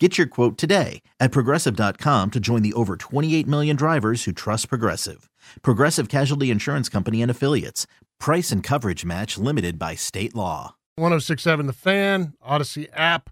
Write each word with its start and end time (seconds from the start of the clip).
Get 0.00 0.16
your 0.16 0.28
quote 0.28 0.56
today 0.56 1.02
at 1.18 1.32
progressive.com 1.32 2.30
to 2.30 2.38
join 2.38 2.62
the 2.62 2.72
over 2.74 2.96
28 2.96 3.48
million 3.48 3.74
drivers 3.74 4.24
who 4.24 4.32
trust 4.32 4.68
Progressive. 4.68 5.28
Progressive 5.62 6.08
Casualty 6.08 6.52
Insurance 6.52 6.88
Company 6.88 7.20
and 7.20 7.30
Affiliates. 7.30 7.88
Price 8.20 8.52
and 8.52 8.62
coverage 8.62 9.04
match 9.04 9.36
limited 9.38 9.76
by 9.76 9.96
state 9.96 10.36
law. 10.36 10.76
1067 10.96 11.66
The 11.66 11.72
Fan, 11.72 12.34
Audacy 12.46 12.88
app, 12.92 13.30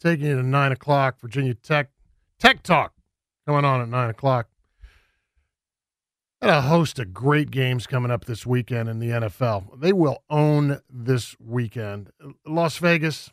taking 0.00 0.26
you 0.26 0.36
to 0.36 0.42
9 0.42 0.72
o'clock. 0.72 1.20
Virginia 1.20 1.54
Tech, 1.54 1.90
Tech 2.38 2.62
Talk 2.62 2.92
going 3.46 3.64
on 3.64 3.80
at 3.80 3.88
9 3.88 4.10
o'clock. 4.10 4.48
Got 6.42 6.58
a 6.58 6.68
host 6.68 6.98
of 6.98 7.14
great 7.14 7.50
games 7.50 7.86
coming 7.86 8.10
up 8.10 8.26
this 8.26 8.46
weekend 8.46 8.88
in 8.88 8.98
the 8.98 9.08
NFL. 9.08 9.80
They 9.80 9.92
will 9.92 10.22
own 10.28 10.80
this 10.88 11.34
weekend. 11.40 12.10
Las 12.46 12.76
Vegas, 12.76 13.32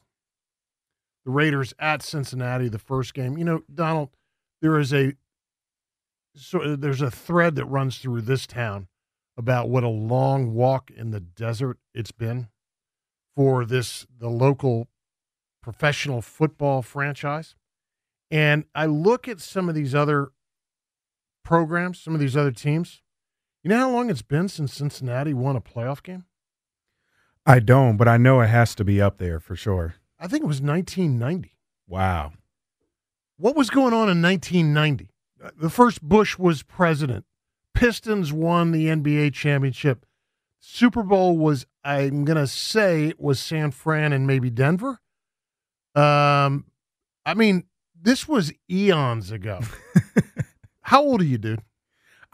the 1.25 1.31
Raiders 1.31 1.73
at 1.79 2.03
Cincinnati, 2.03 2.69
the 2.69 2.79
first 2.79 3.13
game. 3.13 3.37
You 3.37 3.43
know, 3.43 3.63
Donald, 3.73 4.09
there 4.61 4.79
is 4.79 4.93
a 4.93 5.13
so 6.35 6.75
there's 6.75 7.01
a 7.01 7.11
thread 7.11 7.55
that 7.55 7.65
runs 7.65 7.97
through 7.97 8.21
this 8.21 8.45
town 8.45 8.87
about 9.37 9.69
what 9.69 9.83
a 9.83 9.89
long 9.89 10.53
walk 10.53 10.91
in 10.91 11.11
the 11.11 11.19
desert 11.19 11.79
it's 11.93 12.11
been 12.11 12.49
for 13.35 13.65
this 13.65 14.05
the 14.17 14.29
local 14.29 14.87
professional 15.61 16.21
football 16.21 16.81
franchise. 16.81 17.55
And 18.29 18.65
I 18.73 18.85
look 18.85 19.27
at 19.27 19.39
some 19.39 19.69
of 19.69 19.75
these 19.75 19.95
other 19.95 20.29
programs, 21.43 21.99
some 21.99 22.13
of 22.13 22.19
these 22.19 22.37
other 22.37 22.51
teams. 22.51 23.01
You 23.63 23.69
know 23.69 23.77
how 23.77 23.91
long 23.91 24.09
it's 24.09 24.21
been 24.21 24.47
since 24.47 24.73
Cincinnati 24.73 25.33
won 25.33 25.55
a 25.55 25.61
playoff 25.61 26.03
game? 26.03 26.25
I 27.45 27.59
don't, 27.59 27.97
but 27.97 28.07
I 28.07 28.17
know 28.17 28.41
it 28.41 28.47
has 28.47 28.75
to 28.75 28.83
be 28.83 29.01
up 29.01 29.17
there 29.17 29.39
for 29.39 29.55
sure. 29.55 29.95
I 30.19 30.27
think 30.27 30.43
it 30.43 30.47
was 30.47 30.61
1990. 30.61 31.53
Wow. 31.87 32.33
What 33.37 33.55
was 33.55 33.69
going 33.69 33.93
on 33.93 34.09
in 34.09 34.21
1990? 34.21 35.09
Uh, 35.43 35.51
The 35.57 35.69
first 35.69 36.01
Bush 36.01 36.37
was 36.37 36.63
president. 36.63 37.25
Pistons 37.73 38.31
won 38.31 38.71
the 38.71 38.85
NBA 38.87 39.33
championship. 39.33 40.05
Super 40.59 41.03
Bowl 41.03 41.37
was, 41.37 41.65
I'm 41.83 42.23
going 42.25 42.37
to 42.37 42.47
say, 42.47 43.05
it 43.07 43.19
was 43.19 43.39
San 43.39 43.71
Fran 43.71 44.13
and 44.13 44.25
maybe 44.25 44.49
Denver. 44.49 44.99
Um, 45.93 46.65
I 47.25 47.33
mean, 47.35 47.65
this 48.01 48.27
was 48.27 48.53
eons 48.71 49.31
ago. 49.31 49.59
How 50.81 51.01
old 51.03 51.21
are 51.21 51.25
you, 51.25 51.37
dude? 51.37 51.61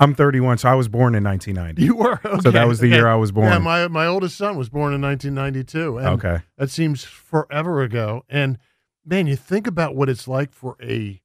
I'm 0.02 0.16
31, 0.16 0.58
so 0.58 0.68
I 0.68 0.74
was 0.74 0.88
born 0.88 1.14
in 1.14 1.24
1990. 1.24 1.84
You 1.84 1.96
were. 1.96 2.20
Okay. 2.26 2.40
So 2.42 2.52
that 2.52 2.68
was 2.68 2.80
the 2.80 2.88
year 2.88 3.08
I 3.08 3.16
was 3.16 3.32
born. 3.32 3.48
Yeah, 3.48 3.60
my 3.60 3.88
my 3.88 4.08
oldest 4.08 4.36
son 4.36 4.58
was 4.58 4.68
born 4.68 4.94
in 4.94 5.02
1992. 5.02 6.00
And 6.00 6.08
okay. 6.08 6.40
That 6.58 6.72
seems 6.72 7.04
forever 7.04 7.84
ago. 7.84 8.24
And 8.28 8.58
man, 9.06 9.28
you 9.28 9.36
think 9.36 9.68
about 9.68 9.96
what 9.96 10.10
it's 10.10 10.28
like 10.28 10.54
for 10.54 10.76
a 10.82 11.22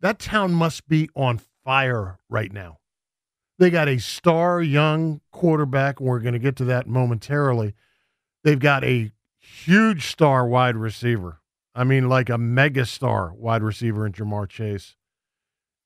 that 0.00 0.20
town 0.20 0.52
must 0.52 0.88
be 0.88 1.10
on 1.16 1.40
fire 1.64 2.20
right 2.28 2.52
now. 2.52 2.78
They 3.58 3.70
got 3.70 3.88
a 3.88 3.98
star 3.98 4.62
young 4.62 5.20
quarterback, 5.32 5.98
and 5.98 6.08
we're 6.08 6.20
going 6.20 6.32
to 6.32 6.38
get 6.38 6.56
to 6.56 6.64
that 6.66 6.86
momentarily. 6.86 7.74
They've 8.44 8.58
got 8.58 8.84
a 8.84 9.10
huge 9.38 10.06
star 10.06 10.46
wide 10.46 10.76
receiver. 10.76 11.40
I 11.74 11.84
mean, 11.84 12.08
like 12.08 12.28
a 12.28 12.38
mega 12.38 12.86
star 12.86 13.32
wide 13.34 13.62
receiver 13.62 14.06
in 14.06 14.12
Ja'Marr 14.12 14.48
Chase. 14.48 14.96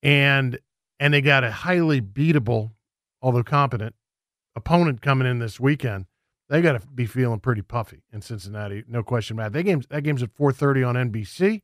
And 0.02 0.58
and 0.98 1.14
they 1.14 1.20
got 1.20 1.44
a 1.44 1.50
highly 1.50 2.00
beatable, 2.00 2.72
although 3.20 3.42
competent, 3.42 3.94
opponent 4.54 5.02
coming 5.02 5.26
in 5.28 5.38
this 5.38 5.60
weekend. 5.60 6.06
They 6.48 6.62
got 6.62 6.80
to 6.80 6.86
be 6.86 7.06
feeling 7.06 7.40
pretty 7.40 7.62
puffy 7.62 8.02
in 8.12 8.22
Cincinnati, 8.22 8.84
no 8.86 9.02
question 9.02 9.36
about 9.36 9.48
it. 9.48 9.52
That 9.54 9.62
game's 9.64 9.86
that 9.88 10.02
game's 10.02 10.22
at 10.22 10.32
four 10.32 10.52
thirty 10.52 10.82
on 10.82 10.94
NBC. 10.94 11.62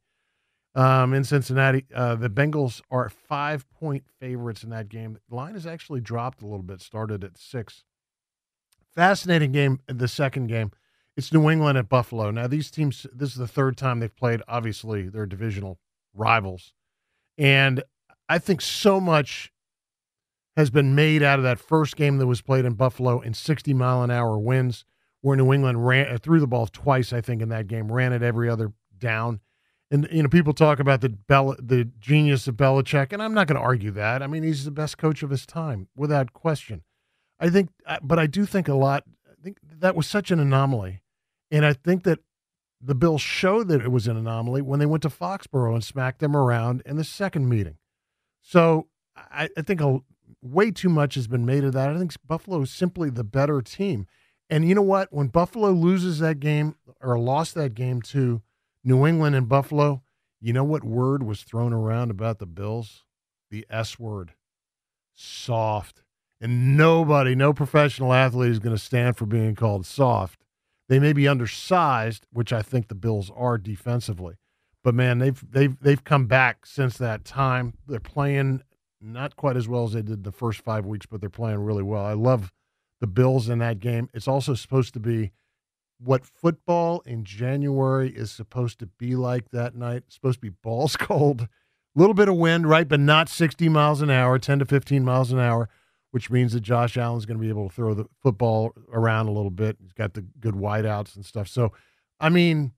Um, 0.74 1.12
in 1.12 1.22
Cincinnati, 1.22 1.84
uh, 1.94 2.14
the 2.14 2.30
Bengals 2.30 2.80
are 2.90 3.08
five 3.08 3.68
point 3.70 4.04
favorites 4.18 4.64
in 4.64 4.70
that 4.70 4.88
game. 4.88 5.18
The 5.28 5.36
line 5.36 5.54
has 5.54 5.66
actually 5.66 6.00
dropped 6.00 6.42
a 6.42 6.46
little 6.46 6.62
bit. 6.62 6.80
Started 6.80 7.22
at 7.22 7.38
six. 7.38 7.84
Fascinating 8.94 9.52
game. 9.52 9.80
The 9.86 10.08
second 10.08 10.48
game, 10.48 10.72
it's 11.16 11.32
New 11.32 11.48
England 11.48 11.78
at 11.78 11.88
Buffalo. 11.88 12.30
Now 12.30 12.46
these 12.46 12.70
teams, 12.70 13.06
this 13.14 13.30
is 13.30 13.36
the 13.36 13.46
third 13.46 13.76
time 13.76 14.00
they've 14.00 14.14
played. 14.14 14.42
Obviously, 14.48 15.08
they're 15.08 15.26
divisional 15.26 15.78
rivals, 16.14 16.72
and 17.38 17.82
I 18.28 18.38
think 18.38 18.60
so 18.60 19.00
much 19.00 19.52
has 20.56 20.70
been 20.70 20.94
made 20.94 21.22
out 21.22 21.38
of 21.38 21.44
that 21.44 21.58
first 21.58 21.96
game 21.96 22.18
that 22.18 22.26
was 22.26 22.42
played 22.42 22.64
in 22.64 22.74
Buffalo 22.74 23.20
in 23.20 23.34
60 23.34 23.72
mile 23.74 24.02
an 24.02 24.10
hour 24.10 24.38
winds, 24.38 24.84
where 25.20 25.36
New 25.36 25.52
England 25.52 25.86
ran 25.86 26.14
uh, 26.14 26.18
threw 26.18 26.40
the 26.40 26.46
ball 26.46 26.66
twice, 26.66 27.12
I 27.12 27.20
think, 27.20 27.40
in 27.40 27.48
that 27.48 27.66
game, 27.66 27.90
ran 27.90 28.12
it 28.12 28.22
every 28.22 28.48
other 28.48 28.72
down. 28.98 29.40
And 29.90 30.08
you 30.10 30.22
know, 30.22 30.28
people 30.28 30.52
talk 30.52 30.78
about 30.78 31.00
the 31.00 31.10
Bel- 31.10 31.56
the 31.58 31.84
genius 32.00 32.48
of 32.48 32.56
Belichick, 32.56 33.12
and 33.12 33.22
I'm 33.22 33.34
not 33.34 33.46
going 33.46 33.56
to 33.56 33.62
argue 33.62 33.90
that. 33.92 34.22
I 34.22 34.26
mean, 34.26 34.42
he's 34.42 34.64
the 34.64 34.70
best 34.70 34.98
coach 34.98 35.22
of 35.22 35.30
his 35.30 35.46
time, 35.46 35.88
without 35.94 36.32
question. 36.32 36.82
I 37.38 37.50
think, 37.50 37.70
uh, 37.86 37.98
but 38.02 38.18
I 38.18 38.26
do 38.26 38.46
think 38.46 38.68
a 38.68 38.74
lot. 38.74 39.04
I 39.26 39.42
think 39.42 39.58
that 39.62 39.94
was 39.94 40.06
such 40.06 40.30
an 40.30 40.40
anomaly, 40.40 41.02
and 41.50 41.66
I 41.66 41.72
think 41.72 42.04
that 42.04 42.20
the 42.80 42.94
Bills 42.94 43.20
showed 43.20 43.68
that 43.68 43.82
it 43.82 43.92
was 43.92 44.06
an 44.06 44.16
anomaly 44.16 44.62
when 44.62 44.80
they 44.80 44.86
went 44.86 45.02
to 45.02 45.10
Foxborough 45.10 45.74
and 45.74 45.84
smacked 45.84 46.18
them 46.20 46.36
around 46.36 46.82
in 46.84 46.96
the 46.96 47.04
second 47.04 47.48
meeting. 47.48 47.76
So 48.42 48.88
I, 49.16 49.48
I 49.56 49.62
think 49.62 49.80
a, 49.80 50.00
way 50.42 50.70
too 50.70 50.88
much 50.88 51.14
has 51.14 51.28
been 51.28 51.46
made 51.46 51.64
of 51.64 51.72
that. 51.72 51.90
I 51.90 51.98
think 51.98 52.14
Buffalo 52.26 52.60
is 52.62 52.70
simply 52.70 53.10
the 53.10 53.24
better 53.24 53.62
team. 53.62 54.06
And 54.50 54.68
you 54.68 54.74
know 54.74 54.82
what? 54.82 55.12
When 55.12 55.28
Buffalo 55.28 55.70
loses 55.70 56.18
that 56.18 56.40
game 56.40 56.74
or 57.00 57.18
lost 57.18 57.54
that 57.54 57.74
game 57.74 58.02
to 58.02 58.42
New 58.84 59.06
England 59.06 59.36
and 59.36 59.48
Buffalo, 59.48 60.02
you 60.40 60.52
know 60.52 60.64
what 60.64 60.84
word 60.84 61.22
was 61.22 61.42
thrown 61.42 61.72
around 61.72 62.10
about 62.10 62.38
the 62.38 62.46
Bills? 62.46 63.04
The 63.50 63.64
S 63.70 63.98
word 63.98 64.34
soft. 65.14 66.02
And 66.40 66.76
nobody, 66.76 67.36
no 67.36 67.52
professional 67.52 68.12
athlete 68.12 68.50
is 68.50 68.58
going 68.58 68.74
to 68.74 68.82
stand 68.82 69.16
for 69.16 69.26
being 69.26 69.54
called 69.54 69.86
soft. 69.86 70.44
They 70.88 70.98
may 70.98 71.12
be 71.12 71.28
undersized, 71.28 72.26
which 72.32 72.52
I 72.52 72.62
think 72.62 72.88
the 72.88 72.96
Bills 72.96 73.30
are 73.34 73.56
defensively. 73.56 74.34
But 74.84 74.94
man, 74.94 75.18
they've 75.18 75.42
they've 75.50 75.78
they've 75.80 76.02
come 76.02 76.26
back 76.26 76.66
since 76.66 76.98
that 76.98 77.24
time. 77.24 77.74
They're 77.86 78.00
playing 78.00 78.62
not 79.00 79.36
quite 79.36 79.56
as 79.56 79.68
well 79.68 79.84
as 79.84 79.92
they 79.92 80.02
did 80.02 80.24
the 80.24 80.32
first 80.32 80.60
five 80.60 80.86
weeks, 80.86 81.06
but 81.06 81.20
they're 81.20 81.30
playing 81.30 81.60
really 81.60 81.82
well. 81.82 82.04
I 82.04 82.12
love 82.14 82.52
the 83.00 83.06
Bills 83.06 83.48
in 83.48 83.58
that 83.58 83.80
game. 83.80 84.08
It's 84.14 84.28
also 84.28 84.54
supposed 84.54 84.94
to 84.94 85.00
be 85.00 85.32
what 85.98 86.24
football 86.24 87.02
in 87.06 87.24
January 87.24 88.10
is 88.10 88.30
supposed 88.32 88.78
to 88.80 88.86
be 88.86 89.14
like 89.16 89.50
that 89.50 89.74
night. 89.74 90.04
It's 90.06 90.14
supposed 90.14 90.38
to 90.38 90.40
be 90.50 90.56
balls 90.62 90.96
cold, 90.98 91.42
a 91.42 91.48
little 91.94 92.14
bit 92.14 92.28
of 92.28 92.36
wind, 92.36 92.68
right, 92.68 92.88
but 92.88 93.00
not 93.00 93.28
60 93.28 93.68
miles 93.68 94.02
an 94.02 94.10
hour, 94.10 94.38
10 94.38 94.60
to 94.60 94.64
15 94.64 95.04
miles 95.04 95.32
an 95.32 95.38
hour. 95.38 95.68
which 96.12 96.30
means 96.30 96.52
that 96.52 96.60
Josh 96.60 96.96
Allen's 96.96 97.24
going 97.24 97.38
to 97.38 97.42
be 97.42 97.48
able 97.48 97.68
to 97.68 97.74
throw 97.74 97.94
the 97.94 98.06
football 98.22 98.72
around 98.92 99.28
a 99.28 99.32
little 99.32 99.50
bit. 99.50 99.78
He's 99.80 99.92
got 99.94 100.14
the 100.14 100.20
good 100.20 100.54
wideouts 100.54 101.16
and 101.16 101.24
stuff. 101.24 101.48
So, 101.48 101.72
I 102.20 102.28
mean, 102.28 102.72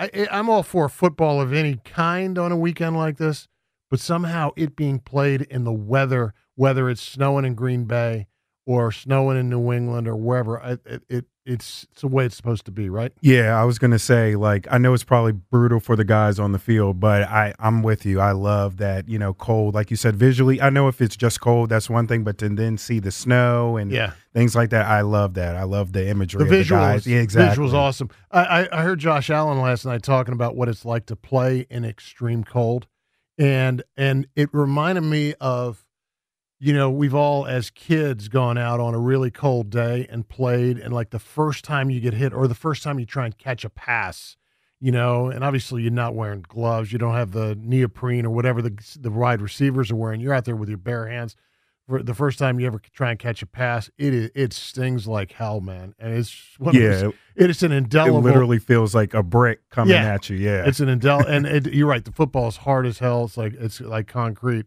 I, 0.00 0.28
I'm 0.30 0.48
all 0.48 0.62
for 0.62 0.88
football 0.88 1.40
of 1.40 1.52
any 1.52 1.76
kind 1.84 2.38
on 2.38 2.52
a 2.52 2.56
weekend 2.56 2.96
like 2.96 3.18
this, 3.18 3.48
but 3.90 4.00
somehow 4.00 4.52
it 4.56 4.74
being 4.74 4.98
played 4.98 5.42
in 5.42 5.64
the 5.64 5.72
weather, 5.72 6.32
whether 6.54 6.88
it's 6.88 7.02
snowing 7.02 7.44
in 7.44 7.54
Green 7.54 7.84
Bay 7.84 8.26
or 8.66 8.92
snowing 8.92 9.38
in 9.38 9.50
New 9.50 9.72
England 9.72 10.08
or 10.08 10.16
wherever, 10.16 10.58
it, 10.86 11.02
it 11.08 11.24
it's 11.44 11.86
it's 11.90 12.02
the 12.02 12.08
way 12.08 12.24
it's 12.24 12.36
supposed 12.36 12.64
to 12.66 12.70
be, 12.70 12.88
right? 12.88 13.12
Yeah, 13.20 13.60
I 13.60 13.64
was 13.64 13.78
gonna 13.78 13.98
say 13.98 14.36
like 14.36 14.66
I 14.70 14.78
know 14.78 14.94
it's 14.94 15.04
probably 15.04 15.32
brutal 15.32 15.80
for 15.80 15.96
the 15.96 16.04
guys 16.04 16.38
on 16.38 16.52
the 16.52 16.58
field, 16.58 17.00
but 17.00 17.22
I 17.22 17.54
I'm 17.58 17.82
with 17.82 18.06
you. 18.06 18.20
I 18.20 18.32
love 18.32 18.76
that 18.78 19.08
you 19.08 19.18
know 19.18 19.34
cold, 19.34 19.74
like 19.74 19.90
you 19.90 19.96
said, 19.96 20.16
visually. 20.16 20.60
I 20.62 20.70
know 20.70 20.88
if 20.88 21.00
it's 21.00 21.16
just 21.16 21.40
cold, 21.40 21.68
that's 21.68 21.90
one 21.90 22.06
thing, 22.06 22.24
but 22.24 22.38
to 22.38 22.48
then 22.48 22.78
see 22.78 23.00
the 23.00 23.10
snow 23.10 23.76
and 23.76 23.90
yeah. 23.90 24.12
Things 24.32 24.54
like 24.54 24.70
that, 24.70 24.86
I 24.86 25.00
love 25.02 25.34
that. 25.34 25.56
I 25.56 25.64
love 25.64 25.92
the 25.92 26.06
imagery. 26.08 26.44
The 26.44 26.50
visuals, 26.50 27.04
the 27.04 27.12
yeah, 27.12 27.20
exactly. 27.20 27.64
Visuals 27.64 27.74
awesome. 27.74 28.10
I, 28.30 28.68
I 28.70 28.82
heard 28.82 28.98
Josh 28.98 29.30
Allen 29.30 29.60
last 29.60 29.84
night 29.84 30.02
talking 30.02 30.32
about 30.32 30.56
what 30.56 30.68
it's 30.68 30.84
like 30.84 31.06
to 31.06 31.16
play 31.16 31.66
in 31.70 31.84
extreme 31.84 32.44
cold, 32.44 32.86
and 33.38 33.82
and 33.96 34.26
it 34.36 34.48
reminded 34.52 35.02
me 35.02 35.34
of 35.40 35.84
you 36.62 36.74
know, 36.74 36.90
we've 36.90 37.14
all 37.14 37.46
as 37.46 37.70
kids 37.70 38.28
gone 38.28 38.58
out 38.58 38.80
on 38.80 38.94
a 38.94 38.98
really 38.98 39.30
cold 39.30 39.70
day 39.70 40.06
and 40.10 40.28
played, 40.28 40.78
and 40.78 40.92
like 40.92 41.08
the 41.08 41.18
first 41.18 41.64
time 41.64 41.88
you 41.88 42.00
get 42.00 42.12
hit 42.12 42.34
or 42.34 42.46
the 42.46 42.54
first 42.54 42.82
time 42.82 43.00
you 43.00 43.06
try 43.06 43.24
and 43.24 43.38
catch 43.38 43.64
a 43.64 43.70
pass, 43.70 44.36
you 44.78 44.92
know, 44.92 45.30
and 45.30 45.42
obviously 45.42 45.80
you're 45.80 45.90
not 45.90 46.14
wearing 46.14 46.44
gloves, 46.46 46.92
you 46.92 46.98
don't 46.98 47.14
have 47.14 47.32
the 47.32 47.56
neoprene 47.58 48.26
or 48.26 48.30
whatever 48.30 48.60
the 48.60 48.76
the 49.00 49.10
wide 49.10 49.40
receivers 49.40 49.90
are 49.90 49.96
wearing. 49.96 50.20
You're 50.20 50.34
out 50.34 50.44
there 50.44 50.54
with 50.54 50.68
your 50.68 50.78
bare 50.78 51.08
hands. 51.08 51.34
For 51.90 52.02
the 52.02 52.14
first 52.14 52.38
time 52.38 52.60
you 52.60 52.66
ever 52.66 52.80
try 52.92 53.10
and 53.10 53.18
catch 53.18 53.42
a 53.42 53.46
pass, 53.46 53.90
it 53.98 54.14
is 54.14 54.30
it 54.34 54.52
stings 54.52 55.06
like 55.06 55.32
hell, 55.32 55.60
man, 55.60 55.94
and 55.98 56.14
it's 56.14 56.56
yeah, 56.72 56.88
those, 56.88 57.14
it 57.34 57.50
is 57.50 57.62
an 57.62 57.72
indelible. 57.72 58.18
It 58.18 58.22
literally 58.22 58.58
feels 58.60 58.94
like 58.94 59.12
a 59.12 59.22
brick 59.22 59.68
coming 59.70 59.94
yeah, 59.94 60.14
at 60.14 60.30
you. 60.30 60.36
Yeah, 60.36 60.66
it's 60.66 60.78
an 60.78 60.88
indel, 60.88 61.28
and 61.28 61.46
it, 61.66 61.74
you're 61.74 61.88
right. 61.88 62.04
The 62.04 62.12
football 62.12 62.46
is 62.48 62.58
hard 62.58 62.86
as 62.86 63.00
hell. 63.00 63.24
It's 63.24 63.36
like 63.36 63.54
it's 63.54 63.80
like 63.80 64.06
concrete 64.06 64.66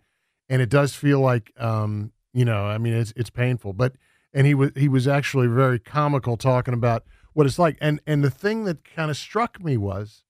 and 0.50 0.62
it 0.62 0.70
does 0.70 0.94
feel 0.94 1.20
like 1.20 1.52
um, 1.60 2.12
you 2.34 2.46
know, 2.46 2.66
I 2.66 2.78
mean, 2.78 2.94
it's 2.94 3.14
it's 3.16 3.30
painful. 3.30 3.74
But 3.74 3.94
and 4.34 4.46
he 4.46 4.54
was 4.54 4.72
he 4.75 4.88
was 4.88 5.08
actually 5.08 5.48
very 5.48 5.80
comical 5.80 6.38
talking 6.38 6.74
about 6.74 7.04
what 7.34 7.46
it's 7.46 7.60
like. 7.60 7.78
And 7.81 8.00
and 8.06 8.24
the 8.24 8.30
thing 8.30 8.66
that 8.66 8.84
kind 8.84 9.10
of 9.10 9.18
struck 9.18 9.64
me 9.64 9.78
was, 9.78 10.24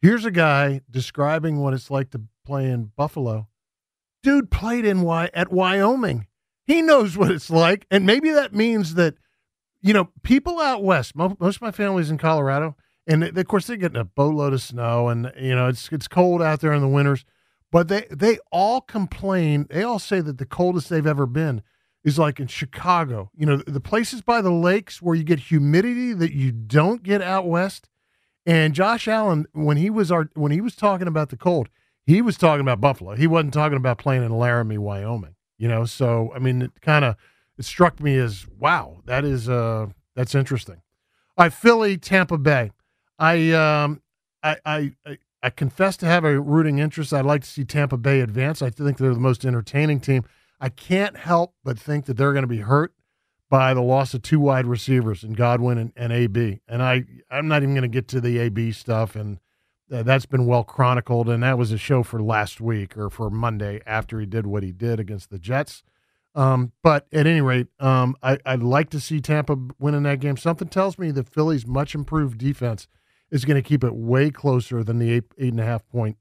here's 0.00 0.24
a 0.24 0.30
guy 0.30 0.82
describing 0.90 1.58
what 1.58 1.74
it's 1.74 1.90
like 1.90 2.10
to 2.10 2.22
play 2.44 2.70
in 2.70 2.92
Buffalo. 2.96 3.48
Dude 4.22 4.50
played 4.50 4.84
in 4.84 5.02
y 5.02 5.30
at 5.34 5.52
Wyoming. 5.52 6.26
He 6.64 6.80
knows 6.80 7.16
what 7.16 7.30
it's 7.30 7.50
like, 7.50 7.86
and 7.90 8.06
maybe 8.06 8.30
that 8.30 8.54
means 8.54 8.94
that 8.94 9.14
you 9.80 9.92
know 9.92 10.10
people 10.22 10.60
out 10.60 10.84
west. 10.84 11.16
Most, 11.16 11.40
most 11.40 11.56
of 11.56 11.62
my 11.62 11.72
family's 11.72 12.10
in 12.10 12.18
Colorado, 12.18 12.76
and 13.06 13.24
of 13.24 13.48
course 13.48 13.66
they're 13.66 13.76
getting 13.76 14.00
a 14.00 14.04
boatload 14.04 14.52
of 14.52 14.62
snow, 14.62 15.08
and 15.08 15.32
you 15.38 15.54
know 15.54 15.68
it's 15.68 15.88
it's 15.90 16.08
cold 16.08 16.40
out 16.40 16.60
there 16.60 16.72
in 16.72 16.80
the 16.82 16.88
winters. 16.88 17.24
But 17.72 17.88
they 17.88 18.06
they 18.10 18.38
all 18.52 18.80
complain. 18.80 19.66
They 19.70 19.82
all 19.82 19.98
say 19.98 20.20
that 20.20 20.38
the 20.38 20.46
coldest 20.46 20.88
they've 20.88 21.06
ever 21.06 21.26
been 21.26 21.62
is 22.04 22.18
like 22.18 22.38
in 22.40 22.46
Chicago. 22.46 23.30
You 23.36 23.46
know, 23.46 23.56
the 23.56 23.80
places 23.80 24.22
by 24.22 24.40
the 24.40 24.52
lakes 24.52 25.00
where 25.00 25.14
you 25.14 25.24
get 25.24 25.38
humidity 25.38 26.12
that 26.12 26.32
you 26.32 26.52
don't 26.52 27.02
get 27.02 27.22
out 27.22 27.46
west. 27.46 27.88
And 28.44 28.74
Josh 28.74 29.06
Allen, 29.06 29.46
when 29.52 29.76
he 29.76 29.88
was 29.88 30.10
our 30.10 30.28
when 30.34 30.52
he 30.52 30.60
was 30.60 30.74
talking 30.76 31.06
about 31.06 31.30
the 31.30 31.36
cold, 31.36 31.68
he 32.04 32.22
was 32.22 32.36
talking 32.36 32.60
about 32.60 32.80
Buffalo. 32.80 33.14
He 33.14 33.26
wasn't 33.26 33.54
talking 33.54 33.76
about 33.76 33.98
playing 33.98 34.24
in 34.24 34.36
Laramie, 34.36 34.78
Wyoming. 34.78 35.34
You 35.58 35.68
know, 35.68 35.84
so 35.84 36.32
I 36.34 36.38
mean, 36.38 36.62
it 36.62 36.80
kind 36.80 37.04
of 37.04 37.16
it 37.58 37.64
struck 37.64 38.00
me 38.00 38.16
as 38.16 38.46
wow, 38.58 39.00
that 39.06 39.24
is 39.24 39.48
uh 39.48 39.86
that's 40.14 40.34
interesting. 40.34 40.82
All 41.36 41.44
right, 41.44 41.52
Philly, 41.52 41.96
Tampa 41.96 42.38
Bay. 42.38 42.72
I 43.18 43.50
um 43.52 44.02
I 44.42 44.56
I, 44.64 44.92
I 45.06 45.18
I 45.44 45.50
confess 45.50 45.96
to 45.98 46.06
have 46.06 46.24
a 46.24 46.40
rooting 46.40 46.78
interest. 46.78 47.12
I'd 47.12 47.24
like 47.24 47.42
to 47.42 47.48
see 47.48 47.64
Tampa 47.64 47.96
Bay 47.96 48.20
advance. 48.20 48.62
I 48.62 48.70
think 48.70 48.98
they're 48.98 49.14
the 49.14 49.20
most 49.20 49.44
entertaining 49.44 50.00
team. 50.00 50.24
I 50.60 50.68
can't 50.68 51.16
help 51.16 51.54
but 51.64 51.78
think 51.78 52.06
that 52.06 52.16
they're 52.16 52.32
going 52.32 52.44
to 52.44 52.48
be 52.48 52.60
hurt 52.60 52.92
by 53.50 53.74
the 53.74 53.82
loss 53.82 54.14
of 54.14 54.22
two 54.22 54.40
wide 54.40 54.66
receivers 54.66 55.24
in 55.24 55.32
Godwin 55.32 55.76
and, 55.76 55.92
and 55.96 56.12
AB. 56.12 56.60
And 56.68 56.82
I, 56.82 57.04
I'm 57.30 57.48
not 57.48 57.62
even 57.62 57.74
going 57.74 57.82
to 57.82 57.88
get 57.88 58.08
to 58.08 58.20
the 58.20 58.38
AB 58.38 58.72
stuff, 58.72 59.16
and 59.16 59.38
uh, 59.92 60.02
that's 60.02 60.26
been 60.26 60.46
well 60.46 60.64
chronicled. 60.64 61.28
And 61.28 61.42
that 61.42 61.58
was 61.58 61.70
a 61.70 61.78
show 61.78 62.02
for 62.02 62.22
last 62.22 62.60
week 62.60 62.96
or 62.96 63.10
for 63.10 63.30
Monday 63.30 63.80
after 63.86 64.18
he 64.18 64.26
did 64.26 64.46
what 64.46 64.62
he 64.62 64.72
did 64.72 64.98
against 64.98 65.30
the 65.30 65.38
Jets. 65.38 65.82
Um, 66.34 66.72
but 66.82 67.06
at 67.12 67.26
any 67.26 67.42
rate, 67.42 67.66
um, 67.78 68.16
I, 68.22 68.38
I'd 68.46 68.62
like 68.62 68.88
to 68.90 69.00
see 69.00 69.20
Tampa 69.20 69.56
winning 69.78 70.04
that 70.04 70.20
game. 70.20 70.38
Something 70.38 70.68
tells 70.68 70.98
me 70.98 71.10
that 71.10 71.28
Philly's 71.28 71.66
much 71.66 71.94
improved 71.94 72.38
defense– 72.38 72.88
is 73.32 73.46
going 73.46 73.60
to 73.60 73.66
keep 73.66 73.82
it 73.82 73.94
way 73.94 74.30
closer 74.30 74.84
than 74.84 74.98
the 74.98 75.10
eight 75.10 75.24
eight 75.38 75.50
and 75.50 75.60
a 75.60 75.64
half 75.64 75.88
point 75.88 76.16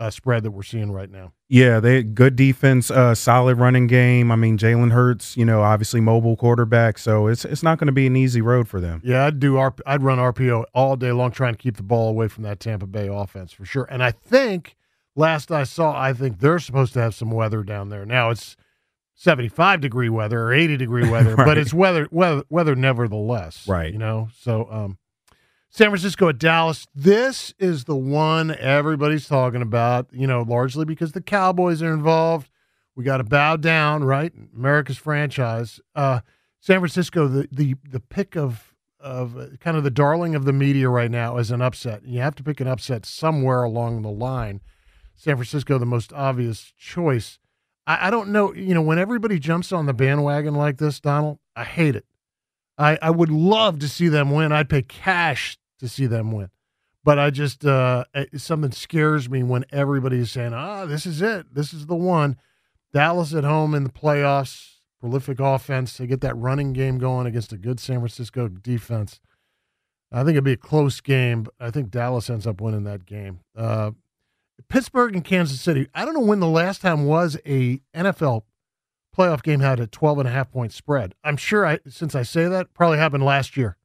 uh, 0.00 0.10
spread 0.10 0.42
that 0.42 0.50
we're 0.50 0.62
seeing 0.62 0.90
right 0.90 1.10
now. 1.10 1.32
Yeah, 1.48 1.80
they 1.80 2.02
good 2.02 2.36
defense, 2.36 2.90
uh, 2.90 3.14
solid 3.14 3.58
running 3.58 3.86
game. 3.86 4.32
I 4.32 4.36
mean, 4.36 4.58
Jalen 4.58 4.92
Hurts, 4.92 5.36
you 5.36 5.44
know, 5.44 5.62
obviously 5.62 6.00
mobile 6.00 6.36
quarterback, 6.36 6.98
so 6.98 7.26
it's 7.28 7.44
it's 7.44 7.62
not 7.62 7.78
going 7.78 7.86
to 7.86 7.92
be 7.92 8.06
an 8.06 8.16
easy 8.16 8.40
road 8.40 8.68
for 8.68 8.80
them. 8.80 9.00
Yeah, 9.04 9.26
I'd 9.26 9.38
do 9.38 9.54
RP, 9.54 9.80
I'd 9.86 10.02
run 10.02 10.18
RPO 10.18 10.64
all 10.74 10.96
day 10.96 11.12
long, 11.12 11.30
trying 11.30 11.54
to 11.54 11.58
keep 11.58 11.76
the 11.76 11.82
ball 11.82 12.08
away 12.08 12.28
from 12.28 12.42
that 12.44 12.60
Tampa 12.60 12.86
Bay 12.86 13.08
offense 13.08 13.52
for 13.52 13.64
sure. 13.64 13.86
And 13.90 14.02
I 14.02 14.10
think 14.10 14.76
last 15.14 15.50
I 15.50 15.64
saw, 15.64 15.98
I 15.98 16.12
think 16.12 16.40
they're 16.40 16.58
supposed 16.58 16.92
to 16.94 17.00
have 17.00 17.14
some 17.14 17.30
weather 17.30 17.62
down 17.62 17.88
there. 17.88 18.04
Now 18.04 18.30
it's 18.30 18.56
75 19.14 19.80
degree 19.80 20.08
weather 20.08 20.40
or 20.42 20.52
80 20.52 20.76
degree 20.76 21.08
weather, 21.08 21.34
right. 21.36 21.46
but 21.46 21.58
it's 21.58 21.72
weather, 21.72 22.08
weather, 22.10 22.42
weather 22.48 22.74
nevertheless. 22.74 23.68
Right. 23.68 23.92
You 23.92 23.98
know, 23.98 24.28
so, 24.36 24.68
um, 24.70 24.98
San 25.76 25.88
Francisco 25.88 26.28
at 26.28 26.38
Dallas. 26.38 26.86
This 26.94 27.52
is 27.58 27.82
the 27.82 27.96
one 27.96 28.54
everybody's 28.60 29.26
talking 29.26 29.60
about, 29.60 30.06
you 30.12 30.24
know, 30.24 30.42
largely 30.42 30.84
because 30.84 31.10
the 31.10 31.20
Cowboys 31.20 31.82
are 31.82 31.92
involved. 31.92 32.48
We 32.94 33.02
got 33.02 33.16
to 33.16 33.24
bow 33.24 33.56
down, 33.56 34.04
right? 34.04 34.32
America's 34.56 34.98
franchise. 34.98 35.80
Uh, 35.96 36.20
San 36.60 36.78
Francisco, 36.78 37.26
the 37.26 37.48
the 37.50 37.74
the 37.90 37.98
pick 37.98 38.36
of 38.36 38.72
of 39.00 39.36
uh, 39.36 39.46
kind 39.58 39.76
of 39.76 39.82
the 39.82 39.90
darling 39.90 40.36
of 40.36 40.44
the 40.44 40.52
media 40.52 40.88
right 40.88 41.10
now 41.10 41.38
is 41.38 41.50
an 41.50 41.60
upset. 41.60 42.06
You 42.06 42.20
have 42.20 42.36
to 42.36 42.44
pick 42.44 42.60
an 42.60 42.68
upset 42.68 43.04
somewhere 43.04 43.64
along 43.64 44.02
the 44.02 44.10
line. 44.10 44.60
San 45.16 45.34
Francisco, 45.34 45.76
the 45.78 45.84
most 45.84 46.12
obvious 46.12 46.72
choice. 46.78 47.40
I, 47.84 48.06
I 48.06 48.10
don't 48.10 48.28
know, 48.28 48.54
you 48.54 48.74
know, 48.74 48.82
when 48.82 49.00
everybody 49.00 49.40
jumps 49.40 49.72
on 49.72 49.86
the 49.86 49.92
bandwagon 49.92 50.54
like 50.54 50.78
this, 50.78 51.00
Donald, 51.00 51.40
I 51.56 51.64
hate 51.64 51.96
it. 51.96 52.06
I, 52.78 52.96
I 53.02 53.10
would 53.10 53.30
love 53.30 53.80
to 53.80 53.88
see 53.88 54.06
them 54.06 54.30
win. 54.30 54.52
I'd 54.52 54.68
pay 54.68 54.82
cash 54.82 55.58
to 55.84 55.88
see 55.88 56.06
them 56.06 56.32
win. 56.32 56.50
But 57.04 57.18
I 57.18 57.30
just 57.30 57.64
uh, 57.64 58.04
something 58.36 58.72
scares 58.72 59.28
me 59.28 59.42
when 59.42 59.64
everybody 59.70 60.18
is 60.18 60.32
saying, 60.32 60.54
"Ah, 60.54 60.86
this 60.86 61.06
is 61.06 61.20
it. 61.22 61.54
This 61.54 61.72
is 61.72 61.86
the 61.86 61.96
one." 61.96 62.36
Dallas 62.92 63.34
at 63.34 63.42
home 63.42 63.74
in 63.74 63.82
the 63.82 63.90
playoffs, 63.90 64.76
prolific 65.00 65.40
offense. 65.40 65.96
They 65.96 66.06
get 66.06 66.20
that 66.20 66.36
running 66.36 66.72
game 66.72 66.98
going 66.98 67.26
against 67.26 67.52
a 67.52 67.58
good 67.58 67.80
San 67.80 67.98
Francisco 67.98 68.46
defense. 68.46 69.20
I 70.12 70.18
think 70.18 70.30
it'd 70.30 70.44
be 70.44 70.52
a 70.52 70.56
close 70.56 71.00
game, 71.00 71.48
I 71.58 71.72
think 71.72 71.90
Dallas 71.90 72.30
ends 72.30 72.46
up 72.46 72.60
winning 72.60 72.84
that 72.84 73.04
game. 73.04 73.40
Uh, 73.56 73.90
Pittsburgh 74.68 75.16
and 75.16 75.24
Kansas 75.24 75.60
City. 75.60 75.88
I 75.92 76.04
don't 76.04 76.14
know 76.14 76.20
when 76.20 76.38
the 76.38 76.46
last 76.46 76.80
time 76.80 77.04
was 77.04 77.36
a 77.44 77.80
NFL 77.92 78.42
playoff 79.16 79.42
game 79.42 79.60
had 79.60 79.80
a 79.80 79.86
12 79.86 80.20
and 80.20 80.28
a 80.28 80.32
half 80.32 80.50
point 80.50 80.72
spread. 80.72 81.14
I'm 81.24 81.36
sure 81.36 81.66
I 81.66 81.80
since 81.88 82.14
I 82.14 82.22
say 82.22 82.46
that 82.46 82.74
probably 82.74 82.98
happened 82.98 83.24
last 83.24 83.56
year. 83.56 83.76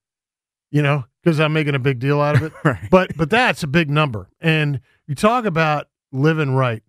You 0.72 0.82
know, 0.82 1.06
because 1.24 1.40
I'm 1.40 1.54
making 1.54 1.76
a 1.76 1.80
big 1.80 2.00
deal 2.00 2.22
out 2.22 2.36
of 2.36 2.44
it. 2.44 2.54
right. 2.64 2.90
But 2.90 3.16
but 3.18 3.30
that's 3.30 3.64
a 3.64 3.68
big 3.68 3.90
number. 3.90 4.30
And 4.40 4.82
you 5.08 5.16
talk 5.16 5.46
about 5.46 5.88
living 6.12 6.52
right. 6.52 6.84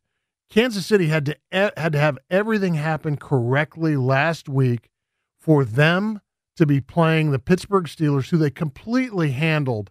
Kansas 0.50 0.86
City 0.86 1.06
had 1.06 1.26
to 1.26 1.36
had 1.52 1.92
to 1.92 1.98
have 1.98 2.18
everything 2.28 2.74
happen 2.74 3.16
correctly 3.16 3.96
last 3.96 4.48
week 4.48 4.90
for 5.38 5.64
them 5.64 6.20
to 6.56 6.66
be 6.66 6.80
playing 6.80 7.30
the 7.30 7.38
Pittsburgh 7.38 7.84
Steelers, 7.84 8.30
who 8.30 8.36
they 8.36 8.50
completely 8.50 9.30
handled 9.30 9.90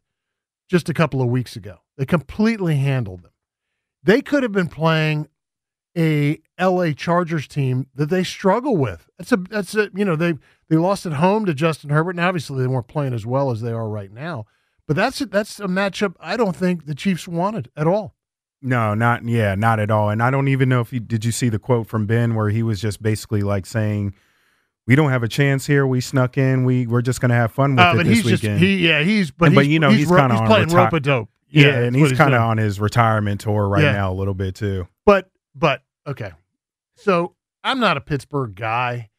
just 0.70 0.88
a 0.90 0.94
couple 0.94 1.22
of 1.22 1.30
weeks 1.30 1.56
ago. 1.56 1.80
They 1.98 2.06
completely 2.06 2.76
handled 2.76 3.24
them. 3.24 3.32
They 4.04 4.22
could 4.22 4.44
have 4.44 4.52
been 4.52 4.68
playing 4.68 5.28
a 5.98 6.40
LA 6.60 6.92
Chargers 6.92 7.48
team 7.48 7.88
that 7.96 8.10
they 8.10 8.24
struggle 8.24 8.78
with. 8.78 9.10
That's 9.18 9.32
a 9.32 9.38
that's 9.38 9.76
a 9.76 9.90
you 9.94 10.06
know 10.06 10.16
they 10.16 10.36
they 10.70 10.78
lost 10.78 11.06
at 11.06 11.14
home 11.14 11.46
to 11.46 11.54
Justin 11.54 11.90
Herbert, 11.90 12.12
and 12.12 12.20
obviously 12.20 12.62
they 12.62 12.68
weren't 12.68 12.88
playing 12.88 13.14
as 13.14 13.26
well 13.26 13.52
as 13.52 13.62
they 13.62 13.72
are 13.72 13.90
right 13.90 14.12
now. 14.12 14.46
But 14.88 14.96
that's 14.96 15.22
a, 15.22 15.26
that's 15.26 15.60
a 15.60 15.68
matchup 15.68 16.16
I 16.20 16.38
don't 16.38 16.56
think 16.56 16.86
the 16.86 16.96
Chiefs 16.96 17.28
wanted 17.28 17.70
at 17.76 17.88
all. 17.88 18.16
No, 18.62 18.94
not 18.94 19.24
yeah, 19.26 19.56
not 19.56 19.80
at 19.80 19.90
all. 19.90 20.10
And 20.10 20.22
I 20.22 20.32
don't 20.32 20.48
even 20.48 20.70
know 20.70 20.82
if 20.82 20.92
you 20.92 21.00
did 21.00 21.24
you 21.24 21.32
see 21.32 21.50
the 21.50 21.60
quote 21.60 21.88
from 21.88 22.06
Ben 22.06 22.36
where 22.36 22.50
he 22.50 22.64
was 22.64 22.82
just 22.82 23.02
basically 23.02 23.42
like 23.42 23.66
saying, 23.66 24.14
"We 24.86 24.96
don't 24.96 25.12
have 25.12 25.24
a 25.24 25.28
chance 25.28 25.66
here. 25.66 25.88
We 25.88 26.02
snuck 26.02 26.38
in. 26.38 26.66
We 26.66 26.86
we're 26.86 27.02
just 27.02 27.22
going 27.22 27.30
to 27.30 27.36
have 27.36 27.52
fun 27.52 27.76
with 27.76 27.86
uh, 27.86 27.92
it 27.94 27.98
but 27.98 28.06
this 28.06 28.18
he's 28.18 28.26
weekend." 28.26 28.60
Just, 28.60 28.64
he 28.64 28.88
yeah, 28.88 29.02
he's 29.02 29.32
but, 29.32 29.46
and, 29.46 29.54
he's, 29.54 29.64
but 29.64 29.68
you 29.68 29.80
know 29.80 29.90
he's, 29.90 30.00
he's 30.00 30.10
kind 30.10 30.34
of 30.34 30.46
playing 30.46 30.68
reti- 30.68 30.74
rope 30.74 30.94
a 30.94 31.00
dope. 31.00 31.30
Yeah, 31.50 31.68
yeah 31.68 31.80
and 31.84 31.96
he's 31.96 32.12
kind 32.14 32.34
of 32.34 32.42
on 32.42 32.58
his 32.58 32.80
retirement 32.80 33.42
tour 33.42 33.68
right 33.68 33.84
yeah. 33.84 33.94
now 33.94 34.12
a 34.12 34.16
little 34.16 34.34
bit 34.34 34.56
too. 34.56 34.88
But 35.06 35.30
but 35.56 35.82
okay, 36.06 36.32
so 36.96 37.36
I'm 37.64 37.80
not 37.80 37.96
a 37.96 38.02
Pittsburgh 38.02 38.56
guy. 38.56 39.10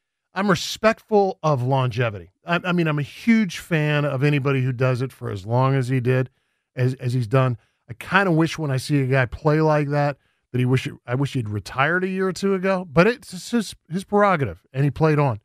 I'm 0.41 0.49
respectful 0.49 1.39
of 1.43 1.63
longevity. 1.63 2.31
I, 2.47 2.61
I 2.65 2.73
mean, 2.73 2.87
I'm 2.87 2.99
a 2.99 3.03
huge 3.03 3.59
fan 3.59 4.07
of 4.07 4.25
anybody 4.25 4.63
who 4.63 4.73
does 4.73 5.03
it 5.03 5.13
for 5.13 5.31
as 5.31 5.45
long 5.45 5.75
as 5.75 5.89
he 5.89 6.01
did, 6.01 6.31
as 6.75 6.95
as 6.95 7.13
he's 7.13 7.27
done. 7.27 7.59
I 7.91 7.93
kind 7.93 8.27
of 8.27 8.37
wish 8.37 8.57
when 8.57 8.71
I 8.71 8.79
see 8.79 9.03
a 9.03 9.07
guy 9.07 9.27
play 9.27 9.61
like 9.61 9.91
that 9.91 10.17
that 10.51 10.59
he 10.59 10.65
wish 10.65 10.89
I 11.07 11.15
wish 11.15 11.35
he'd 11.35 11.51
retired 11.51 12.05
a 12.05 12.09
year 12.09 12.27
or 12.27 12.33
two 12.33 12.55
ago. 12.55 12.89
But 12.91 13.07
it's 13.07 13.51
his 13.51 13.75
his 13.91 14.05
prerogative, 14.05 14.63
and 14.73 14.83
he 14.85 14.91
played 14.91 15.19
on. 15.19 15.41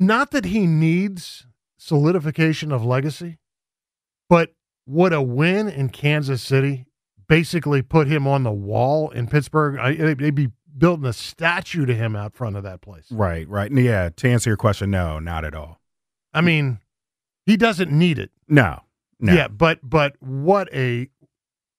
Not 0.00 0.30
that 0.30 0.46
he 0.46 0.66
needs 0.66 1.46
solidification 1.76 2.72
of 2.72 2.86
legacy, 2.86 3.36
but 4.30 4.54
would 4.86 5.12
a 5.12 5.20
win 5.20 5.68
in 5.68 5.90
Kansas 5.90 6.42
City 6.42 6.86
basically 7.28 7.82
put 7.82 8.06
him 8.06 8.26
on 8.26 8.44
the 8.44 8.50
wall 8.50 9.10
in 9.10 9.26
Pittsburgh? 9.26 9.78
I, 9.78 9.94
they'd 10.14 10.34
be 10.34 10.52
building 10.76 11.06
a 11.06 11.12
statue 11.12 11.86
to 11.86 11.94
him 11.94 12.16
out 12.16 12.34
front 12.34 12.56
of 12.56 12.62
that 12.64 12.80
place. 12.80 13.06
Right, 13.10 13.48
right. 13.48 13.70
Yeah, 13.72 14.10
to 14.16 14.28
answer 14.30 14.50
your 14.50 14.56
question, 14.56 14.90
no, 14.90 15.18
not 15.18 15.44
at 15.44 15.54
all. 15.54 15.80
I 16.32 16.40
mean, 16.40 16.78
he 17.46 17.56
doesn't 17.56 17.90
need 17.92 18.18
it. 18.18 18.30
No. 18.48 18.80
No. 19.20 19.32
Yeah, 19.32 19.48
but 19.48 19.78
but 19.82 20.16
what 20.20 20.68
a 20.74 21.08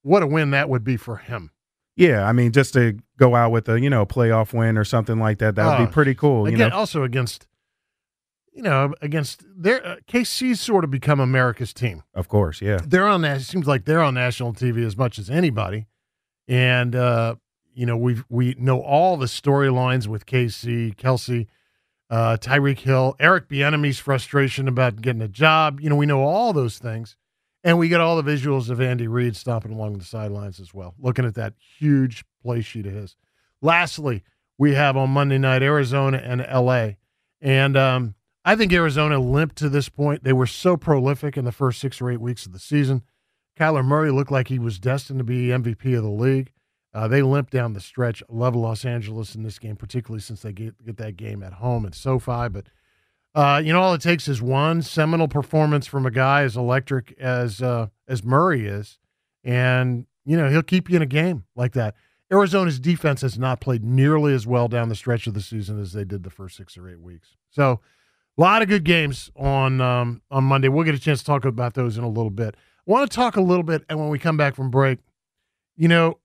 what 0.02 0.24
a 0.24 0.28
win 0.28 0.52
that 0.52 0.70
would 0.70 0.84
be 0.84 0.98
for 0.98 1.18
him. 1.18 1.52
Yeah, 1.98 2.28
I 2.28 2.32
mean, 2.34 2.52
just 2.52 2.74
to 2.74 2.98
go 3.18 3.36
out 3.36 3.52
with 3.52 3.68
a 3.70 3.80
you 3.80 3.90
know 3.90 4.06
playoff 4.06 4.54
win 4.54 4.78
or 4.78 4.84
something 4.86 5.20
like 5.20 5.40
that, 5.40 5.56
that 5.56 5.66
would 5.66 5.84
Oh, 5.84 5.86
be 5.88 5.92
pretty 5.92 6.16
cool. 6.16 6.48
You 6.48 6.56
Again, 6.56 6.70
know, 6.70 6.78
also 6.78 7.04
against 7.04 7.48
you 8.54 8.62
know 8.62 8.94
against 9.02 9.44
their 9.56 9.86
uh, 9.86 9.96
KC's 10.08 10.62
sort 10.62 10.84
of 10.86 10.92
become 10.92 11.20
America's 11.20 11.74
team. 11.74 12.04
of 12.14 12.28
course, 12.30 12.62
yeah, 12.62 12.80
They're 12.86 13.08
on 13.08 13.22
that. 13.22 13.38
It 13.42 13.44
seems 13.44 13.68
like 13.68 13.84
they're 13.86 14.02
on 14.02 14.14
national 14.14 14.54
TV 14.54 14.86
as 14.86 14.96
much 14.98 15.20
as 15.20 15.30
anybody, 15.30 15.88
and 16.48 16.96
uh, 16.96 17.36
you 17.76 17.86
know 17.86 17.98
we 17.98 18.22
we 18.30 18.56
know 18.58 18.82
all 18.82 19.18
the 19.18 19.26
storylines 19.26 20.08
with 20.08 20.26
KC, 20.26 20.96
Kelce, 20.96 21.48
uh, 22.10 22.38
Tyreek 22.40 22.80
Hill, 22.80 23.16
Eric 23.20 23.50
Bieniemy's 23.50 24.00
frustration 24.00 24.68
about 24.68 25.02
getting 25.02 25.22
a 25.22 25.28
job. 25.28 25.80
You 25.80 25.90
know 25.90 25.96
we 25.96 26.06
know 26.06 26.24
all 26.24 26.54
those 26.54 26.80
things, 26.80 27.18
and 27.64 27.78
we 27.78 27.90
get 27.90 28.02
all 28.02 28.22
the 28.22 28.30
visuals 28.30 28.70
of 28.70 28.82
Andy 28.82 29.08
Reid 29.08 29.36
stomping 29.36 29.72
along 29.72 29.98
the 29.98 30.06
sidelines 30.06 30.60
as 30.60 30.74
well, 30.74 30.96
looking 31.00 31.26
at 31.26 31.36
that 31.36 31.54
huge 31.78 32.24
play 32.42 32.62
sheet 32.62 32.86
of 32.86 32.94
his. 32.94 33.16
Lastly, 33.62 34.24
we 34.58 34.74
have 34.74 34.96
on 34.96 35.10
Monday 35.10 35.38
night 35.38 35.62
Arizona 35.62 36.18
and 36.18 36.42
LA, 36.42 36.92
and 37.42 37.76
um, 37.76 38.16
I 38.46 38.56
think 38.56 38.72
Arizona 38.72 39.20
limped 39.20 39.56
to 39.58 39.70
this 39.70 39.90
point. 39.90 40.24
They 40.24 40.34
were 40.34 40.48
so 40.48 40.78
prolific 40.78 41.36
in 41.36 41.46
the 41.46 41.52
first 41.52 41.82
six 41.82 42.00
or 42.00 42.12
eight 42.12 42.22
weeks 42.22 42.46
of 42.46 42.54
the 42.54 42.60
season. 42.60 43.02
Kyler 43.58 43.84
Murray 43.86 44.12
looked 44.12 44.32
like 44.32 44.50
he 44.50 44.60
was 44.60 44.80
destined 44.80 45.20
to 45.20 45.24
be 45.24 45.48
MVP 45.48 45.98
of 45.98 46.04
the 46.04 46.10
league. 46.10 46.52
Uh, 46.96 47.10
they 47.10 47.22
limped 47.22 47.52
down 47.52 47.74
the 47.74 47.82
stretch. 47.82 48.24
Love 48.30 48.56
Los 48.56 48.86
Angeles 48.86 49.36
in 49.36 49.44
this 49.44 49.60
game, 49.60 49.76
particularly 49.76 50.22
since 50.22 50.42
they 50.42 50.54
get, 50.54 50.82
get 50.86 50.96
that 50.96 51.18
game 51.18 51.44
at 51.44 51.54
home 51.54 51.86
at 51.86 51.94
SoFi. 51.94 52.48
But 52.48 52.68
uh, 53.36 53.62
you 53.64 53.74
know, 53.74 53.82
all 53.82 53.94
it 53.94 54.02
takes 54.02 54.30
is 54.30 54.42
one 54.42 54.82
seminal 54.82 55.28
performance 55.28 55.86
from 55.88 56.06
a 56.06 56.12
guy 56.12 56.44
as 56.44 56.56
electric 56.56 57.14
as 57.20 57.62
uh, 57.62 57.88
as 58.08 58.24
Murray 58.24 58.66
is, 58.66 58.98
and 59.44 60.06
you 60.24 60.38
know 60.38 60.50
he'll 60.50 60.64
keep 60.64 60.90
you 60.90 60.96
in 60.96 61.02
a 61.02 61.06
game 61.06 61.44
like 61.54 61.74
that. 61.74 61.96
Arizona's 62.32 62.80
defense 62.80 63.22
has 63.22 63.38
not 63.38 63.60
played 63.60 63.84
nearly 63.84 64.34
as 64.34 64.48
well 64.48 64.70
down 64.70 64.88
the 64.88 64.96
stretch 64.96 65.28
of 65.28 65.34
the 65.34 65.42
season 65.42 65.80
as 65.82 65.92
they 65.92 66.06
did 66.06 66.24
the 66.24 66.30
first 66.30 66.56
six 66.56 66.78
or 66.78 66.90
eight 66.90 67.02
weeks. 67.02 67.36
So, 67.50 67.82
a 68.38 68.42
lot 68.42 68.62
of 68.62 68.70
good 68.70 68.86
games 68.86 69.30
on 69.36 69.82
um, 69.82 70.22
on 70.32 70.46
Monday. 70.46 70.70
We'll 70.70 70.86
get 70.86 70.96
a 70.96 71.00
chance 71.00 71.20
to 71.20 71.26
talk 71.26 71.44
about 71.44 71.74
those 71.74 71.98
in 71.98 72.06
a 72.06 72.10
little 72.10 72.32
bit. 72.32 72.56
I 72.88 72.92
want 72.92 73.12
to 73.12 73.14
talk 73.14 73.36
a 73.36 73.42
little 73.42 73.64
bit, 73.64 73.84
and 73.90 74.00
when 74.00 74.08
we 74.08 74.18
come 74.18 74.38
back 74.38 74.56
from 74.56 74.72
break, 74.72 75.00
you 75.76 75.90
know, 75.90 76.20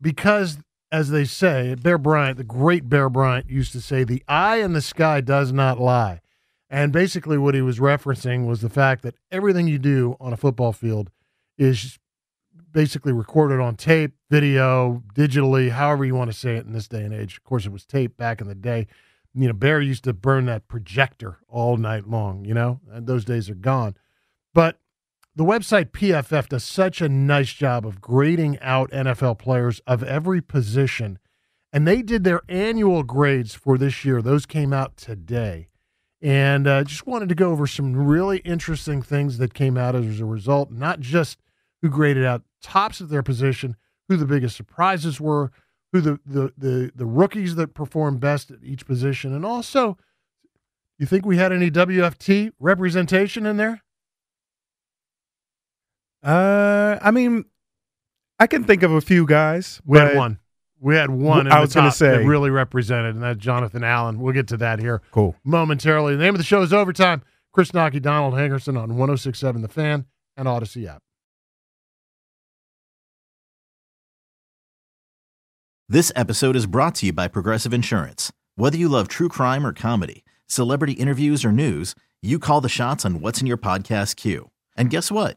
because 0.00 0.58
as 0.92 1.10
they 1.10 1.24
say, 1.24 1.74
Bear 1.76 1.98
Bryant, 1.98 2.36
the 2.36 2.44
great 2.44 2.88
Bear 2.88 3.08
Bryant, 3.08 3.48
used 3.48 3.72
to 3.72 3.80
say, 3.80 4.02
"The 4.04 4.24
eye 4.26 4.56
in 4.56 4.72
the 4.72 4.80
sky 4.80 5.20
does 5.20 5.52
not 5.52 5.80
lie," 5.80 6.20
and 6.68 6.92
basically 6.92 7.38
what 7.38 7.54
he 7.54 7.62
was 7.62 7.78
referencing 7.78 8.46
was 8.46 8.60
the 8.60 8.68
fact 8.68 9.02
that 9.02 9.14
everything 9.30 9.68
you 9.68 9.78
do 9.78 10.16
on 10.20 10.32
a 10.32 10.36
football 10.36 10.72
field 10.72 11.10
is 11.56 11.98
basically 12.72 13.12
recorded 13.12 13.60
on 13.60 13.76
tape, 13.76 14.14
video, 14.30 15.02
digitally, 15.14 15.70
however 15.70 16.04
you 16.04 16.14
want 16.14 16.30
to 16.30 16.36
say 16.36 16.56
it 16.56 16.66
in 16.66 16.72
this 16.72 16.88
day 16.88 17.04
and 17.04 17.14
age. 17.14 17.36
Of 17.36 17.44
course, 17.44 17.66
it 17.66 17.72
was 17.72 17.84
tape 17.84 18.16
back 18.16 18.40
in 18.40 18.48
the 18.48 18.54
day. 18.54 18.86
You 19.34 19.48
know, 19.48 19.52
Bear 19.52 19.80
used 19.80 20.04
to 20.04 20.12
burn 20.12 20.46
that 20.46 20.68
projector 20.68 21.38
all 21.48 21.76
night 21.76 22.08
long, 22.08 22.44
you 22.44 22.54
know, 22.54 22.80
and 22.90 23.06
those 23.06 23.24
days 23.24 23.48
are 23.48 23.54
gone. 23.54 23.96
But 24.54 24.78
the 25.36 25.44
website 25.44 25.90
PFF 25.90 26.48
does 26.48 26.64
such 26.64 27.00
a 27.00 27.08
nice 27.08 27.52
job 27.52 27.86
of 27.86 28.00
grading 28.00 28.58
out 28.60 28.90
NFL 28.90 29.38
players 29.38 29.80
of 29.86 30.02
every 30.02 30.40
position. 30.40 31.18
And 31.72 31.86
they 31.86 32.02
did 32.02 32.24
their 32.24 32.42
annual 32.48 33.04
grades 33.04 33.54
for 33.54 33.78
this 33.78 34.04
year. 34.04 34.20
Those 34.20 34.44
came 34.44 34.72
out 34.72 34.96
today. 34.96 35.68
And 36.20 36.66
uh, 36.66 36.84
just 36.84 37.06
wanted 37.06 37.28
to 37.30 37.34
go 37.34 37.50
over 37.52 37.66
some 37.66 37.96
really 37.96 38.38
interesting 38.38 39.02
things 39.02 39.38
that 39.38 39.54
came 39.54 39.78
out 39.78 39.94
as 39.94 40.20
a 40.20 40.26
result, 40.26 40.70
not 40.70 41.00
just 41.00 41.38
who 41.80 41.88
graded 41.88 42.24
out 42.24 42.42
tops 42.60 43.00
of 43.00 43.08
their 43.08 43.22
position, 43.22 43.76
who 44.08 44.16
the 44.16 44.26
biggest 44.26 44.56
surprises 44.56 45.20
were, 45.20 45.50
who 45.92 46.00
the, 46.00 46.20
the, 46.26 46.52
the, 46.58 46.92
the 46.94 47.06
rookies 47.06 47.54
that 47.54 47.72
performed 47.72 48.20
best 48.20 48.50
at 48.50 48.58
each 48.62 48.84
position. 48.84 49.34
And 49.34 49.46
also, 49.46 49.96
you 50.98 51.06
think 51.06 51.24
we 51.24 51.38
had 51.38 51.52
any 51.52 51.70
WFT 51.70 52.50
representation 52.58 53.46
in 53.46 53.56
there? 53.56 53.82
Uh, 56.22 56.98
I 57.00 57.10
mean, 57.10 57.44
I 58.38 58.46
can 58.46 58.64
think 58.64 58.82
of 58.82 58.92
a 58.92 59.00
few 59.00 59.26
guys. 59.26 59.80
We 59.84 59.98
had 59.98 60.16
one. 60.16 60.38
We 60.80 60.96
had 60.96 61.10
one. 61.10 61.46
in 61.46 61.52
I 61.52 61.60
was 61.60 61.74
gonna 61.74 61.88
top 61.90 61.98
that 61.98 62.20
say- 62.20 62.24
really 62.24 62.50
represented, 62.50 63.14
and 63.14 63.22
that's 63.22 63.38
Jonathan 63.38 63.84
Allen. 63.84 64.18
We'll 64.18 64.32
get 64.34 64.48
to 64.48 64.56
that 64.58 64.78
here 64.80 65.02
Cool. 65.10 65.36
momentarily. 65.44 66.16
The 66.16 66.22
name 66.22 66.34
of 66.34 66.38
the 66.38 66.44
show 66.44 66.62
is 66.62 66.72
Overtime. 66.72 67.22
Chris 67.52 67.72
Knoche, 67.72 68.00
Donald 68.00 68.34
Hankerson 68.34 68.80
on 68.80 68.96
1067 68.96 69.60
The 69.62 69.68
Fan 69.68 70.06
and 70.36 70.46
Audacy 70.46 70.86
app. 70.86 71.02
This 75.88 76.12
episode 76.14 76.54
is 76.54 76.66
brought 76.66 76.94
to 76.96 77.06
you 77.06 77.12
by 77.12 77.26
Progressive 77.26 77.74
Insurance. 77.74 78.30
Whether 78.54 78.76
you 78.78 78.88
love 78.88 79.08
true 79.08 79.28
crime 79.28 79.66
or 79.66 79.72
comedy, 79.72 80.24
celebrity 80.46 80.92
interviews 80.92 81.44
or 81.44 81.50
news, 81.50 81.94
you 82.22 82.38
call 82.38 82.60
the 82.60 82.68
shots 82.68 83.04
on 83.04 83.20
what's 83.20 83.40
in 83.40 83.46
your 83.48 83.56
podcast 83.58 84.14
queue. 84.16 84.50
And 84.76 84.88
guess 84.90 85.10
what? 85.10 85.36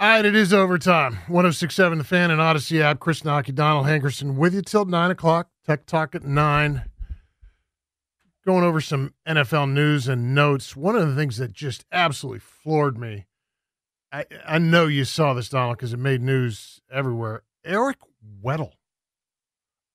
All 0.00 0.06
right, 0.06 0.24
it 0.24 0.36
is 0.36 0.54
overtime. 0.54 1.14
1067 1.26 1.98
The 1.98 2.04
Fan 2.04 2.30
and 2.30 2.40
Audacy 2.40 2.80
app. 2.80 3.00
Chris 3.00 3.22
Knoche, 3.22 3.52
Donald 3.52 3.86
Hankerson 3.86 4.36
with 4.36 4.54
you 4.54 4.62
till 4.62 4.84
9 4.84 5.10
o'clock. 5.10 5.48
Tech 5.66 5.86
Talk 5.86 6.14
at 6.14 6.22
9. 6.22 6.84
Going 8.46 8.62
over 8.62 8.80
some 8.80 9.12
NFL 9.26 9.72
news 9.72 10.06
and 10.06 10.36
notes. 10.36 10.76
One 10.76 10.94
of 10.94 11.08
the 11.08 11.16
things 11.16 11.38
that 11.38 11.52
just 11.52 11.84
absolutely 11.90 12.38
floored 12.38 12.96
me, 12.96 13.26
I, 14.12 14.24
I 14.46 14.58
know 14.58 14.86
you 14.86 15.04
saw 15.04 15.34
this, 15.34 15.48
Donald, 15.48 15.78
because 15.78 15.92
it 15.92 15.98
made 15.98 16.22
news 16.22 16.80
everywhere. 16.92 17.42
Eric 17.64 17.98
Weddle 18.40 18.74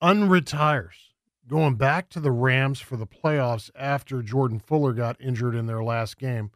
unretires, 0.01 1.13
going 1.47 1.75
back 1.75 2.09
to 2.09 2.19
the 2.19 2.31
Rams 2.31 2.81
for 2.81 2.97
the 2.97 3.07
playoffs 3.07 3.71
after 3.73 4.21
Jordan 4.21 4.59
Fuller 4.59 4.91
got 4.91 5.15
injured 5.21 5.55
in 5.55 5.65
their 5.65 5.81
last 5.81 6.17
game. 6.17 6.51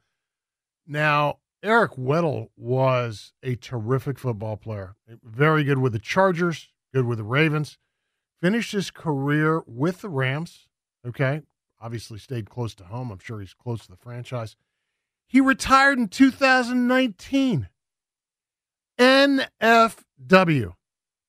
Now, 0.86 1.38
Eric 1.64 1.94
Weddle 1.94 2.50
was 2.56 3.34
a 3.42 3.56
terrific 3.56 4.20
football 4.20 4.58
player, 4.58 4.96
very 5.24 5.64
good 5.64 5.80
with 5.80 5.94
the 5.94 6.00
Chargers, 6.00 6.70
good 6.94 7.06
with 7.06 7.18
the 7.18 7.24
Ravens. 7.24 7.78
Finished 8.42 8.72
his 8.72 8.92
career 8.92 9.64
with 9.66 10.02
the 10.02 10.10
Rams. 10.10 10.68
Okay. 11.06 11.42
Obviously 11.80 12.20
stayed 12.20 12.50
close 12.50 12.76
to 12.76 12.86
home. 12.86 13.12
I'm 13.12 13.20
sure 13.20 13.40
he's 13.40 13.54
close 13.54 13.82
to 13.86 13.92
the 13.92 13.98
franchise. 13.98 14.56
He 15.28 15.42
retired 15.42 15.98
in 15.98 16.08
2019. 16.08 17.70
NFW. 19.00 20.74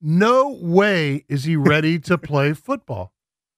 No 0.00 0.48
way 0.60 1.24
is 1.28 1.44
he 1.44 1.56
ready 1.56 1.98
to 2.00 2.16
play 2.16 2.52
football 2.54 3.12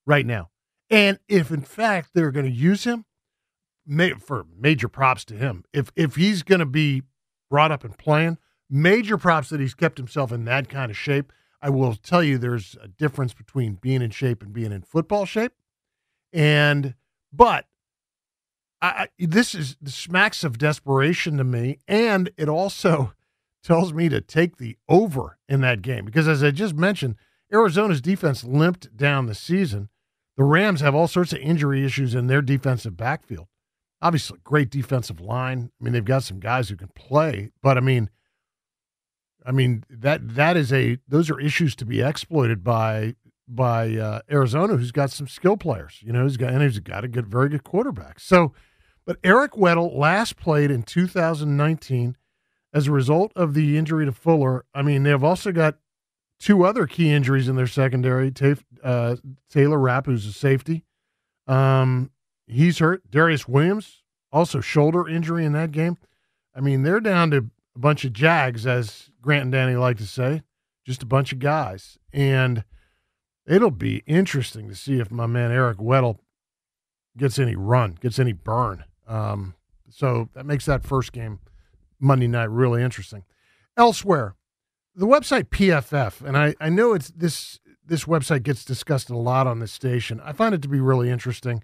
right 0.05 0.25
now. 0.25 0.49
And 0.89 1.19
if 1.27 1.51
in 1.51 1.61
fact 1.61 2.09
they're 2.13 2.31
going 2.31 2.45
to 2.45 2.51
use 2.51 2.83
him, 2.83 3.05
for 4.19 4.45
major 4.57 4.87
props 4.87 5.25
to 5.25 5.35
him. 5.35 5.63
If 5.73 5.91
if 5.95 6.15
he's 6.15 6.43
going 6.43 6.59
to 6.59 6.65
be 6.65 7.03
brought 7.49 7.71
up 7.71 7.83
and 7.83 7.97
playing, 7.97 8.37
major 8.69 9.17
props 9.17 9.49
that 9.49 9.59
he's 9.59 9.73
kept 9.73 9.97
himself 9.97 10.31
in 10.31 10.45
that 10.45 10.69
kind 10.69 10.89
of 10.89 10.97
shape. 10.97 11.31
I 11.61 11.69
will 11.69 11.93
tell 11.93 12.23
you, 12.23 12.37
there's 12.39 12.75
a 12.81 12.87
difference 12.87 13.33
between 13.33 13.73
being 13.75 14.01
in 14.01 14.09
shape 14.09 14.41
and 14.41 14.51
being 14.51 14.71
in 14.71 14.81
football 14.81 15.25
shape. 15.25 15.51
And 16.33 16.95
but 17.31 17.67
I, 18.81 19.09
this 19.19 19.53
is 19.53 19.77
smacks 19.85 20.43
of 20.43 20.57
desperation 20.57 21.37
to 21.37 21.43
me, 21.43 21.77
and 21.87 22.31
it 22.37 22.49
also 22.49 23.13
tells 23.63 23.93
me 23.93 24.09
to 24.09 24.21
take 24.21 24.57
the 24.57 24.77
over 24.89 25.37
in 25.47 25.61
that 25.61 25.83
game 25.83 26.05
because, 26.05 26.27
as 26.27 26.43
I 26.43 26.49
just 26.49 26.75
mentioned, 26.75 27.15
Arizona's 27.53 28.01
defense 28.01 28.43
limped 28.43 28.95
down 28.95 29.27
the 29.27 29.35
season. 29.35 29.89
The 30.37 30.45
Rams 30.45 30.81
have 30.81 30.95
all 30.95 31.07
sorts 31.07 31.33
of 31.33 31.39
injury 31.39 31.85
issues 31.85 32.15
in 32.15 32.27
their 32.27 32.41
defensive 32.41 32.97
backfield 32.97 33.47
obviously 34.01 34.39
great 34.43 34.69
defensive 34.69 35.19
line. 35.19 35.71
I 35.79 35.83
mean, 35.83 35.93
they've 35.93 36.03
got 36.03 36.23
some 36.23 36.39
guys 36.39 36.69
who 36.69 36.75
can 36.75 36.89
play, 36.89 37.51
but 37.61 37.77
I 37.77 37.81
mean, 37.81 38.09
I 39.45 39.51
mean 39.51 39.83
that 39.89 40.35
that 40.35 40.57
is 40.57 40.71
a 40.71 40.97
those 41.07 41.29
are 41.29 41.39
issues 41.39 41.75
to 41.77 41.85
be 41.85 42.01
exploited 42.01 42.63
by 42.63 43.15
by 43.47 43.95
uh, 43.95 44.21
Arizona, 44.31 44.77
who's 44.77 44.91
got 44.91 45.11
some 45.11 45.27
skill 45.27 45.57
players. 45.57 45.99
You 46.01 46.13
know, 46.13 46.23
he's 46.23 46.37
got 46.37 46.53
and 46.53 46.61
he's 46.61 46.79
got 46.79 47.03
a 47.03 47.07
good, 47.07 47.27
very 47.27 47.49
good 47.49 47.63
quarterback. 47.63 48.19
So, 48.19 48.53
but 49.05 49.17
Eric 49.23 49.53
Weddle 49.53 49.95
last 49.95 50.37
played 50.37 50.71
in 50.71 50.83
2019 50.83 52.17
as 52.73 52.87
a 52.87 52.91
result 52.91 53.31
of 53.35 53.53
the 53.53 53.77
injury 53.77 54.05
to 54.05 54.11
Fuller. 54.11 54.65
I 54.73 54.81
mean, 54.81 55.03
they've 55.03 55.23
also 55.23 55.51
got 55.51 55.77
two 56.39 56.63
other 56.63 56.87
key 56.87 57.11
injuries 57.11 57.47
in 57.47 57.55
their 57.55 57.67
secondary. 57.67 58.33
Uh, 58.83 59.15
Taylor 59.49 59.79
Rapp, 59.79 60.05
who's 60.05 60.25
a 60.25 60.33
safety, 60.33 60.85
um, 61.47 62.11
he's 62.51 62.79
hurt. 62.79 63.09
Darious 63.09 63.47
Williams, 63.47 64.03
also 64.31 64.59
shoulder 64.61 65.07
injury 65.07 65.45
in 65.45 65.53
that 65.53 65.71
game. 65.71 65.97
I 66.55 66.59
mean, 66.59 66.83
they're 66.83 66.99
down 66.99 67.31
to 67.31 67.49
a 67.75 67.79
bunch 67.79 68.03
of 68.03 68.13
Jags, 68.13 68.67
as 68.67 69.09
Grant 69.21 69.43
and 69.43 69.51
Danny 69.51 69.75
like 69.75 69.97
to 69.97 70.07
say, 70.07 70.43
just 70.85 71.03
a 71.03 71.05
bunch 71.05 71.31
of 71.31 71.39
guys. 71.39 71.97
And 72.11 72.63
it'll 73.47 73.71
be 73.71 74.03
interesting 74.05 74.67
to 74.67 74.75
see 74.75 74.99
if 74.99 75.11
my 75.11 75.25
man 75.25 75.51
Eric 75.51 75.77
Weddle 75.77 76.17
gets 77.17 77.39
any 77.39 77.55
run, 77.55 77.97
gets 78.01 78.19
any 78.19 78.33
burn. 78.33 78.83
Um, 79.07 79.55
so 79.89 80.29
that 80.33 80.45
makes 80.45 80.65
that 80.65 80.83
first 80.83 81.11
game 81.11 81.39
Monday 81.99 82.27
night 82.27 82.49
really 82.49 82.81
interesting. 82.81 83.23
Elsewhere, 83.77 84.35
the 84.95 85.07
website 85.07 85.45
PFF, 85.45 86.21
and 86.25 86.37
I, 86.37 86.55
I 86.59 86.69
know 86.69 86.93
it's 86.93 87.09
this 87.11 87.59
this 87.85 88.05
website 88.05 88.43
gets 88.43 88.63
discussed 88.63 89.09
a 89.09 89.17
lot 89.17 89.47
on 89.47 89.59
this 89.59 89.71
station. 89.71 90.21
I 90.23 90.33
find 90.33 90.53
it 90.53 90.61
to 90.61 90.67
be 90.69 90.79
really 90.79 91.09
interesting 91.09 91.61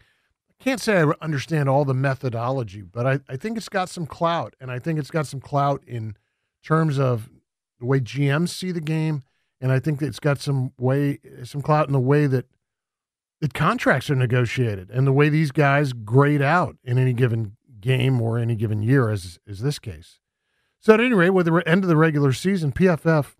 can't 0.59 0.81
say 0.81 1.01
I 1.01 1.11
understand 1.21 1.69
all 1.69 1.85
the 1.85 1.93
methodology, 1.93 2.81
but 2.81 3.05
I, 3.05 3.19
I 3.29 3.37
think 3.37 3.57
it's 3.57 3.69
got 3.69 3.89
some 3.89 4.05
clout, 4.05 4.55
and 4.59 4.71
I 4.71 4.79
think 4.79 4.99
it's 4.99 5.11
got 5.11 5.27
some 5.27 5.39
clout 5.39 5.83
in 5.85 6.15
terms 6.63 6.99
of 6.99 7.29
the 7.79 7.85
way 7.85 7.99
GMs 7.99 8.49
see 8.49 8.71
the 8.71 8.81
game, 8.81 9.23
and 9.61 9.71
I 9.71 9.79
think 9.79 10.01
it's 10.01 10.19
got 10.19 10.39
some 10.39 10.73
way 10.77 11.19
some 11.43 11.61
clout 11.61 11.87
in 11.87 11.93
the 11.93 11.99
way 11.99 12.27
that 12.27 12.45
that 13.39 13.53
contracts 13.53 14.09
are 14.09 14.15
negotiated 14.15 14.89
and 14.89 15.05
the 15.05 15.11
way 15.11 15.29
these 15.29 15.51
guys 15.51 15.93
grade 15.93 16.41
out 16.41 16.75
in 16.83 16.97
any 16.97 17.13
given 17.13 17.55
game 17.79 18.19
or 18.19 18.39
any 18.39 18.55
given 18.55 18.81
year, 18.81 19.09
as 19.09 19.39
is 19.45 19.59
this 19.59 19.79
case. 19.79 20.19
So 20.79 20.93
at 20.93 20.99
any 20.99 21.13
rate, 21.13 21.31
with 21.31 21.45
the 21.45 21.63
end 21.67 21.83
of 21.83 21.87
the 21.87 21.97
regular 21.97 22.33
season, 22.33 22.71
PFF 22.71 23.35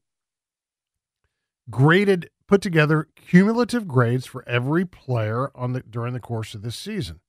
graded 1.70 2.30
put 2.48 2.62
together 2.62 3.08
cumulative 3.16 3.88
grades 3.88 4.26
for 4.26 4.48
every 4.48 4.86
player 4.86 5.52
on 5.54 5.74
the 5.74 5.82
during 5.82 6.14
the 6.14 6.20
course 6.20 6.56
of 6.56 6.62
this 6.62 6.76
season. 6.76 7.20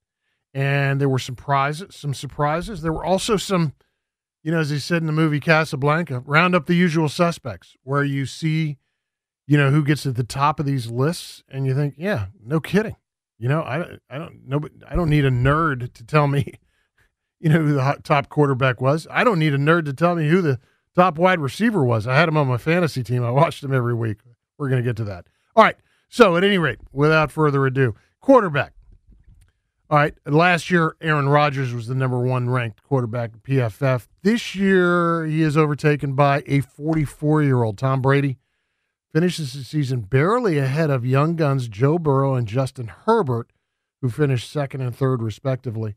And 0.55 1.01
there 1.01 1.09
were 1.09 1.19
some 1.19 1.37
prizes, 1.37 1.95
some 1.95 2.15
surprises. 2.15 2.81
There 2.81 2.93
were 2.93 3.05
also 3.05 3.37
some, 3.37 3.75
you 4.43 4.51
know, 4.51 4.61
as 4.61 4.71
he 4.71 4.79
said 4.79 5.03
in 5.03 5.07
the 5.07 5.13
movie 5.13 5.41
Casablanca, 5.41 6.21
round 6.21 6.55
up 6.55 6.67
the 6.67 6.75
usual 6.75 7.09
suspects, 7.09 7.77
where 7.83 8.05
you 8.05 8.25
see, 8.27 8.79
you 9.47 9.59
know, 9.59 9.71
who 9.71 9.85
gets 9.85 10.07
at 10.07 10.17
the 10.17 10.25
top 10.25 10.59
of 10.59 10.67
these 10.67 10.91
lists, 10.91 11.43
and 11.49 11.67
you 11.67 11.75
think, 11.75 11.95
yeah, 11.99 12.27
no 12.43 12.61
kidding. 12.61 12.97
You 13.39 13.49
know, 13.49 13.61
I, 13.63 13.99
I 14.11 14.19
don't 14.19 14.49
know, 14.49 14.61
I 14.89 14.97
don't 14.97 15.11
need 15.11 15.25
a 15.25 15.31
nerd 15.31 15.93
to 15.93 16.05
tell 16.05 16.27
me, 16.27 16.55
you 17.41 17.51
know, 17.51 17.61
who 17.61 17.75
the 17.75 18.01
top 18.03 18.29
quarterback 18.29 18.81
was. 18.81 19.07
I 19.11 19.25
don't 19.25 19.39
need 19.39 19.55
a 19.55 19.59
nerd 19.59 19.85
to 19.85 19.93
tell 19.93 20.15
me 20.15 20.29
who 20.29 20.41
the 20.41 20.59
top 20.95 21.19
wide 21.19 21.41
receiver 21.41 21.85
was. 21.85 22.07
I 22.07 22.17
had 22.17 22.29
him 22.29 22.37
on 22.37 22.49
my 22.49 22.57
fantasy 22.57 23.03
team. 23.03 23.25
I 23.25 23.31
watched 23.31 23.63
him 23.63 23.73
every 23.73 23.95
week. 23.95 24.19
We're 24.59 24.69
going 24.69 24.83
to 24.83 24.89
get 24.89 24.97
to 24.97 25.05
that. 25.05 25.27
All 25.57 25.65
right. 25.65 25.77
So, 26.09 26.37
at 26.37 26.45
any 26.45 26.59
rate, 26.59 26.79
without 26.93 27.31
further 27.31 27.67
ado, 27.67 27.95
quarterback. 28.21 28.73
All 29.91 29.99
right. 29.99 30.15
Last 30.27 30.71
year, 30.71 30.97
Aaron 31.01 31.29
Rodgers 31.29 31.73
was 31.73 31.87
the 31.87 31.95
number 31.95 32.19
one 32.19 32.51
ranked 32.51 32.83
quarterback 32.83 33.31
at 33.35 33.43
PFF. 33.43 34.07
This 34.23 34.55
year, 34.55 35.25
he 35.25 35.43
is 35.43 35.57
overtaken 35.57 36.15
by 36.15 36.43
a 36.47 36.61
44 36.61 37.43
year 37.43 37.63
old 37.63 37.79
Tom 37.79 38.03
Brady. 38.03 38.39
Finishes 39.13 39.55
the 39.55 39.65
season 39.65 40.01
barely 40.01 40.59
ahead 40.59 40.91
of 40.91 41.07
young 41.07 41.35
guns 41.35 41.69
Joe 41.69 41.99
Burrow 41.99 42.35
and 42.35 42.47
Justin 42.47 42.89
Herbert, 42.89 43.51
who 44.03 44.11
finished 44.11 44.51
second 44.51 44.83
and 44.83 44.95
third, 44.95 45.23
respectively. 45.23 45.95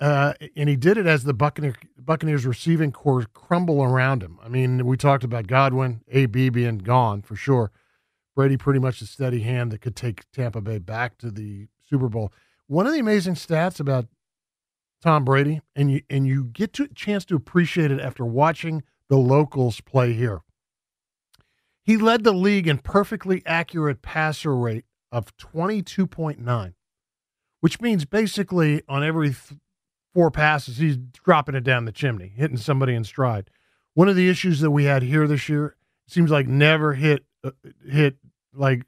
Uh, 0.00 0.32
and 0.56 0.68
he 0.68 0.76
did 0.76 0.98
it 0.98 1.06
as 1.06 1.24
the 1.24 1.34
Buccaneer, 1.34 1.74
Buccaneers 1.96 2.44
receiving 2.44 2.90
corps 2.90 3.26
crumble 3.32 3.82
around 3.82 4.22
him. 4.22 4.38
I 4.42 4.48
mean, 4.48 4.84
we 4.84 4.96
talked 4.96 5.22
about 5.22 5.46
Godwin, 5.46 6.02
AB 6.08 6.48
being 6.48 6.78
gone 6.78 7.22
for 7.22 7.36
sure. 7.36 7.70
Brady 8.34 8.56
pretty 8.56 8.80
much 8.80 9.00
a 9.00 9.06
steady 9.06 9.40
hand 9.40 9.72
that 9.72 9.80
could 9.80 9.96
take 9.96 10.30
Tampa 10.32 10.60
Bay 10.60 10.78
back 10.78 11.18
to 11.18 11.30
the 11.30 11.68
Super 11.88 12.08
Bowl. 12.08 12.32
One 12.66 12.86
of 12.86 12.92
the 12.92 13.00
amazing 13.00 13.34
stats 13.34 13.80
about 13.80 14.06
Tom 15.00 15.24
Brady, 15.24 15.60
and 15.76 15.90
you 15.90 16.02
and 16.10 16.26
you 16.26 16.44
get 16.44 16.72
to 16.74 16.84
a 16.84 16.88
chance 16.88 17.24
to 17.26 17.36
appreciate 17.36 17.90
it 17.90 18.00
after 18.00 18.24
watching 18.24 18.82
the 19.08 19.16
locals 19.16 19.80
play 19.80 20.12
here. 20.12 20.42
He 21.82 21.96
led 21.96 22.24
the 22.24 22.32
league 22.32 22.68
in 22.68 22.78
perfectly 22.78 23.42
accurate 23.46 24.02
passer 24.02 24.54
rate 24.54 24.84
of 25.10 25.34
22.9, 25.38 26.74
which 27.60 27.80
means 27.80 28.04
basically 28.04 28.82
on 28.88 29.02
every 29.02 29.34
four 30.18 30.32
passes, 30.32 30.78
he's 30.78 30.96
dropping 30.96 31.54
it 31.54 31.62
down 31.62 31.84
the 31.84 31.92
chimney, 31.92 32.32
hitting 32.34 32.56
somebody 32.56 32.92
in 32.92 33.04
stride. 33.04 33.48
One 33.94 34.08
of 34.08 34.16
the 34.16 34.28
issues 34.28 34.58
that 34.58 34.72
we 34.72 34.82
had 34.82 35.04
here 35.04 35.28
this 35.28 35.48
year 35.48 35.76
seems 36.08 36.28
like 36.28 36.48
never 36.48 36.94
hit 36.94 37.24
uh, 37.44 37.52
hit 37.88 38.16
like 38.52 38.82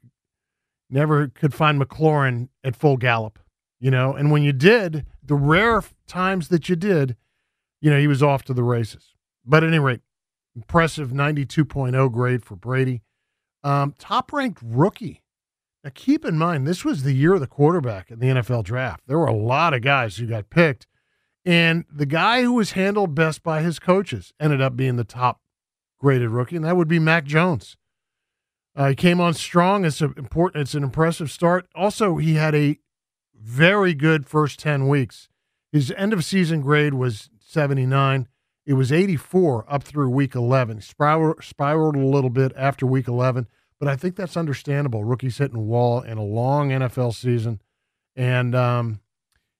never 0.89 1.29
could 1.29 1.53
find 1.53 1.81
McLaurin 1.81 2.49
at 2.65 2.75
full 2.75 2.97
gallop, 2.97 3.39
you 3.79 3.89
know. 3.89 4.13
And 4.13 4.29
when 4.29 4.43
you 4.43 4.51
did, 4.51 5.05
the 5.23 5.35
rare 5.35 5.81
times 6.05 6.49
that 6.49 6.67
you 6.67 6.75
did, 6.75 7.15
you 7.79 7.89
know, 7.89 7.97
he 7.97 8.07
was 8.07 8.21
off 8.21 8.43
to 8.43 8.53
the 8.53 8.63
races. 8.63 9.13
But 9.45 9.63
at 9.63 9.69
any 9.69 9.79
rate, 9.79 10.01
impressive 10.53 11.11
92.0 11.11 12.11
grade 12.11 12.43
for 12.43 12.57
Brady. 12.57 13.03
Um, 13.63 13.95
top 13.97 14.33
ranked 14.33 14.61
rookie 14.61 15.23
Now, 15.81 15.91
keep 15.95 16.25
in 16.25 16.37
mind, 16.37 16.67
this 16.67 16.83
was 16.83 17.03
the 17.03 17.13
year 17.13 17.35
of 17.35 17.39
the 17.39 17.47
quarterback 17.47 18.11
in 18.11 18.19
the 18.19 18.27
NFL 18.27 18.65
draft. 18.65 19.03
There 19.07 19.17
were 19.17 19.27
a 19.27 19.33
lot 19.33 19.73
of 19.73 19.81
guys 19.81 20.17
who 20.17 20.27
got 20.27 20.49
picked, 20.49 20.87
and 21.45 21.85
the 21.91 22.05
guy 22.05 22.43
who 22.43 22.53
was 22.53 22.71
handled 22.71 23.15
best 23.15 23.43
by 23.43 23.61
his 23.61 23.79
coaches 23.79 24.33
ended 24.39 24.61
up 24.61 24.75
being 24.75 24.95
the 24.95 25.03
top 25.03 25.41
graded 25.99 26.29
rookie, 26.29 26.55
and 26.55 26.65
that 26.65 26.77
would 26.77 26.87
be 26.87 26.99
Mac 26.99 27.25
Jones. 27.25 27.77
Uh, 28.75 28.89
he 28.89 28.95
came 28.95 29.19
on 29.19 29.33
strong. 29.33 29.85
It's 29.85 30.01
an 30.01 30.13
important. 30.17 30.61
It's 30.61 30.73
an 30.73 30.83
impressive 30.83 31.29
start. 31.29 31.67
Also, 31.75 32.17
he 32.17 32.35
had 32.35 32.55
a 32.55 32.77
very 33.35 33.93
good 33.93 34.25
first 34.25 34.59
ten 34.59 34.87
weeks. 34.87 35.29
His 35.71 35.91
end 35.97 36.13
of 36.13 36.23
season 36.23 36.61
grade 36.61 36.93
was 36.93 37.29
seventy 37.39 37.85
nine. 37.85 38.27
It 38.65 38.73
was 38.73 38.91
eighty 38.91 39.17
four 39.17 39.65
up 39.67 39.83
through 39.83 40.09
week 40.09 40.35
eleven. 40.35 40.79
Spiraled, 40.79 41.43
spiraled 41.43 41.95
a 41.95 42.05
little 42.05 42.29
bit 42.29 42.53
after 42.55 42.85
week 42.85 43.07
eleven, 43.07 43.47
but 43.79 43.89
I 43.89 43.95
think 43.95 44.15
that's 44.15 44.37
understandable. 44.37 45.03
Rookies 45.03 45.37
hitting 45.37 45.67
wall 45.67 46.01
in 46.01 46.17
a 46.17 46.23
long 46.23 46.69
NFL 46.69 47.13
season, 47.13 47.61
and 48.15 48.55
um, 48.55 49.01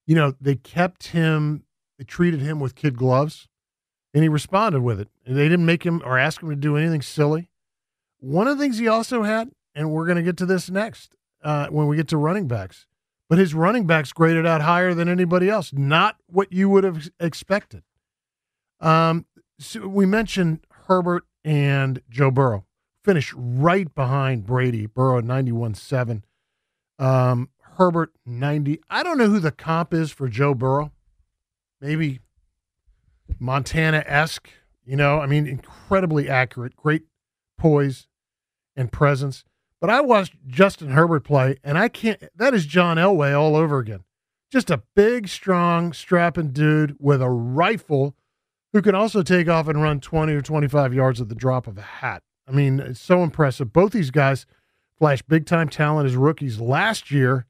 you 0.06 0.16
know 0.16 0.36
they 0.40 0.56
kept 0.56 1.08
him. 1.08 1.64
They 2.02 2.06
treated 2.06 2.42
him 2.42 2.60
with 2.60 2.74
kid 2.74 2.98
gloves, 2.98 3.48
and 4.12 4.24
he 4.24 4.28
responded 4.28 4.82
with 4.82 5.00
it. 5.00 5.10
They 5.24 5.48
didn't 5.48 5.68
make 5.68 5.86
him 5.86 6.02
or 6.04 6.18
ask 6.18 6.42
him 6.42 6.50
to 6.50 6.56
do 6.56 6.76
anything 6.76 7.04
silly. 7.04 7.52
One 8.20 8.48
of 8.48 8.58
the 8.58 8.64
things 8.64 8.80
he 8.80 8.88
also 8.88 9.22
had, 9.22 9.52
and 9.76 9.92
we're 9.92 10.08
going 10.08 10.16
to 10.16 10.24
get 10.24 10.36
to 10.38 10.48
this 10.48 10.68
next 10.68 11.16
uh, 11.44 11.68
when 11.68 11.86
we 11.86 11.96
get 11.96 12.08
to 12.08 12.18
running 12.18 12.48
backs, 12.48 12.88
but 13.30 13.38
his 13.38 13.54
running 13.54 13.86
backs 13.86 14.14
graded 14.14 14.48
out 14.48 14.62
higher 14.62 14.96
than 14.96 15.10
anybody 15.10 15.48
else. 15.48 15.74
Not 15.74 16.16
what 16.26 16.52
you 16.52 16.70
would 16.70 16.84
have 16.84 17.08
expected. 17.20 17.84
Um, 18.80 19.28
so 19.60 19.88
we 19.88 20.08
mentioned 20.08 20.66
Herbert 20.88 21.26
and 21.46 22.02
Joe 22.10 22.32
Burrow 22.32 22.66
finished 23.04 23.32
right 23.38 23.94
behind 23.94 24.48
Brady. 24.48 24.88
Burrow 24.88 25.20
at 25.20 25.24
91.7. 25.24 26.24
Um, 26.98 27.50
Herbert 27.78 28.12
90. 28.26 28.82
I 28.90 29.04
don't 29.04 29.20
know 29.20 29.30
who 29.30 29.40
the 29.40 29.52
comp 29.52 29.94
is 29.94 30.10
for 30.10 30.28
Joe 30.28 30.56
Burrow. 30.56 30.92
Maybe 31.82 32.20
Montana 33.40 34.04
esque. 34.06 34.50
You 34.86 34.96
know, 34.96 35.20
I 35.20 35.26
mean, 35.26 35.48
incredibly 35.48 36.30
accurate, 36.30 36.76
great 36.76 37.04
poise, 37.58 38.08
and 38.76 38.92
presence. 38.92 39.44
But 39.80 39.90
I 39.90 40.02
watched 40.02 40.36
Justin 40.48 40.92
Herbert 40.92 41.24
play, 41.24 41.58
and 41.64 41.78
I 41.78 41.88
can't. 41.88 42.24
That 42.36 42.54
is 42.54 42.66
John 42.66 42.98
Elway 42.98 43.38
all 43.38 43.56
over 43.56 43.80
again. 43.80 44.04
Just 44.52 44.70
a 44.70 44.84
big, 44.96 45.28
strong, 45.28 45.94
strapping 45.94 46.52
dude 46.52 46.96
with 47.00 47.22
a 47.22 47.30
rifle 47.30 48.16
who 48.74 48.82
can 48.82 48.96
also 48.96 49.24
take 49.24 49.48
off 49.48 49.68
and 49.68 49.82
run 49.82 50.00
20 50.00 50.34
or 50.34 50.42
25 50.42 50.94
yards 50.94 51.22
at 51.22 51.30
the 51.30 51.36
drop 51.36 51.68
of 51.68 51.78
a 51.78 51.82
hat. 51.82 52.24
I 52.48 52.52
mean, 52.52 52.80
it's 52.80 53.00
so 53.00 53.24
impressive. 53.24 53.74
Both 53.74 53.92
these 53.92 54.12
guys 54.12 54.46
flashed 54.98 55.28
big 55.28 55.46
time 55.46 55.70
talent 55.70 56.08
as 56.08 56.16
rookies 56.16 56.60
last 56.60 57.12
year. 57.12 57.46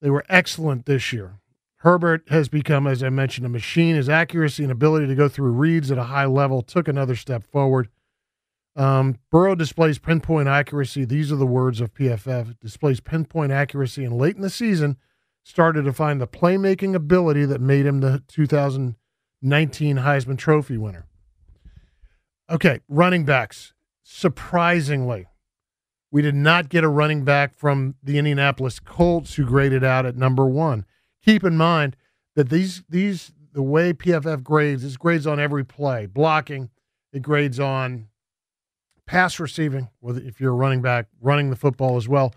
They 0.00 0.10
were 0.10 0.24
excellent 0.28 0.86
this 0.86 1.12
year. 1.12 1.40
Herbert 1.86 2.24
has 2.30 2.48
become, 2.48 2.88
as 2.88 3.00
I 3.00 3.10
mentioned, 3.10 3.46
a 3.46 3.48
machine. 3.48 3.94
His 3.94 4.08
accuracy 4.08 4.64
and 4.64 4.72
ability 4.72 5.06
to 5.06 5.14
go 5.14 5.28
through 5.28 5.52
reads 5.52 5.92
at 5.92 5.98
a 5.98 6.02
high 6.02 6.24
level 6.24 6.60
took 6.60 6.88
another 6.88 7.14
step 7.14 7.44
forward. 7.44 7.90
Um, 8.74 9.20
Burrow 9.30 9.54
displays 9.54 10.00
pinpoint 10.00 10.48
accuracy. 10.48 11.04
These 11.04 11.30
are 11.30 11.36
the 11.36 11.46
words 11.46 11.80
of 11.80 11.94
PFF. 11.94 12.58
Displays 12.58 12.98
pinpoint 12.98 13.52
accuracy, 13.52 14.04
and 14.04 14.18
late 14.18 14.34
in 14.34 14.42
the 14.42 14.50
season, 14.50 14.96
started 15.44 15.84
to 15.84 15.92
find 15.92 16.20
the 16.20 16.26
playmaking 16.26 16.96
ability 16.96 17.44
that 17.44 17.60
made 17.60 17.86
him 17.86 18.00
the 18.00 18.20
2019 18.26 19.98
Heisman 19.98 20.36
Trophy 20.36 20.76
winner. 20.76 21.06
Okay, 22.50 22.80
running 22.88 23.24
backs. 23.24 23.74
Surprisingly, 24.02 25.26
we 26.10 26.20
did 26.20 26.34
not 26.34 26.68
get 26.68 26.82
a 26.82 26.88
running 26.88 27.22
back 27.22 27.56
from 27.56 27.94
the 28.02 28.18
Indianapolis 28.18 28.80
Colts 28.80 29.34
who 29.34 29.44
graded 29.44 29.84
out 29.84 30.04
at 30.04 30.16
number 30.16 30.46
one. 30.46 30.84
Keep 31.26 31.42
in 31.42 31.56
mind 31.56 31.96
that 32.36 32.50
these 32.50 32.84
these 32.88 33.32
the 33.52 33.62
way 33.62 33.92
PFF 33.92 34.44
grades 34.44 34.84
is 34.84 34.96
grades 34.96 35.26
on 35.26 35.40
every 35.40 35.64
play, 35.64 36.06
blocking, 36.06 36.70
it 37.12 37.20
grades 37.20 37.58
on 37.58 38.06
pass 39.06 39.40
receiving, 39.40 39.88
whether 39.98 40.20
if 40.20 40.40
you're 40.40 40.52
a 40.52 40.56
running 40.56 40.82
back, 40.82 41.06
running 41.20 41.50
the 41.50 41.56
football 41.56 41.96
as 41.96 42.08
well. 42.08 42.32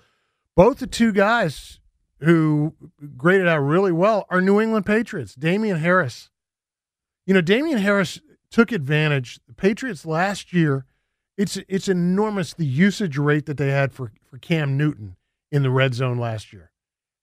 Both 0.56 0.80
the 0.80 0.88
two 0.88 1.12
guys 1.12 1.80
who 2.22 2.74
graded 3.16 3.48
out 3.48 3.60
really 3.60 3.92
well 3.92 4.26
are 4.30 4.42
New 4.42 4.60
England 4.60 4.88
Patriots. 4.88 5.36
Damien 5.36 5.78
Harris. 5.78 6.32
You 7.28 7.36
know, 7.36 7.42
Damien 7.42 7.78
Harris 7.78 8.20
took 8.50 8.72
advantage. 8.72 9.40
The 9.48 9.54
Patriots 9.54 10.04
last 10.04 10.52
year, 10.52 10.86
it's 11.38 11.58
it's 11.68 11.88
enormous 11.88 12.56
the 12.56 12.66
usage 12.66 13.20
rate 13.20 13.46
that 13.46 13.58
they 13.58 13.70
had 13.70 13.94
for, 13.94 14.14
for 14.26 14.40
Cam 14.40 14.78
Newton 14.78 15.16
in 15.52 15.62
the 15.62 15.70
red 15.70 15.94
zone 15.94 16.18
last 16.18 16.52
year. 16.52 16.69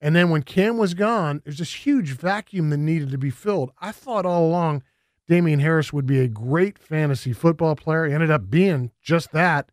And 0.00 0.14
then 0.14 0.30
when 0.30 0.42
Cam 0.42 0.76
was 0.76 0.94
gone, 0.94 1.40
there's 1.44 1.58
this 1.58 1.86
huge 1.86 2.10
vacuum 2.12 2.70
that 2.70 2.76
needed 2.76 3.10
to 3.10 3.18
be 3.18 3.30
filled. 3.30 3.70
I 3.80 3.92
thought 3.92 4.26
all 4.26 4.46
along 4.46 4.82
Damien 5.26 5.60
Harris 5.60 5.92
would 5.92 6.06
be 6.06 6.20
a 6.20 6.28
great 6.28 6.78
fantasy 6.78 7.32
football 7.32 7.74
player. 7.74 8.06
He 8.06 8.14
ended 8.14 8.30
up 8.30 8.50
being 8.50 8.92
just 9.02 9.32
that. 9.32 9.70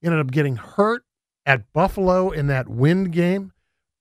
He 0.00 0.06
ended 0.06 0.20
up 0.20 0.30
getting 0.30 0.56
hurt 0.56 1.04
at 1.44 1.72
Buffalo 1.72 2.30
in 2.30 2.46
that 2.46 2.68
wind 2.68 3.12
game 3.12 3.52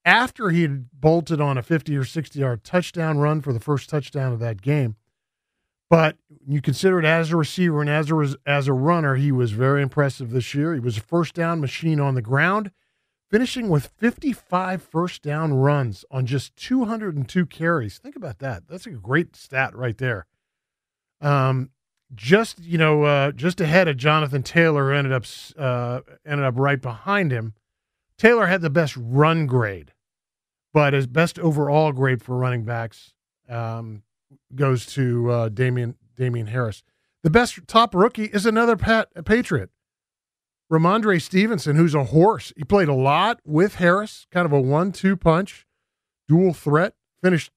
after 0.06 0.50
he 0.50 0.62
had 0.62 0.88
bolted 0.92 1.42
on 1.42 1.58
a 1.58 1.64
50 1.64 1.96
or 1.98 2.06
60 2.06 2.40
yard 2.40 2.64
touchdown 2.64 3.18
run 3.18 3.42
for 3.42 3.52
the 3.52 3.60
first 3.60 3.90
touchdown 3.90 4.32
of 4.32 4.40
that 4.40 4.62
game. 4.62 4.96
But 5.90 6.18
you 6.48 6.62
consider 6.62 7.00
it 7.00 7.06
as 7.06 7.32
a 7.32 7.38
receiver 7.38 7.82
and 7.82 7.90
as 7.90 8.12
a, 8.12 8.36
as 8.46 8.68
a 8.68 8.74
runner, 8.74 9.16
he 9.16 9.32
was 9.32 9.52
very 9.52 9.82
impressive 9.82 10.32
this 10.32 10.54
year. 10.54 10.74
He 10.74 10.80
was 10.80 10.98
a 10.98 11.02
first 11.02 11.34
down 11.36 11.60
machine 11.60 12.00
on 12.00 12.16
the 12.16 12.22
ground, 12.22 12.72
finishing 13.36 13.68
with 13.68 13.92
55 13.98 14.82
first 14.82 15.22
down 15.22 15.54
runs 15.54 16.06
on 16.10 16.26
just 16.26 16.56
202 16.56 17.46
carries. 17.48 17.98
Think 17.98 18.16
about 18.16 18.40
that. 18.40 18.64
That's 18.70 18.88
a 18.88 18.92
great 18.92 19.36
stat 19.36 19.76
right 19.76 19.98
there. 19.98 20.26
Um, 21.20 21.72
just 22.14 22.64
you 22.64 22.78
know, 22.78 23.04
uh, 23.04 23.32
just 23.34 23.60
ahead 23.60 23.90
of 23.90 23.98
Jonathan 23.98 24.42
Taylor, 24.42 24.94
ended 24.94 25.12
up 25.12 25.26
uh, 25.58 26.00
ended 26.26 26.46
up 26.46 26.54
right 26.56 26.82
behind 26.82 27.34
him. 27.34 27.54
Taylor 28.18 28.46
had 28.46 28.62
the 28.62 28.70
best 28.70 28.96
run 28.96 29.48
grade, 29.48 29.92
but 30.74 30.94
his 30.94 31.06
best 31.06 31.38
overall 31.38 31.92
grade 31.92 32.22
for 32.22 32.38
running 32.38 32.64
backs 32.64 33.16
um, 33.50 34.04
goes 34.56 34.86
to 34.86 35.30
uh, 35.30 35.50
Damien 35.50 35.96
Damien 36.16 36.48
Harris. 36.48 36.84
The 37.22 37.30
best 37.30 37.60
top 37.68 37.94
rookie 37.94 38.28
is 38.28 38.46
another 38.46 38.78
Pat 38.78 39.10
Patriot, 39.26 39.72
Rhamondre 40.72 41.22
Stevenson, 41.22 41.76
who's 41.76 41.94
a 41.94 42.06
horse. 42.06 42.52
He 42.58 42.64
played 42.64 42.88
a 42.88 42.94
lot 42.94 43.40
with 43.46 43.76
Harris, 43.76 44.26
kind 44.32 44.46
of 44.46 44.52
a 44.52 44.60
one-two 44.60 45.16
punch, 45.16 45.66
dual 46.28 46.54
threat. 46.54 46.94
Finished 47.22 47.52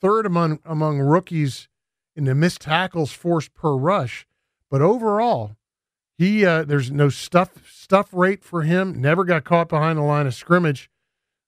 third 0.00 0.26
among 0.26 0.60
among 0.64 1.00
rookies 1.00 1.68
in 2.14 2.24
the 2.24 2.34
missed 2.34 2.62
tackles 2.62 3.12
forced 3.12 3.54
per 3.54 3.76
rush, 3.76 4.26
but 4.70 4.80
overall, 4.80 5.56
he 6.16 6.44
uh, 6.44 6.64
there's 6.64 6.90
no 6.90 7.08
stuff 7.08 7.70
stuff 7.70 8.08
rate 8.12 8.42
for 8.42 8.62
him. 8.62 9.00
Never 9.00 9.24
got 9.24 9.44
caught 9.44 9.68
behind 9.68 9.98
the 9.98 10.02
line 10.02 10.26
of 10.26 10.34
scrimmage. 10.34 10.90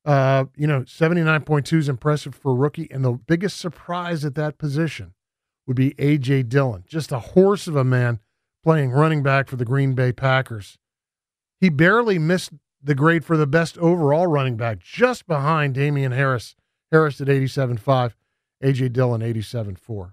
Uh, 0.05 0.47
you 0.57 0.67
know, 0.67 0.81
79.2 0.83 1.77
is 1.77 1.89
impressive 1.89 2.35
for 2.35 2.53
a 2.53 2.55
rookie. 2.55 2.89
And 2.91 3.05
the 3.05 3.13
biggest 3.13 3.59
surprise 3.59 4.25
at 4.25 4.35
that 4.37 4.57
position 4.57 5.13
would 5.67 5.77
be 5.77 5.95
A.J. 5.99 6.45
Dillon, 6.45 6.85
just 6.89 7.13
a 7.13 7.19
horse 7.19 7.67
of 7.67 7.77
a 7.77 7.85
man 7.85 8.19
playing 8.63 8.91
running 8.91 9.23
back 9.23 9.49
for 9.49 9.57
the 9.57 9.65
Green 9.65 9.95
Bay 9.95 10.13
Packers. 10.13 10.79
He 11.61 11.69
barely 11.69 12.19
missed 12.19 12.53
the 12.83 12.95
grade 12.95 13.25
for 13.25 13.37
the 13.37 13.47
best 13.47 13.77
overall 13.79 14.27
running 14.27 14.57
back, 14.57 14.79
just 14.81 15.27
behind 15.27 15.75
Damien 15.75 16.13
Harris. 16.13 16.57
Harris 16.91 17.21
at 17.21 17.29
87.5, 17.29 18.15
A.J. 18.63 18.89
Dillon 18.89 19.21
87.4. 19.21 20.13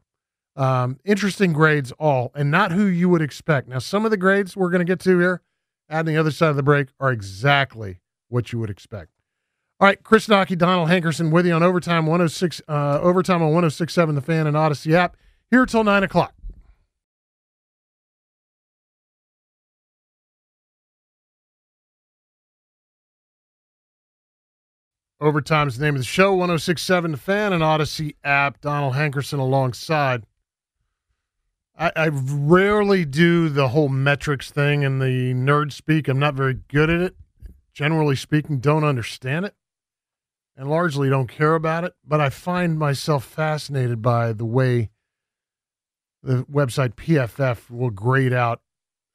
Um, 0.56 1.00
interesting 1.06 1.54
grades 1.54 1.92
all, 1.94 2.32
and 2.36 2.52
not 2.52 2.72
who 2.72 2.86
you 2.86 3.10
would 3.10 3.22
expect. 3.22 3.68
Now, 3.68 3.80
some 3.80 4.06
of 4.06 4.12
the 4.12 4.18
grades 4.18 4.56
we're 4.56 4.70
going 4.70 4.86
to 4.86 4.86
get 4.86 5.00
to 5.02 5.18
here, 5.20 5.42
at 5.90 6.06
the 6.06 6.18
other 6.18 6.32
side 6.32 6.50
of 6.50 6.56
the 6.56 6.64
break, 6.64 6.90
are 7.00 7.12
exactly 7.12 8.00
what 8.30 8.52
you 8.52 8.60
would 8.60 8.70
expect. 8.70 9.12
All 9.80 9.88
right, 9.88 10.02
Chris 10.04 10.28
Knoche, 10.28 10.58
Donald 10.58 10.90
Hankerson 10.90 11.32
with 11.32 11.46
you 11.46 11.54
on 11.54 11.62
Overtime 11.62 12.08
106, 12.08 12.62
uh, 12.68 13.00
Overtime 13.02 13.42
on 13.44 13.50
1067 13.50 14.16
The 14.16 14.22
Fan 14.22 14.48
and 14.48 14.58
Audacy 14.58 14.94
app, 14.94 15.16
here 15.52 15.66
till 15.66 15.84
9 15.84 16.04
o'clock. 16.04 16.34
Overtime's 25.20 25.78
the 25.78 25.86
name 25.86 25.96
of 25.96 26.02
the 26.02 26.06
show, 26.06 26.32
1067 26.32 27.12
The 27.12 27.18
Fan 27.18 27.52
and 27.52 27.64
Audacy 27.64 28.16
app. 28.24 28.62
Donald 28.62 28.94
Hankerson 28.94 29.40
alongside. 29.40 30.26
I, 31.78 31.92
I 31.96 32.08
rarely 32.10 33.04
do 33.04 33.50
the 33.50 33.70
whole 33.70 33.90
metrics 33.90 34.52
thing 34.52 34.84
and 34.84 35.02
the 35.02 35.34
nerd 35.34 35.72
speak. 35.72 36.08
I'm 36.08 36.20
not 36.20 36.36
very 36.36 36.60
good 36.68 36.90
at 36.90 37.02
it. 37.02 37.16
Generally 37.74 38.18
speaking, 38.18 38.60
don't 38.60 38.84
understand 38.84 39.46
it 39.46 39.56
and 40.56 40.70
largely 40.70 41.10
don't 41.10 41.28
care 41.28 41.56
about 41.56 41.84
it. 41.84 41.94
But 42.06 42.20
I 42.20 42.30
find 42.30 42.78
myself 42.78 43.26
fascinated 43.26 44.02
by 44.02 44.34
the 44.34 44.46
way 44.46 44.90
the 46.24 46.44
website 46.46 46.96
PFF 46.96 47.70
will 47.70 47.92
grade 47.92 48.34
out 48.34 48.62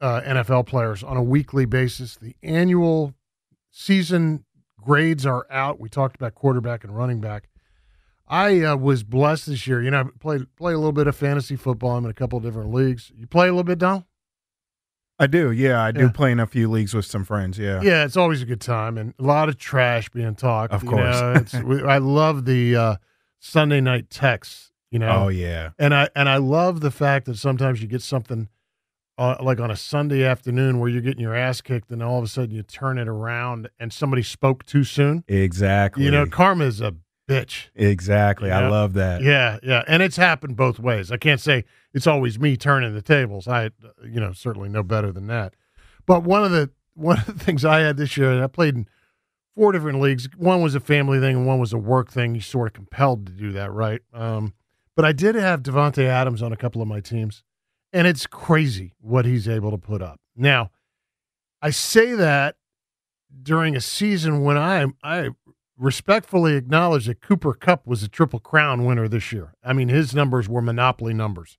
uh, 0.00 0.20
NFL 0.22 0.66
players 0.66 1.02
on 1.02 1.16
a 1.16 1.22
weekly 1.22 1.64
basis. 1.64 2.16
The 2.16 2.34
annual 2.42 3.14
season 3.70 4.44
grades 4.82 5.24
are 5.24 5.46
out. 5.50 5.80
We 5.80 5.88
talked 5.88 6.16
about 6.16 6.34
quarterback 6.34 6.84
and 6.84 6.94
running 6.96 7.20
back. 7.20 7.48
I 8.28 8.62
uh, 8.62 8.76
was 8.76 9.02
blessed 9.02 9.46
this 9.46 9.66
year. 9.66 9.82
You 9.82 9.90
know, 9.90 10.00
I 10.00 10.04
played 10.20 10.46
play 10.56 10.72
a 10.72 10.76
little 10.78 10.92
bit 10.92 11.06
of 11.06 11.16
fantasy 11.16 11.56
football. 11.56 11.96
I'm 11.96 12.04
in 12.04 12.10
a 12.10 12.14
couple 12.14 12.36
of 12.38 12.44
different 12.44 12.72
leagues. 12.72 13.10
You 13.16 13.26
play 13.26 13.48
a 13.48 13.52
little 13.52 13.64
bit, 13.64 13.78
Don? 13.78 14.04
I 15.18 15.26
do. 15.26 15.50
Yeah, 15.52 15.80
I 15.82 15.92
do 15.92 16.02
Yeah. 16.02 16.10
play 16.10 16.32
in 16.32 16.40
a 16.40 16.46
few 16.46 16.68
leagues 16.70 16.94
with 16.94 17.04
some 17.04 17.24
friends. 17.24 17.58
Yeah. 17.58 17.80
Yeah, 17.82 18.04
it's 18.04 18.16
always 18.16 18.42
a 18.42 18.46
good 18.46 18.60
time 18.60 18.96
and 18.98 19.14
a 19.18 19.22
lot 19.22 19.48
of 19.48 19.56
trash 19.58 20.08
being 20.08 20.34
talked. 20.34 20.72
Of 20.72 20.82
you 20.82 20.88
course. 20.90 21.20
know, 21.20 21.32
it's, 21.34 21.54
I 21.54 21.98
love 21.98 22.44
the 22.44 22.74
uh, 22.76 22.96
Sunday 23.38 23.80
night 23.80 24.10
texts. 24.10 24.70
You 24.90 24.98
know, 24.98 25.24
Oh 25.24 25.28
yeah. 25.28 25.70
and 25.78 25.94
I 25.94 26.08
and 26.14 26.28
I 26.28 26.36
love 26.36 26.80
the 26.80 26.90
fact 26.90 27.24
that 27.26 27.38
sometimes 27.38 27.80
you 27.80 27.88
get 27.88 28.02
something 28.02 28.48
uh, 29.22 29.36
like 29.40 29.60
on 29.60 29.70
a 29.70 29.76
Sunday 29.76 30.24
afternoon 30.24 30.80
where 30.80 30.88
you're 30.90 31.00
getting 31.00 31.20
your 31.20 31.34
ass 31.34 31.60
kicked, 31.60 31.92
and 31.92 32.02
all 32.02 32.18
of 32.18 32.24
a 32.24 32.28
sudden 32.28 32.50
you 32.52 32.64
turn 32.64 32.98
it 32.98 33.06
around 33.06 33.68
and 33.78 33.92
somebody 33.92 34.22
spoke 34.22 34.66
too 34.66 34.82
soon. 34.82 35.22
Exactly. 35.28 36.04
You 36.04 36.10
know, 36.10 36.26
karma 36.26 36.64
is 36.64 36.80
a 36.80 36.96
bitch. 37.28 37.68
Exactly. 37.76 38.50
I 38.50 38.68
love 38.68 38.94
that. 38.94 39.22
Yeah, 39.22 39.58
yeah, 39.62 39.84
and 39.86 40.02
it's 40.02 40.16
happened 40.16 40.56
both 40.56 40.80
ways. 40.80 41.12
I 41.12 41.18
can't 41.18 41.40
say 41.40 41.64
it's 41.94 42.08
always 42.08 42.40
me 42.40 42.56
turning 42.56 42.94
the 42.94 43.02
tables. 43.02 43.46
I, 43.46 43.70
you 44.04 44.18
know, 44.18 44.32
certainly 44.32 44.68
know 44.68 44.82
better 44.82 45.12
than 45.12 45.28
that. 45.28 45.54
But 46.04 46.24
one 46.24 46.42
of 46.42 46.50
the 46.50 46.70
one 46.94 47.18
of 47.18 47.26
the 47.26 47.32
things 47.44 47.64
I 47.64 47.78
had 47.80 47.96
this 47.96 48.16
year, 48.16 48.32
and 48.32 48.42
I 48.42 48.48
played 48.48 48.74
in 48.74 48.88
four 49.54 49.70
different 49.70 50.00
leagues. 50.00 50.28
One 50.36 50.62
was 50.62 50.74
a 50.74 50.80
family 50.80 51.20
thing, 51.20 51.36
and 51.36 51.46
one 51.46 51.60
was 51.60 51.72
a 51.72 51.78
work 51.78 52.10
thing. 52.10 52.34
You 52.34 52.40
sort 52.40 52.66
of 52.66 52.72
compelled 52.72 53.26
to 53.26 53.32
do 53.32 53.52
that, 53.52 53.70
right? 53.72 54.00
Um, 54.12 54.54
but 54.96 55.04
I 55.04 55.12
did 55.12 55.36
have 55.36 55.62
Davante 55.62 56.04
Adams 56.06 56.42
on 56.42 56.52
a 56.52 56.56
couple 56.56 56.82
of 56.82 56.88
my 56.88 56.98
teams, 56.98 57.44
and 57.92 58.06
it's 58.06 58.26
crazy 58.26 58.94
what 59.00 59.24
he's 59.24 59.48
able 59.48 59.70
to 59.70 59.78
put 59.78 60.02
up. 60.02 60.20
Now, 60.36 60.70
I 61.60 61.70
say 61.70 62.14
that 62.14 62.56
during 63.42 63.76
a 63.76 63.80
season 63.80 64.42
when 64.42 64.56
I 64.58 64.86
I 65.02 65.30
respectfully 65.78 66.54
acknowledge 66.54 67.06
that 67.06 67.20
Cooper 67.20 67.54
Kupp 67.54 67.86
was 67.86 68.02
a 68.02 68.08
Triple 68.08 68.38
Crown 68.38 68.84
winner 68.84 69.08
this 69.08 69.32
year. 69.32 69.54
I 69.64 69.72
mean, 69.72 69.88
his 69.88 70.14
numbers 70.14 70.48
were 70.48 70.62
monopoly 70.62 71.14
numbers. 71.14 71.58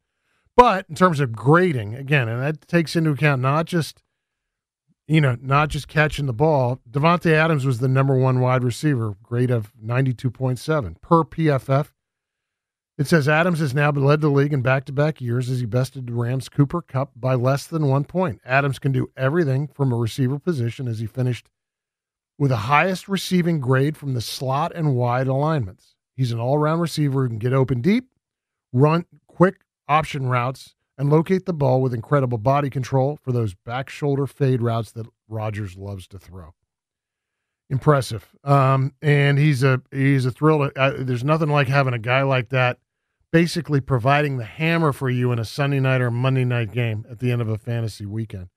But 0.55 0.85
in 0.87 0.95
terms 0.95 1.19
of 1.19 1.31
grading, 1.31 1.95
again, 1.95 2.29
and 2.29 2.41
that 2.41 2.67
takes 2.67 2.95
into 2.95 3.11
account 3.11 3.41
not 3.41 3.65
just 3.65 4.03
you 5.07 5.19
know, 5.19 5.37
not 5.41 5.69
just 5.69 5.87
catching 5.87 6.27
the 6.27 6.33
ball. 6.33 6.79
Davante 6.89 7.31
Adams 7.31 7.65
was 7.65 7.79
the 7.79 7.87
number 7.87 8.15
one 8.15 8.39
wide 8.39 8.63
receiver, 8.63 9.15
grade 9.21 9.51
of 9.51 9.73
92.7 9.75 11.01
per 11.01 11.23
PFF. 11.23 11.91
It 12.97 13.07
says 13.07 13.27
Adams 13.27 13.59
has 13.59 13.73
now 13.73 13.89
led 13.91 14.21
the 14.21 14.29
league 14.29 14.53
in 14.53 14.61
back 14.61 14.85
to 14.85 14.93
back 14.93 15.19
years 15.19 15.49
as 15.49 15.59
he 15.59 15.65
bested 15.65 16.11
Rams 16.11 16.47
Cooper 16.47 16.81
Kupp 16.81 17.11
by 17.15 17.33
less 17.33 17.65
than 17.65 17.87
one 17.87 18.03
point. 18.03 18.39
Adams 18.45 18.77
can 18.77 18.91
do 18.91 19.09
everything 19.17 19.67
from 19.67 19.91
a 19.91 19.97
receiver 19.97 20.37
position 20.37 20.87
as 20.87 20.99
he 20.99 21.07
finished 21.07 21.49
with 22.37 22.49
the 22.49 22.57
highest 22.57 23.07
receiving 23.07 23.59
grade 23.59 23.97
from 23.97 24.13
the 24.13 24.21
slot 24.21 24.71
and 24.75 24.95
wide 24.95 25.27
alignments. 25.27 25.95
He's 26.15 26.31
an 26.31 26.39
all 26.39 26.55
around 26.55 26.81
receiver 26.81 27.23
who 27.23 27.29
can 27.29 27.39
get 27.39 27.53
open 27.53 27.81
deep, 27.81 28.09
run 28.71 29.05
quick 29.27 29.61
option 29.87 30.27
routes, 30.27 30.75
and 30.95 31.09
locate 31.09 31.45
the 31.45 31.53
ball 31.53 31.81
with 31.81 31.93
incredible 31.93 32.37
body 32.37 32.69
control 32.69 33.17
for 33.21 33.31
those 33.31 33.55
back 33.55 33.89
shoulder 33.89 34.27
fade 34.27 34.61
routes 34.61 34.91
that 34.91 35.07
Rodgers 35.27 35.75
loves 35.75 36.07
to 36.09 36.19
throw. 36.19 36.53
Impressive, 37.69 38.35
um, 38.43 38.93
and 39.01 39.39
he's 39.39 39.63
a 39.63 39.81
he's 39.89 40.25
a 40.27 40.31
thrill. 40.31 40.69
To, 40.69 40.79
uh, 40.79 40.93
there's 40.99 41.23
nothing 41.23 41.49
like 41.49 41.67
having 41.67 41.93
a 41.93 41.99
guy 41.99 42.21
like 42.21 42.49
that, 42.49 42.77
basically 43.33 43.81
providing 43.81 44.37
the 44.37 44.45
hammer 44.45 44.93
for 44.93 45.09
you 45.09 45.31
in 45.31 45.39
a 45.39 45.43
Sunday 45.43 45.79
night 45.79 45.99
or 46.01 46.11
Monday 46.11 46.45
night 46.45 46.71
game 46.71 47.03
at 47.09 47.17
the 47.17 47.31
end 47.31 47.41
of 47.41 47.49
a 47.49 47.57
fantasy 47.57 48.05
weekend. 48.05 48.47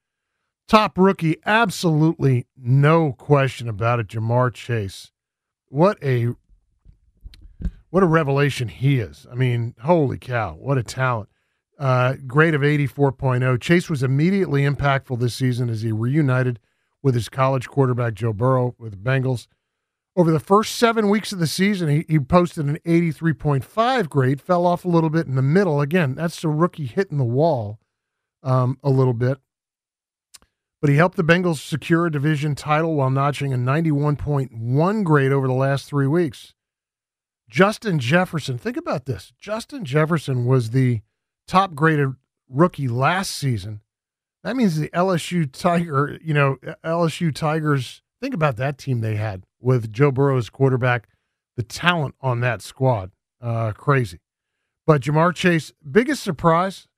Top 0.68 0.98
rookie, 0.98 1.38
absolutely 1.46 2.46
no 2.56 3.12
question 3.12 3.70
about 3.70 4.00
it. 4.00 4.08
Ja'Marr 4.08 4.52
Chase, 4.52 5.12
what 5.68 5.96
a 6.04 6.34
what 7.88 8.02
a 8.02 8.06
revelation 8.06 8.68
he 8.68 8.98
is. 8.98 9.26
I 9.32 9.34
mean, 9.34 9.74
holy 9.80 10.18
cow, 10.18 10.56
what 10.60 10.76
a 10.76 10.82
talent. 10.82 11.30
Uh, 11.78 12.14
grade 12.26 12.54
of 12.54 12.60
84.0. 12.60 13.60
Chase 13.60 13.88
was 13.88 14.02
immediately 14.02 14.62
impactful 14.62 15.18
this 15.18 15.34
season 15.34 15.70
as 15.70 15.82
he 15.82 15.92
reunited 15.92 16.58
with 17.02 17.14
his 17.14 17.30
college 17.30 17.68
quarterback, 17.68 18.14
Joe 18.14 18.34
Burrow, 18.34 18.74
with 18.78 18.92
the 18.92 18.98
Bengals. 18.98 19.46
Over 20.16 20.30
the 20.30 20.40
first 20.40 20.76
seven 20.76 21.10
weeks 21.10 21.30
of 21.32 21.38
the 21.38 21.46
season, 21.46 21.88
he, 21.90 22.06
he 22.08 22.18
posted 22.18 22.64
an 22.64 22.78
83.5 22.86 24.08
grade, 24.08 24.40
fell 24.40 24.64
off 24.64 24.86
a 24.86 24.88
little 24.88 25.10
bit 25.10 25.26
in 25.26 25.34
the 25.34 25.42
middle. 25.42 25.82
Again, 25.82 26.14
that's 26.14 26.42
a 26.42 26.48
rookie 26.48 26.86
hitting 26.86 27.18
the 27.18 27.24
wall 27.24 27.78
um, 28.42 28.78
a 28.82 28.88
little 28.88 29.12
bit. 29.12 29.38
But 30.80 30.88
he 30.88 30.96
helped 30.96 31.16
the 31.16 31.24
Bengals 31.24 31.58
secure 31.58 32.06
a 32.06 32.10
division 32.12 32.54
title 32.54 32.94
while 32.94 33.10
notching 33.10 33.52
a 33.52 33.58
91.1 33.58 35.04
grade 35.04 35.32
over 35.32 35.46
the 35.46 35.52
last 35.52 35.86
three 35.86 36.06
weeks. 36.06 36.54
Justin 37.48 37.98
Jefferson, 37.98 38.56
think 38.56 38.76
about 38.76 39.04
this. 39.04 39.32
Justin 39.38 39.84
Jefferson 39.84 40.46
was 40.46 40.70
the 40.70 41.02
top 41.46 41.74
graded 41.74 42.14
rookie 42.48 42.88
last 42.88 43.32
season. 43.32 43.82
That 44.42 44.56
means 44.56 44.78
the 44.78 44.88
LSU 44.90 45.50
Tiger, 45.50 46.18
you 46.22 46.32
know, 46.32 46.56
LSU 46.84 47.34
Tigers, 47.34 48.02
think 48.26 48.34
about 48.34 48.56
that 48.56 48.76
team 48.76 49.02
they 49.02 49.14
had 49.14 49.44
with 49.60 49.92
Joe 49.92 50.10
Burrow 50.10 50.36
as 50.36 50.50
quarterback, 50.50 51.08
the 51.54 51.62
talent 51.62 52.16
on 52.20 52.40
that 52.40 52.60
squad. 52.60 53.12
Uh, 53.40 53.70
crazy. 53.70 54.18
But 54.84 55.02
Ja'Marr 55.02 55.32
Chase, 55.32 55.72
biggest 55.88 56.24
surprise. 56.24 56.88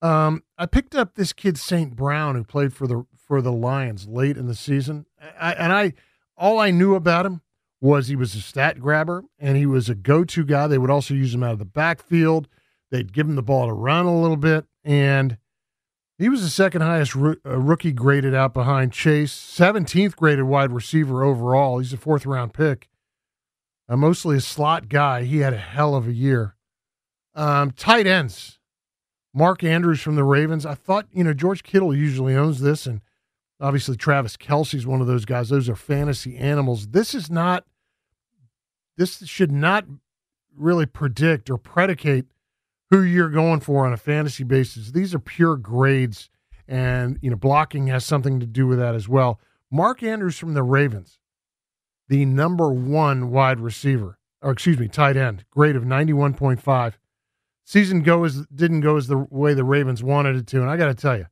Um, 0.00 0.44
I 0.56 0.66
picked 0.66 0.94
up 0.94 1.16
this 1.16 1.32
kid 1.32 1.58
St. 1.58 1.96
Brown 1.96 2.36
who 2.36 2.44
played 2.44 2.72
for 2.72 2.86
the 2.86 3.04
for 3.26 3.42
the 3.42 3.50
Lions 3.50 4.06
late 4.06 4.36
in 4.36 4.46
the 4.46 4.54
season. 4.54 5.06
I, 5.40 5.54
and 5.54 5.72
I 5.72 5.92
all 6.36 6.60
I 6.60 6.70
knew 6.70 6.94
about 6.94 7.26
him 7.26 7.40
was 7.80 8.06
he 8.06 8.14
was 8.14 8.36
a 8.36 8.40
stat 8.40 8.78
grabber 8.78 9.24
and 9.40 9.56
he 9.56 9.66
was 9.66 9.88
a 9.88 9.96
go-to 9.96 10.44
guy. 10.44 10.68
They 10.68 10.78
would 10.78 10.88
also 10.88 11.14
use 11.14 11.34
him 11.34 11.42
out 11.42 11.54
of 11.54 11.58
the 11.58 11.64
backfield. 11.64 12.46
They'd 12.92 13.12
give 13.12 13.26
him 13.26 13.34
the 13.34 13.42
ball 13.42 13.66
to 13.66 13.72
run 13.72 14.06
a 14.06 14.20
little 14.20 14.36
bit, 14.36 14.66
and 14.84 15.36
he 16.20 16.28
was 16.28 16.42
the 16.42 16.50
second 16.50 16.82
highest 16.82 17.14
roo- 17.14 17.40
uh, 17.46 17.56
rookie 17.56 17.92
graded 17.92 18.34
out 18.34 18.52
behind 18.52 18.92
Chase, 18.92 19.32
17th 19.32 20.14
graded 20.16 20.44
wide 20.44 20.70
receiver 20.70 21.24
overall. 21.24 21.78
He's 21.78 21.94
a 21.94 21.96
fourth 21.96 22.26
round 22.26 22.52
pick, 22.52 22.90
uh, 23.88 23.96
mostly 23.96 24.36
a 24.36 24.40
slot 24.42 24.90
guy. 24.90 25.24
He 25.24 25.38
had 25.38 25.54
a 25.54 25.58
hell 25.58 25.94
of 25.94 26.06
a 26.06 26.12
year. 26.12 26.56
Um, 27.34 27.70
tight 27.70 28.06
ends, 28.06 28.58
Mark 29.32 29.64
Andrews 29.64 30.02
from 30.02 30.16
the 30.16 30.24
Ravens. 30.24 30.66
I 30.66 30.74
thought, 30.74 31.06
you 31.10 31.24
know, 31.24 31.32
George 31.32 31.62
Kittle 31.62 31.96
usually 31.96 32.36
owns 32.36 32.60
this, 32.60 32.86
and 32.86 33.00
obviously 33.58 33.96
Travis 33.96 34.36
Kelce's 34.36 34.86
one 34.86 35.00
of 35.00 35.06
those 35.06 35.24
guys. 35.24 35.48
Those 35.48 35.70
are 35.70 35.76
fantasy 35.76 36.36
animals. 36.36 36.88
This 36.88 37.14
is 37.14 37.30
not, 37.30 37.64
this 38.98 39.26
should 39.26 39.52
not 39.52 39.86
really 40.54 40.84
predict 40.84 41.48
or 41.48 41.56
predicate 41.56 42.26
who 42.90 43.02
you're 43.02 43.30
going 43.30 43.60
for 43.60 43.86
on 43.86 43.92
a 43.92 43.96
fantasy 43.96 44.44
basis. 44.44 44.90
These 44.90 45.14
are 45.14 45.20
pure 45.20 45.56
grades, 45.56 46.28
and 46.66 47.18
you 47.22 47.30
know 47.30 47.36
blocking 47.36 47.86
has 47.86 48.04
something 48.04 48.40
to 48.40 48.46
do 48.46 48.66
with 48.66 48.78
that 48.78 48.94
as 48.94 49.08
well. 49.08 49.40
Mark 49.70 50.02
Andrews 50.02 50.38
from 50.38 50.54
the 50.54 50.62
Ravens, 50.62 51.18
the 52.08 52.24
number 52.24 52.70
one 52.72 53.30
wide 53.30 53.60
receiver, 53.60 54.18
or 54.42 54.50
excuse 54.50 54.78
me, 54.78 54.88
tight 54.88 55.16
end, 55.16 55.44
grade 55.50 55.76
of 55.76 55.84
ninety 55.84 56.12
one 56.12 56.34
point 56.34 56.60
five. 56.60 56.98
Season 57.64 58.02
go 58.02 58.24
as 58.24 58.46
didn't 58.46 58.80
go 58.80 58.96
as 58.96 59.06
the 59.06 59.18
way 59.30 59.54
the 59.54 59.64
Ravens 59.64 60.02
wanted 60.02 60.36
it 60.36 60.46
to, 60.48 60.60
and 60.60 60.68
I 60.68 60.76
got 60.76 60.86
to 60.86 60.94
tell 60.94 61.16
you, 61.16 61.26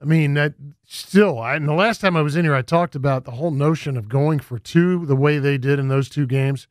I 0.00 0.04
mean 0.04 0.34
that 0.34 0.54
still. 0.84 1.40
I, 1.40 1.56
and 1.56 1.68
the 1.68 1.72
last 1.72 2.00
time 2.00 2.16
I 2.16 2.22
was 2.22 2.36
in 2.36 2.44
here, 2.44 2.54
I 2.54 2.62
talked 2.62 2.94
about 2.94 3.24
the 3.24 3.32
whole 3.32 3.50
notion 3.50 3.96
of 3.96 4.08
going 4.08 4.38
for 4.38 4.60
two 4.60 5.04
the 5.06 5.16
way 5.16 5.38
they 5.40 5.58
did 5.58 5.80
in 5.80 5.88
those 5.88 6.08
two 6.08 6.26
games. 6.26 6.68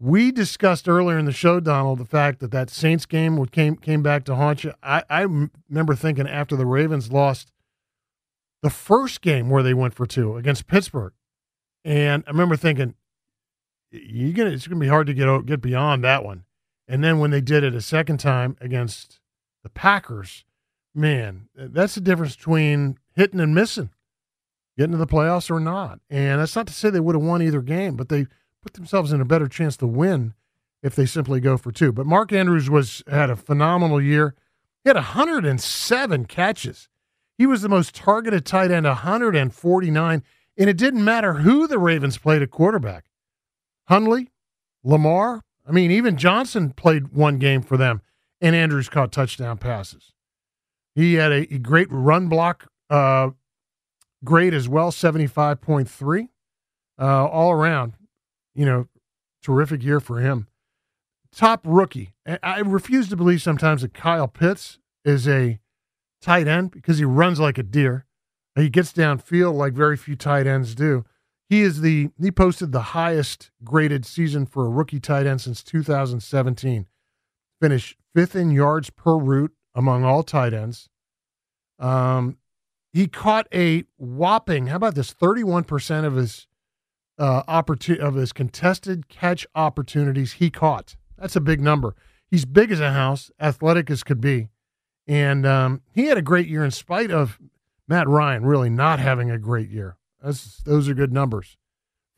We 0.00 0.30
discussed 0.30 0.88
earlier 0.88 1.18
in 1.18 1.24
the 1.24 1.32
show, 1.32 1.58
Donald, 1.58 1.98
the 1.98 2.04
fact 2.04 2.38
that 2.38 2.52
that 2.52 2.70
Saints 2.70 3.04
game 3.04 3.44
came 3.46 3.76
came 3.76 4.02
back 4.02 4.24
to 4.24 4.36
haunt 4.36 4.62
you. 4.62 4.72
I 4.82 5.22
remember 5.22 5.96
thinking 5.96 6.28
after 6.28 6.54
the 6.54 6.66
Ravens 6.66 7.10
lost 7.10 7.50
the 8.62 8.70
first 8.70 9.20
game 9.22 9.50
where 9.50 9.62
they 9.62 9.74
went 9.74 9.94
for 9.94 10.06
two 10.06 10.36
against 10.36 10.68
Pittsburgh, 10.68 11.12
and 11.84 12.22
I 12.26 12.30
remember 12.30 12.56
thinking, 12.56 12.94
you 13.90 14.32
gonna 14.32 14.50
it's 14.50 14.68
gonna 14.68 14.80
be 14.80 14.88
hard 14.88 15.08
to 15.08 15.14
get 15.14 15.46
get 15.46 15.60
beyond 15.60 16.04
that 16.04 16.24
one. 16.24 16.44
And 16.86 17.02
then 17.02 17.18
when 17.18 17.32
they 17.32 17.40
did 17.40 17.64
it 17.64 17.74
a 17.74 17.82
second 17.82 18.18
time 18.18 18.56
against 18.60 19.18
the 19.62 19.68
Packers, 19.68 20.44
man, 20.94 21.48
that's 21.54 21.96
the 21.96 22.00
difference 22.00 22.36
between 22.36 22.98
hitting 23.14 23.40
and 23.40 23.54
missing, 23.54 23.90
getting 24.76 24.92
to 24.92 24.98
the 24.98 25.06
playoffs 25.06 25.50
or 25.50 25.60
not. 25.60 26.00
And 26.08 26.40
that's 26.40 26.54
not 26.54 26.68
to 26.68 26.72
say 26.72 26.88
they 26.88 27.00
would 27.00 27.16
have 27.16 27.24
won 27.24 27.42
either 27.42 27.60
game, 27.60 27.96
but 27.96 28.08
they 28.08 28.26
put 28.68 28.74
themselves 28.74 29.12
in 29.12 29.20
a 29.22 29.24
better 29.24 29.48
chance 29.48 29.78
to 29.78 29.86
win 29.86 30.34
if 30.82 30.94
they 30.94 31.06
simply 31.06 31.40
go 31.40 31.56
for 31.56 31.72
two. 31.72 31.90
But 31.90 32.04
Mark 32.04 32.32
Andrews 32.34 32.68
was 32.68 33.02
had 33.10 33.30
a 33.30 33.36
phenomenal 33.36 33.98
year. 33.98 34.34
He 34.84 34.90
had 34.90 34.96
107 34.96 36.26
catches. 36.26 36.88
He 37.38 37.46
was 37.46 37.62
the 37.62 37.70
most 37.70 37.94
targeted 37.94 38.44
tight 38.44 38.70
end, 38.70 38.84
149, 38.84 40.22
and 40.58 40.70
it 40.70 40.76
didn't 40.76 41.02
matter 41.02 41.34
who 41.34 41.66
the 41.66 41.78
Ravens 41.78 42.18
played 42.18 42.42
at 42.42 42.50
quarterback. 42.50 43.06
Huntley, 43.88 44.28
Lamar, 44.84 45.44
I 45.66 45.72
mean, 45.72 45.90
even 45.90 46.18
Johnson 46.18 46.70
played 46.70 47.08
one 47.08 47.38
game 47.38 47.62
for 47.62 47.78
them, 47.78 48.02
and 48.40 48.54
Andrews 48.54 48.90
caught 48.90 49.12
touchdown 49.12 49.56
passes. 49.56 50.12
He 50.94 51.14
had 51.14 51.32
a, 51.32 51.54
a 51.54 51.58
great 51.58 51.88
run 51.90 52.28
block 52.28 52.66
uh, 52.90 53.30
grade 54.22 54.52
as 54.52 54.68
well, 54.68 54.90
75.3. 54.90 56.28
Uh, 57.00 57.26
all 57.26 57.52
around, 57.52 57.94
you 58.58 58.66
know, 58.66 58.88
terrific 59.40 59.84
year 59.84 60.00
for 60.00 60.18
him. 60.18 60.48
Top 61.32 61.60
rookie. 61.64 62.14
I 62.42 62.58
refuse 62.58 63.08
to 63.08 63.16
believe 63.16 63.40
sometimes 63.40 63.82
that 63.82 63.94
Kyle 63.94 64.26
Pitts 64.26 64.80
is 65.04 65.28
a 65.28 65.60
tight 66.20 66.48
end 66.48 66.72
because 66.72 66.98
he 66.98 67.04
runs 67.04 67.38
like 67.38 67.56
a 67.56 67.62
deer. 67.62 68.04
He 68.56 68.68
gets 68.68 68.92
downfield 68.92 69.54
like 69.54 69.74
very 69.74 69.96
few 69.96 70.16
tight 70.16 70.48
ends 70.48 70.74
do. 70.74 71.04
He 71.48 71.60
is 71.62 71.82
the 71.82 72.10
he 72.20 72.32
posted 72.32 72.72
the 72.72 72.80
highest 72.80 73.52
graded 73.62 74.04
season 74.04 74.44
for 74.44 74.66
a 74.66 74.70
rookie 74.70 74.98
tight 74.98 75.26
end 75.26 75.40
since 75.40 75.62
2017. 75.62 76.88
Finished 77.62 77.96
fifth 78.12 78.34
in 78.34 78.50
yards 78.50 78.90
per 78.90 79.16
route 79.16 79.52
among 79.72 80.02
all 80.02 80.24
tight 80.24 80.52
ends. 80.52 80.88
Um, 81.78 82.38
he 82.92 83.06
caught 83.06 83.46
a 83.54 83.84
whopping 83.98 84.66
how 84.66 84.76
about 84.76 84.96
this 84.96 85.14
31% 85.14 86.04
of 86.04 86.16
his 86.16 86.47
uh, 87.18 87.42
opportunity 87.48 88.02
of 88.02 88.14
his 88.14 88.32
contested 88.32 89.08
catch 89.08 89.46
opportunities 89.54 90.34
he 90.34 90.50
caught. 90.50 90.96
That's 91.18 91.36
a 91.36 91.40
big 91.40 91.60
number. 91.60 91.94
He's 92.30 92.44
big 92.44 92.70
as 92.70 92.80
a 92.80 92.92
house, 92.92 93.30
athletic 93.40 93.90
as 93.90 94.04
could 94.04 94.20
be, 94.20 94.48
and 95.06 95.46
um, 95.46 95.82
he 95.94 96.06
had 96.06 96.18
a 96.18 96.22
great 96.22 96.46
year 96.46 96.64
in 96.64 96.70
spite 96.70 97.10
of 97.10 97.38
Matt 97.88 98.06
Ryan 98.06 98.44
really 98.44 98.70
not 98.70 98.98
having 98.98 99.30
a 99.30 99.38
great 99.38 99.70
year. 99.70 99.96
That's, 100.22 100.58
those 100.58 100.88
are 100.88 100.94
good 100.94 101.12
numbers 101.12 101.56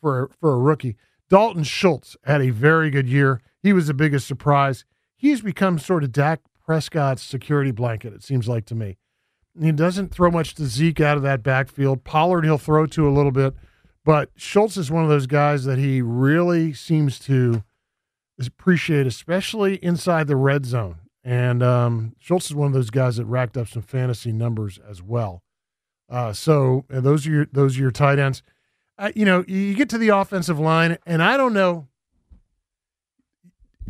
for 0.01 0.31
for 0.41 0.53
a 0.53 0.59
rookie. 0.59 0.97
Dalton 1.29 1.63
Schultz 1.63 2.17
had 2.25 2.43
a 2.43 2.51
very 2.51 2.91
good 2.91 3.09
year. 3.09 3.41
He 3.63 3.73
was 3.73 3.87
the 3.87 3.95
biggest 3.95 4.27
surprise. 4.27 4.85
He's 5.15 5.43
become 5.43 5.79
sort 5.79 6.03
of 6.03 6.13
Dak 6.13 6.41
Prescott's 6.67 7.23
security 7.23 7.71
blanket. 7.71 8.13
It 8.13 8.25
seems 8.25 8.49
like 8.49 8.67
to 8.67 8.75
me. 8.75 8.99
He 9.61 9.73
doesn't 9.73 10.13
throw 10.13 10.31
much 10.31 10.55
to 10.55 10.67
Zeke 10.67 11.01
out 11.01 11.17
of 11.17 11.23
that 11.23 11.43
backfield. 11.43 12.05
Pollard 12.05 12.45
he'll 12.45 12.59
throw 12.59 12.87
to 12.87 13.09
a 13.09 13.11
little 13.11 13.33
bit, 13.33 13.55
but 14.05 14.31
Schultz 14.37 14.77
is 14.77 14.91
one 14.91 15.03
of 15.03 15.09
those 15.09 15.27
guys 15.27 15.65
that 15.65 15.79
he 15.79 16.01
really 16.01 16.73
seems 16.73 17.19
to 17.21 17.63
appreciate, 18.39 19.07
especially 19.07 19.77
inside 19.77 20.27
the 20.27 20.37
red 20.37 20.65
zone. 20.65 21.01
And 21.23 21.63
um, 21.63 22.17
Schultz 22.19 22.47
is 22.47 22.55
one 22.55 22.69
of 22.69 22.73
those 22.73 22.91
guys 22.91 23.17
that 23.17 23.27
racked 23.27 23.57
up 23.57 23.69
some 23.69 23.83
fantasy 23.83 24.33
numbers 24.33 24.79
as 24.89 25.03
well. 25.03 25.43
Uh, 26.09 26.33
so 26.33 26.85
those 26.89 27.27
are 27.27 27.31
your 27.31 27.47
those 27.53 27.77
are 27.77 27.83
your 27.83 27.91
tight 27.91 28.19
ends. 28.19 28.43
Uh, 28.99 29.13
you 29.15 29.25
know, 29.25 29.45
you 29.47 29.75
get 29.75 29.89
to 29.91 29.99
the 29.99 30.09
offensive 30.09 30.59
line, 30.59 30.99
and 31.07 31.23
I 31.23 31.37
don't 31.37 31.53
know. 31.53 31.87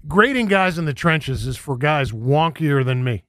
Grading 0.07 0.47
guys 0.47 0.77
in 0.77 0.87
the 0.87 0.95
trenches 0.95 1.47
is 1.47 1.57
for 1.57 1.77
guys 1.77 2.11
wonkier 2.11 2.85
than 2.85 3.05
me, 3.05 3.25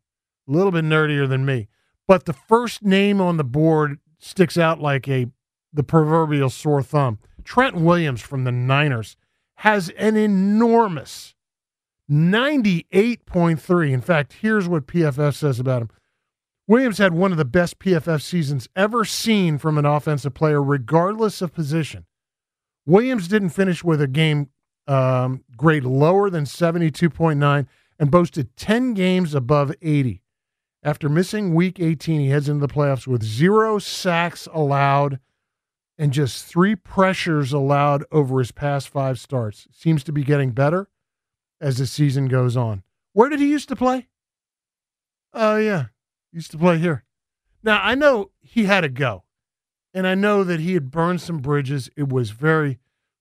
a 0.47 0.51
little 0.51 0.71
bit 0.71 0.85
nerdier 0.85 1.27
than 1.27 1.45
me. 1.45 1.67
But 2.07 2.25
the 2.25 2.33
first 2.33 2.83
name 2.83 3.21
on 3.21 3.37
the 3.37 3.43
board 3.43 3.99
sticks 4.19 4.57
out 4.57 4.81
like 4.81 5.07
a 5.07 5.27
the 5.73 5.83
proverbial 5.83 6.49
sore 6.49 6.83
thumb. 6.83 7.19
Trent 7.43 7.75
Williams 7.75 8.21
from 8.21 8.43
the 8.43 8.51
Niners 8.51 9.15
has 9.57 9.89
an 9.89 10.15
enormous 10.17 11.35
98.3. 12.09 13.91
In 13.91 14.01
fact, 14.01 14.33
here's 14.41 14.67
what 14.67 14.87
PFF 14.87 15.33
says 15.33 15.59
about 15.59 15.83
him. 15.83 15.89
Williams 16.67 16.97
had 16.97 17.13
one 17.13 17.31
of 17.31 17.37
the 17.37 17.45
best 17.45 17.79
PFF 17.79 18.21
seasons 18.21 18.67
ever 18.75 19.03
seen 19.05 19.57
from 19.57 19.77
an 19.77 19.85
offensive 19.85 20.33
player, 20.33 20.61
regardless 20.61 21.41
of 21.41 21.53
position. 21.53 22.05
Williams 22.85 23.27
didn't 23.27 23.49
finish 23.49 23.83
with 23.83 24.01
a 24.01 24.07
game 24.07 24.49
um, 24.87 25.43
grade 25.55 25.83
lower 25.83 26.29
than 26.29 26.45
72.9 26.45 27.67
and 27.99 28.11
boasted 28.11 28.55
10 28.57 28.93
games 28.93 29.35
above 29.35 29.73
80. 29.81 30.21
After 30.83 31.07
missing 31.07 31.53
week 31.53 31.79
18, 31.79 32.19
he 32.19 32.29
heads 32.29 32.49
into 32.49 32.65
the 32.65 32.73
playoffs 32.73 33.05
with 33.05 33.21
zero 33.21 33.77
sacks 33.77 34.47
allowed 34.51 35.19
and 36.01 36.11
just 36.11 36.47
three 36.47 36.75
pressures 36.75 37.53
allowed 37.53 38.03
over 38.11 38.39
his 38.39 38.51
past 38.51 38.89
five 38.89 39.19
starts. 39.19 39.67
Seems 39.71 40.03
to 40.05 40.11
be 40.11 40.23
getting 40.23 40.49
better 40.49 40.89
as 41.61 41.77
the 41.77 41.85
season 41.85 42.27
goes 42.27 42.57
on. 42.57 42.81
Where 43.13 43.29
did 43.29 43.39
he 43.39 43.51
used 43.51 43.69
to 43.69 43.75
play? 43.75 44.07
Oh, 45.31 45.57
yeah. 45.57 45.85
Used 46.33 46.49
to 46.51 46.57
play 46.57 46.79
here. 46.79 47.03
Now, 47.61 47.79
I 47.83 47.93
know 47.93 48.31
he 48.41 48.63
had 48.63 48.81
to 48.81 48.89
go, 48.89 49.25
and 49.93 50.07
I 50.07 50.15
know 50.15 50.43
that 50.43 50.59
he 50.59 50.73
had 50.73 50.89
burned 50.89 51.21
some 51.21 51.37
bridges. 51.37 51.91
It 51.95 52.09
was 52.09 52.31
very, 52.31 52.79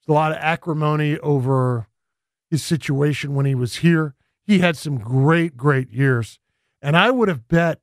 a 0.09 0.13
lot 0.15 0.33
of 0.33 0.39
acrimony 0.39 1.19
over 1.19 1.87
his 2.49 2.63
situation 2.63 3.35
when 3.35 3.45
he 3.45 3.55
was 3.55 3.77
here. 3.77 4.15
He 4.47 4.61
had 4.61 4.79
some 4.79 4.97
great, 4.97 5.55
great 5.55 5.91
years. 5.91 6.39
And 6.81 6.97
I 6.97 7.11
would 7.11 7.29
have 7.29 7.47
bet 7.47 7.83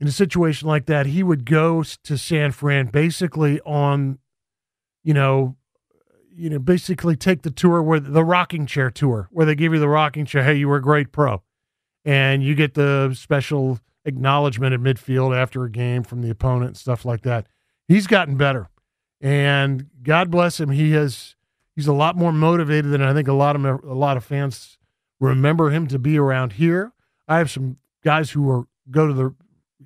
in 0.00 0.08
a 0.08 0.12
situation 0.12 0.66
like 0.66 0.86
that, 0.86 1.06
he 1.06 1.22
would 1.22 1.44
go 1.44 1.82
to 1.82 2.18
San 2.18 2.52
Fran 2.52 2.86
basically 2.86 3.60
on, 3.60 4.18
you 5.04 5.12
know, 5.12 5.56
you 6.34 6.48
know, 6.48 6.58
basically 6.58 7.16
take 7.16 7.42
the 7.42 7.50
tour 7.50 7.82
where 7.82 8.00
the 8.00 8.24
rocking 8.24 8.64
chair 8.64 8.90
tour, 8.90 9.28
where 9.30 9.44
they 9.44 9.54
give 9.54 9.74
you 9.74 9.78
the 9.78 9.88
rocking 9.88 10.24
chair. 10.24 10.42
Hey, 10.42 10.54
you 10.54 10.68
were 10.68 10.76
a 10.76 10.82
great 10.82 11.12
pro, 11.12 11.42
and 12.04 12.42
you 12.42 12.54
get 12.54 12.72
the 12.74 13.12
special 13.14 13.78
acknowledgement 14.06 14.72
at 14.72 14.80
midfield 14.80 15.36
after 15.36 15.64
a 15.64 15.70
game 15.70 16.02
from 16.02 16.22
the 16.22 16.30
opponent 16.30 16.68
and 16.68 16.76
stuff 16.78 17.04
like 17.04 17.22
that. 17.22 17.46
He's 17.86 18.06
gotten 18.06 18.36
better, 18.36 18.70
and 19.20 19.86
God 20.02 20.30
bless 20.30 20.58
him. 20.58 20.70
He 20.70 20.92
has. 20.92 21.36
He's 21.76 21.86
a 21.86 21.92
lot 21.92 22.16
more 22.16 22.32
motivated 22.32 22.90
than 22.90 23.02
I 23.02 23.12
think 23.12 23.28
a 23.28 23.34
lot 23.34 23.54
of 23.54 23.64
a 23.64 23.94
lot 23.94 24.16
of 24.16 24.24
fans 24.24 24.78
remember 25.18 25.70
him 25.70 25.86
to 25.88 25.98
be 25.98 26.18
around 26.18 26.54
here. 26.54 26.92
I 27.28 27.38
have 27.38 27.50
some 27.50 27.76
guys 28.02 28.30
who 28.30 28.48
are 28.50 28.66
go 28.90 29.06
to 29.06 29.12
the 29.12 29.34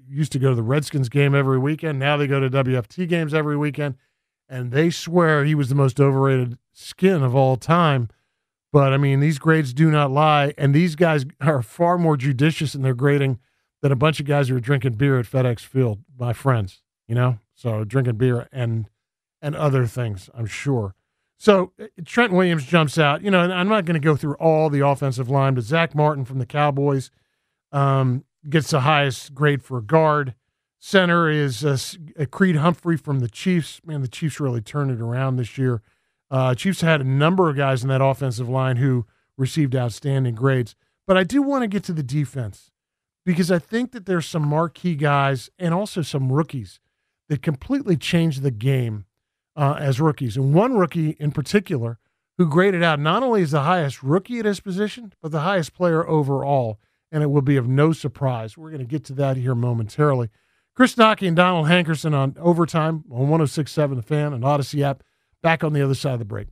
used 0.08 0.32
to 0.32 0.38
go 0.38 0.50
to 0.50 0.54
the 0.54 0.62
Redskins 0.62 1.08
game 1.08 1.34
every 1.34 1.58
weekend. 1.58 1.98
Now 1.98 2.16
they 2.16 2.26
go 2.26 2.40
to 2.40 2.50
WFT 2.50 3.08
games 3.08 3.34
every 3.34 3.56
weekend, 3.56 3.96
and 4.48 4.72
they 4.72 4.90
swear 4.90 5.44
he 5.44 5.54
was 5.54 5.68
the 5.68 5.74
most 5.74 6.00
overrated 6.00 6.58
skin 6.72 7.22
of 7.22 7.34
all 7.34 7.56
time. 7.56 8.08
But 8.72 8.92
I 8.92 8.96
mean, 8.96 9.20
these 9.20 9.38
grades 9.38 9.72
do 9.72 9.90
not 9.90 10.10
lie, 10.10 10.52
and 10.58 10.74
these 10.74 10.96
guys 10.96 11.24
are 11.40 11.62
far 11.62 11.96
more 11.96 12.16
judicious 12.16 12.74
in 12.74 12.82
their 12.82 12.94
grading 12.94 13.38
than 13.82 13.92
a 13.92 13.96
bunch 13.96 14.18
of 14.18 14.26
guys 14.26 14.48
who 14.48 14.56
are 14.56 14.60
drinking 14.60 14.94
beer 14.94 15.18
at 15.18 15.26
FedEx 15.26 15.60
Field. 15.60 16.00
My 16.18 16.32
friends, 16.32 16.82
you 17.06 17.14
know, 17.14 17.38
so 17.54 17.84
drinking 17.84 18.16
beer 18.16 18.48
and 18.52 18.88
and 19.40 19.54
other 19.54 19.86
things, 19.86 20.30
I'm 20.34 20.46
sure. 20.46 20.94
So 21.36 21.72
uh, 21.78 21.86
Trent 22.04 22.32
Williams 22.32 22.64
jumps 22.64 22.98
out. 22.98 23.22
You 23.22 23.30
know, 23.30 23.42
and 23.42 23.52
I'm 23.52 23.68
not 23.68 23.84
going 23.84 24.00
to 24.00 24.00
go 24.00 24.16
through 24.16 24.34
all 24.34 24.70
the 24.70 24.80
offensive 24.80 25.28
line, 25.28 25.54
but 25.54 25.64
Zack 25.64 25.94
Martin 25.94 26.24
from 26.24 26.38
the 26.38 26.46
Cowboys. 26.46 27.10
Um, 27.72 28.24
gets 28.48 28.70
the 28.70 28.80
highest 28.80 29.34
grade 29.34 29.62
for 29.62 29.78
a 29.78 29.82
guard. 29.82 30.34
Center 30.78 31.30
is 31.30 31.64
uh, 31.64 31.78
Creed 32.30 32.56
Humphrey 32.56 32.96
from 32.96 33.20
the 33.20 33.28
Chiefs. 33.28 33.80
Man, 33.84 34.02
the 34.02 34.08
Chiefs 34.08 34.38
really 34.38 34.60
turned 34.60 34.90
it 34.90 35.00
around 35.00 35.36
this 35.36 35.56
year. 35.56 35.82
Uh, 36.30 36.54
Chiefs 36.54 36.80
had 36.82 37.00
a 37.00 37.04
number 37.04 37.48
of 37.48 37.56
guys 37.56 37.82
in 37.82 37.88
that 37.88 38.02
offensive 38.02 38.48
line 38.48 38.76
who 38.76 39.06
received 39.36 39.74
outstanding 39.74 40.34
grades. 40.34 40.74
But 41.06 41.16
I 41.16 41.24
do 41.24 41.42
want 41.42 41.62
to 41.62 41.68
get 41.68 41.84
to 41.84 41.92
the 41.92 42.02
defense 42.02 42.70
because 43.24 43.50
I 43.50 43.58
think 43.58 43.92
that 43.92 44.06
there's 44.06 44.26
some 44.26 44.46
marquee 44.46 44.94
guys 44.94 45.50
and 45.58 45.74
also 45.74 46.02
some 46.02 46.32
rookies 46.32 46.80
that 47.28 47.42
completely 47.42 47.96
changed 47.96 48.42
the 48.42 48.50
game 48.50 49.06
uh, 49.56 49.76
as 49.78 50.00
rookies. 50.00 50.36
And 50.36 50.54
one 50.54 50.76
rookie 50.76 51.16
in 51.18 51.32
particular 51.32 51.98
who 52.36 52.48
graded 52.48 52.82
out 52.82 52.98
not 52.98 53.22
only 53.22 53.42
as 53.42 53.52
the 53.52 53.62
highest 53.62 54.02
rookie 54.02 54.38
at 54.38 54.44
his 54.44 54.60
position, 54.60 55.12
but 55.22 55.30
the 55.30 55.40
highest 55.40 55.74
player 55.74 56.06
overall 56.06 56.78
and 57.14 57.22
it 57.22 57.28
will 57.28 57.42
be 57.42 57.56
of 57.56 57.68
no 57.68 57.92
surprise. 57.92 58.58
We're 58.58 58.70
going 58.70 58.80
to 58.80 58.84
get 58.84 59.04
to 59.04 59.12
that 59.14 59.36
here 59.36 59.54
momentarily. 59.54 60.30
Chris 60.74 60.96
Knoche 60.96 61.26
and 61.28 61.36
Donald 61.36 61.68
Hankerson 61.68 62.12
on 62.12 62.34
overtime 62.40 63.04
on 63.08 63.28
1067 63.28 63.96
The 63.96 64.02
Fan 64.02 64.32
and 64.32 64.42
Audacy 64.42 64.82
app. 64.82 65.04
Back 65.40 65.62
on 65.62 65.72
the 65.72 65.80
other 65.80 65.94
side 65.94 66.14
of 66.14 66.18
the 66.18 66.24
break. 66.24 66.48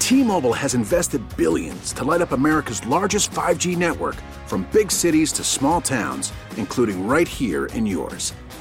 T-Mobile 0.00 0.52
has 0.52 0.74
invested 0.74 1.22
billions 1.36 1.92
to 1.92 2.02
light 2.02 2.20
up 2.20 2.32
America's 2.32 2.84
largest 2.86 3.30
5G 3.30 3.76
network 3.76 4.16
from 4.46 4.66
big 4.72 4.90
cities 4.90 5.30
to 5.32 5.44
small 5.44 5.80
towns, 5.80 6.32
including 6.56 7.06
right 7.06 7.28
here 7.28 7.66
in 7.66 7.86
yours. 7.86 8.34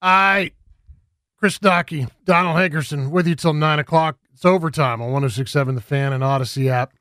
I, 0.00 0.52
Chris 1.36 1.58
Knoche, 1.58 2.08
Donald 2.24 2.56
Hankerson, 2.56 3.10
with 3.10 3.26
you 3.26 3.34
till 3.34 3.54
nine 3.54 3.78
o'clock. 3.78 4.18
It's 4.32 4.44
overtime 4.44 5.02
on 5.02 5.10
1067 5.12 5.74
The 5.74 5.80
Fan 5.80 6.12
and 6.12 6.22
Audacy 6.22 6.68
app. 6.68 6.92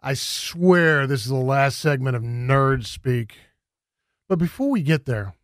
I 0.00 0.14
swear 0.14 1.06
this 1.06 1.22
is 1.22 1.30
the 1.30 1.34
last 1.34 1.80
segment 1.80 2.14
of 2.14 2.22
Nerd 2.22 2.86
Speak. 2.86 3.34
But 4.28 4.38
before 4.38 4.70
we 4.70 4.82
get 4.82 5.04
there, 5.06 5.34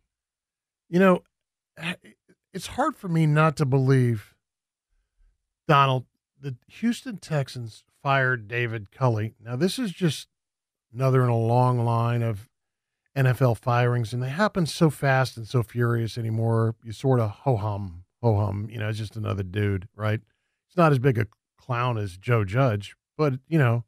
you 0.89 0.99
know, 0.99 1.23
it's 2.53 2.67
hard 2.67 2.95
for 2.95 3.09
me 3.09 3.25
not 3.25 3.57
to 3.57 3.65
believe, 3.65 4.33
Donald, 5.67 6.05
the 6.39 6.55
Houston 6.67 7.17
Texans 7.17 7.83
fired 8.01 8.47
David 8.47 8.91
Culley. 8.91 9.33
Now, 9.43 9.55
this 9.55 9.79
is 9.79 9.91
just 9.91 10.27
another 10.93 11.23
in 11.23 11.29
a 11.29 11.37
long 11.37 11.83
line 11.83 12.21
of 12.21 12.49
NFL 13.15 13.57
firings, 13.57 14.13
and 14.13 14.23
they 14.23 14.29
happen 14.29 14.65
so 14.65 14.89
fast 14.89 15.37
and 15.37 15.47
so 15.47 15.61
furious 15.61 16.17
anymore. 16.17 16.75
You 16.83 16.91
sort 16.91 17.19
of 17.19 17.29
ho 17.29 17.57
hum, 17.57 18.05
ho 18.21 18.35
hum. 18.37 18.67
You 18.71 18.79
know, 18.79 18.89
it's 18.89 18.97
just 18.97 19.15
another 19.15 19.43
dude, 19.43 19.87
right? 19.95 20.19
He's 20.67 20.77
not 20.77 20.91
as 20.91 20.99
big 20.99 21.17
a 21.17 21.27
clown 21.57 21.97
as 21.97 22.17
Joe 22.17 22.43
Judge, 22.43 22.95
but 23.17 23.35
you 23.47 23.59
know, 23.59 23.83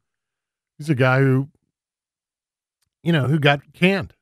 he's 0.78 0.88
a 0.88 0.94
guy 0.94 1.20
who, 1.20 1.48
you 3.02 3.12
know, 3.12 3.26
who 3.26 3.38
got 3.38 3.72
canned. 3.72 4.14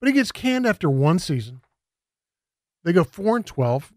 But 0.00 0.08
he 0.08 0.12
gets 0.12 0.32
canned 0.32 0.66
after 0.66 0.90
one 0.90 1.18
season. 1.18 1.60
They 2.84 2.92
go 2.92 3.04
four 3.04 3.36
and 3.36 3.44
twelve, 3.46 3.92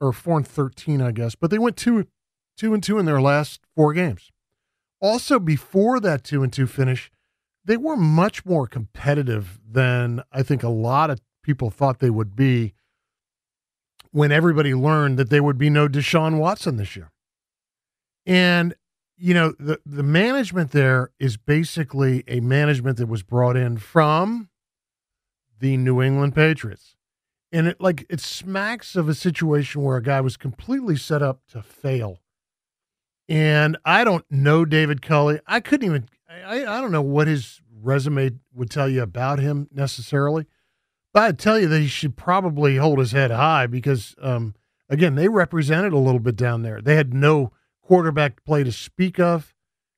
or 0.00 0.12
four 0.12 0.38
and 0.38 0.46
thirteen, 0.46 1.02
I 1.02 1.12
guess. 1.12 1.34
But 1.34 1.50
they 1.50 1.58
went 1.58 1.76
two, 1.76 2.06
two 2.56 2.72
and 2.72 2.82
two 2.82 2.98
in 2.98 3.06
their 3.06 3.20
last 3.20 3.60
four 3.76 3.92
games. 3.92 4.30
Also, 5.00 5.38
before 5.38 6.00
that 6.00 6.24
two 6.24 6.42
and 6.42 6.52
two 6.52 6.66
finish, 6.66 7.10
they 7.64 7.76
were 7.76 7.96
much 7.96 8.44
more 8.44 8.66
competitive 8.66 9.58
than 9.68 10.22
I 10.32 10.42
think 10.42 10.62
a 10.62 10.68
lot 10.68 11.10
of 11.10 11.20
people 11.42 11.70
thought 11.70 11.98
they 11.98 12.10
would 12.10 12.34
be 12.34 12.74
when 14.10 14.32
everybody 14.32 14.74
learned 14.74 15.18
that 15.18 15.30
there 15.30 15.42
would 15.42 15.58
be 15.58 15.70
no 15.70 15.88
Deshaun 15.88 16.38
Watson 16.38 16.76
this 16.76 16.96
year. 16.96 17.10
And 18.26 18.74
you 19.16 19.34
know, 19.34 19.52
the 19.58 19.80
the 19.84 20.02
management 20.02 20.70
there 20.70 21.10
is 21.18 21.36
basically 21.36 22.22
a 22.28 22.40
management 22.40 22.98
that 22.98 23.08
was 23.08 23.22
brought 23.22 23.56
in 23.56 23.78
from 23.78 24.48
the 25.58 25.76
New 25.76 26.00
England 26.00 26.34
Patriots. 26.34 26.94
And 27.50 27.66
it 27.66 27.80
like 27.80 28.06
it 28.08 28.20
smacks 28.20 28.94
of 28.94 29.08
a 29.08 29.14
situation 29.14 29.82
where 29.82 29.96
a 29.96 30.02
guy 30.02 30.20
was 30.20 30.36
completely 30.36 30.96
set 30.96 31.22
up 31.22 31.40
to 31.50 31.62
fail. 31.62 32.20
And 33.28 33.76
I 33.84 34.04
don't 34.04 34.24
know 34.30 34.64
David 34.64 35.02
Culley. 35.02 35.40
I 35.46 35.60
couldn't 35.60 35.86
even 35.86 36.08
I, 36.44 36.78
I 36.78 36.80
don't 36.80 36.92
know 36.92 37.02
what 37.02 37.28
his 37.28 37.60
resume 37.80 38.32
would 38.54 38.70
tell 38.70 38.88
you 38.88 39.02
about 39.02 39.38
him 39.38 39.68
necessarily, 39.72 40.46
but 41.12 41.22
I'd 41.22 41.38
tell 41.38 41.58
you 41.58 41.68
that 41.68 41.80
he 41.80 41.86
should 41.86 42.16
probably 42.16 42.76
hold 42.76 42.98
his 42.98 43.12
head 43.12 43.30
high 43.30 43.66
because, 43.66 44.14
um, 44.20 44.54
again, 44.88 45.14
they 45.14 45.28
represented 45.28 45.92
a 45.92 45.98
little 45.98 46.20
bit 46.20 46.36
down 46.36 46.62
there. 46.62 46.80
They 46.80 46.96
had 46.96 47.14
no 47.14 47.52
quarterback 47.82 48.44
play 48.44 48.64
to 48.64 48.72
speak 48.72 49.18
of. 49.18 49.54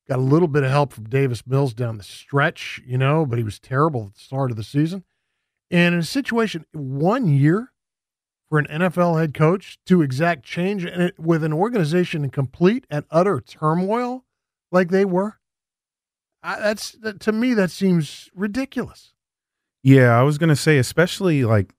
Got 0.08 0.18
a 0.18 0.22
little 0.22 0.48
bit 0.48 0.64
of 0.64 0.70
help 0.70 0.92
from 0.92 1.08
Davis 1.08 1.46
Mills 1.46 1.74
down 1.74 1.96
the 1.96 2.02
stretch, 2.02 2.80
you 2.84 2.98
know, 2.98 3.24
but 3.24 3.38
he 3.38 3.44
was 3.44 3.58
terrible 3.58 4.06
at 4.06 4.14
the 4.14 4.20
start 4.20 4.50
of 4.50 4.56
the 4.56 4.64
season. 4.64 5.04
And 5.70 5.94
in 5.94 6.00
a 6.00 6.04
situation, 6.04 6.66
one 6.72 7.28
year 7.28 7.72
for 8.48 8.58
an 8.58 8.66
NFL 8.66 9.20
head 9.20 9.32
coach 9.32 9.78
to 9.86 10.02
exact 10.02 10.44
change 10.44 10.84
and 10.84 11.02
it, 11.02 11.18
with 11.18 11.44
an 11.44 11.52
organization 11.52 12.24
in 12.24 12.30
complete 12.30 12.84
and 12.90 13.04
utter 13.10 13.40
turmoil 13.40 14.24
like 14.72 14.88
they 14.88 15.04
were, 15.04 15.39
I, 16.42 16.58
that's 16.60 16.92
that, 17.02 17.20
to 17.20 17.32
me 17.32 17.54
that 17.54 17.70
seems 17.70 18.30
ridiculous. 18.34 19.12
Yeah, 19.82 20.18
I 20.18 20.22
was 20.22 20.38
gonna 20.38 20.56
say, 20.56 20.78
especially 20.78 21.44
like 21.44 21.72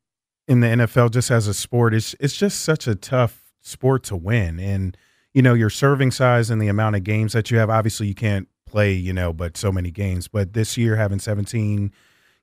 in 0.47 0.59
the 0.59 0.67
NFL, 0.67 1.11
just 1.11 1.31
as 1.31 1.47
a 1.47 1.53
sport, 1.53 1.93
it's 1.93 2.15
it's 2.19 2.35
just 2.35 2.61
such 2.61 2.87
a 2.87 2.95
tough 2.95 3.43
sport 3.61 4.03
to 4.05 4.15
win, 4.15 4.59
and 4.59 4.97
you 5.33 5.41
know 5.41 5.53
your 5.53 5.69
serving 5.69 6.11
size 6.11 6.49
and 6.49 6.61
the 6.61 6.67
amount 6.67 6.95
of 6.95 7.03
games 7.03 7.33
that 7.33 7.51
you 7.51 7.57
have. 7.57 7.69
Obviously, 7.69 8.07
you 8.07 8.15
can't 8.15 8.47
play, 8.65 8.93
you 8.93 9.13
know, 9.13 9.33
but 9.33 9.57
so 9.57 9.71
many 9.71 9.91
games. 9.91 10.27
But 10.27 10.53
this 10.53 10.77
year, 10.77 10.95
having 10.95 11.19
seventeen 11.19 11.91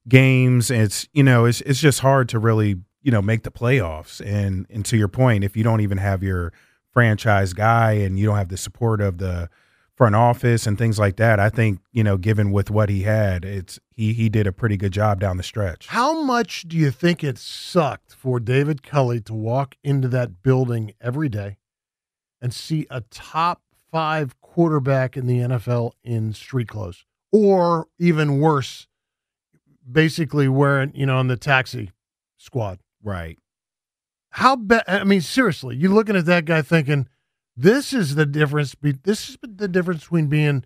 games, 0.08 0.70
it's 0.70 1.08
you 1.12 1.22
know, 1.22 1.44
it's 1.44 1.60
it's 1.62 1.80
just 1.80 2.00
hard 2.00 2.28
to 2.30 2.38
really 2.38 2.76
you 3.02 3.10
know 3.10 3.22
make 3.22 3.42
the 3.42 3.50
playoffs. 3.50 4.20
And 4.24 4.66
and 4.70 4.84
to 4.86 4.96
your 4.96 5.08
point, 5.08 5.44
if 5.44 5.56
you 5.56 5.64
don't 5.64 5.80
even 5.80 5.98
have 5.98 6.22
your 6.22 6.52
franchise 6.92 7.52
guy 7.52 7.92
and 7.92 8.18
you 8.18 8.26
don't 8.26 8.36
have 8.36 8.48
the 8.48 8.56
support 8.56 9.00
of 9.00 9.18
the 9.18 9.48
front 9.98 10.14
office 10.14 10.64
and 10.64 10.78
things 10.78 10.96
like 10.96 11.16
that. 11.16 11.40
I 11.40 11.50
think 11.50 11.80
you 11.92 12.04
know, 12.04 12.16
given 12.16 12.52
with 12.52 12.70
what 12.70 12.88
he 12.88 13.02
had, 13.02 13.44
it's 13.44 13.80
he 13.94 14.14
he 14.14 14.28
did 14.28 14.46
a 14.46 14.52
pretty 14.52 14.76
good 14.76 14.92
job 14.92 15.20
down 15.20 15.36
the 15.36 15.42
stretch. 15.42 15.88
How 15.88 16.22
much 16.22 16.62
do 16.62 16.76
you 16.76 16.92
think 16.92 17.22
it 17.22 17.36
sucked 17.36 18.14
for 18.14 18.38
David 18.38 18.84
Culley 18.84 19.20
to 19.22 19.34
walk 19.34 19.74
into 19.82 20.06
that 20.08 20.40
building 20.42 20.94
every 21.00 21.28
day 21.28 21.58
and 22.40 22.54
see 22.54 22.86
a 22.88 23.02
top 23.10 23.60
five 23.90 24.40
quarterback 24.40 25.16
in 25.16 25.26
the 25.26 25.40
NFL 25.40 25.92
in 26.04 26.32
street 26.32 26.68
clothes, 26.68 27.04
or 27.32 27.88
even 27.98 28.38
worse, 28.38 28.86
basically 29.90 30.46
wearing 30.46 30.92
you 30.94 31.06
know 31.06 31.18
in 31.18 31.26
the 31.26 31.36
taxi 31.36 31.90
squad? 32.36 32.78
Right. 33.02 33.36
How 34.30 34.54
bad? 34.54 34.84
I 34.86 35.02
mean, 35.02 35.22
seriously, 35.22 35.74
you 35.74 35.92
looking 35.92 36.14
at 36.14 36.26
that 36.26 36.44
guy 36.44 36.62
thinking 36.62 37.08
this 37.58 37.92
is 37.92 38.14
the 38.14 38.24
difference. 38.24 38.76
This 38.80 39.30
is 39.30 39.38
the 39.42 39.68
difference 39.68 40.02
between 40.02 40.28
being 40.28 40.64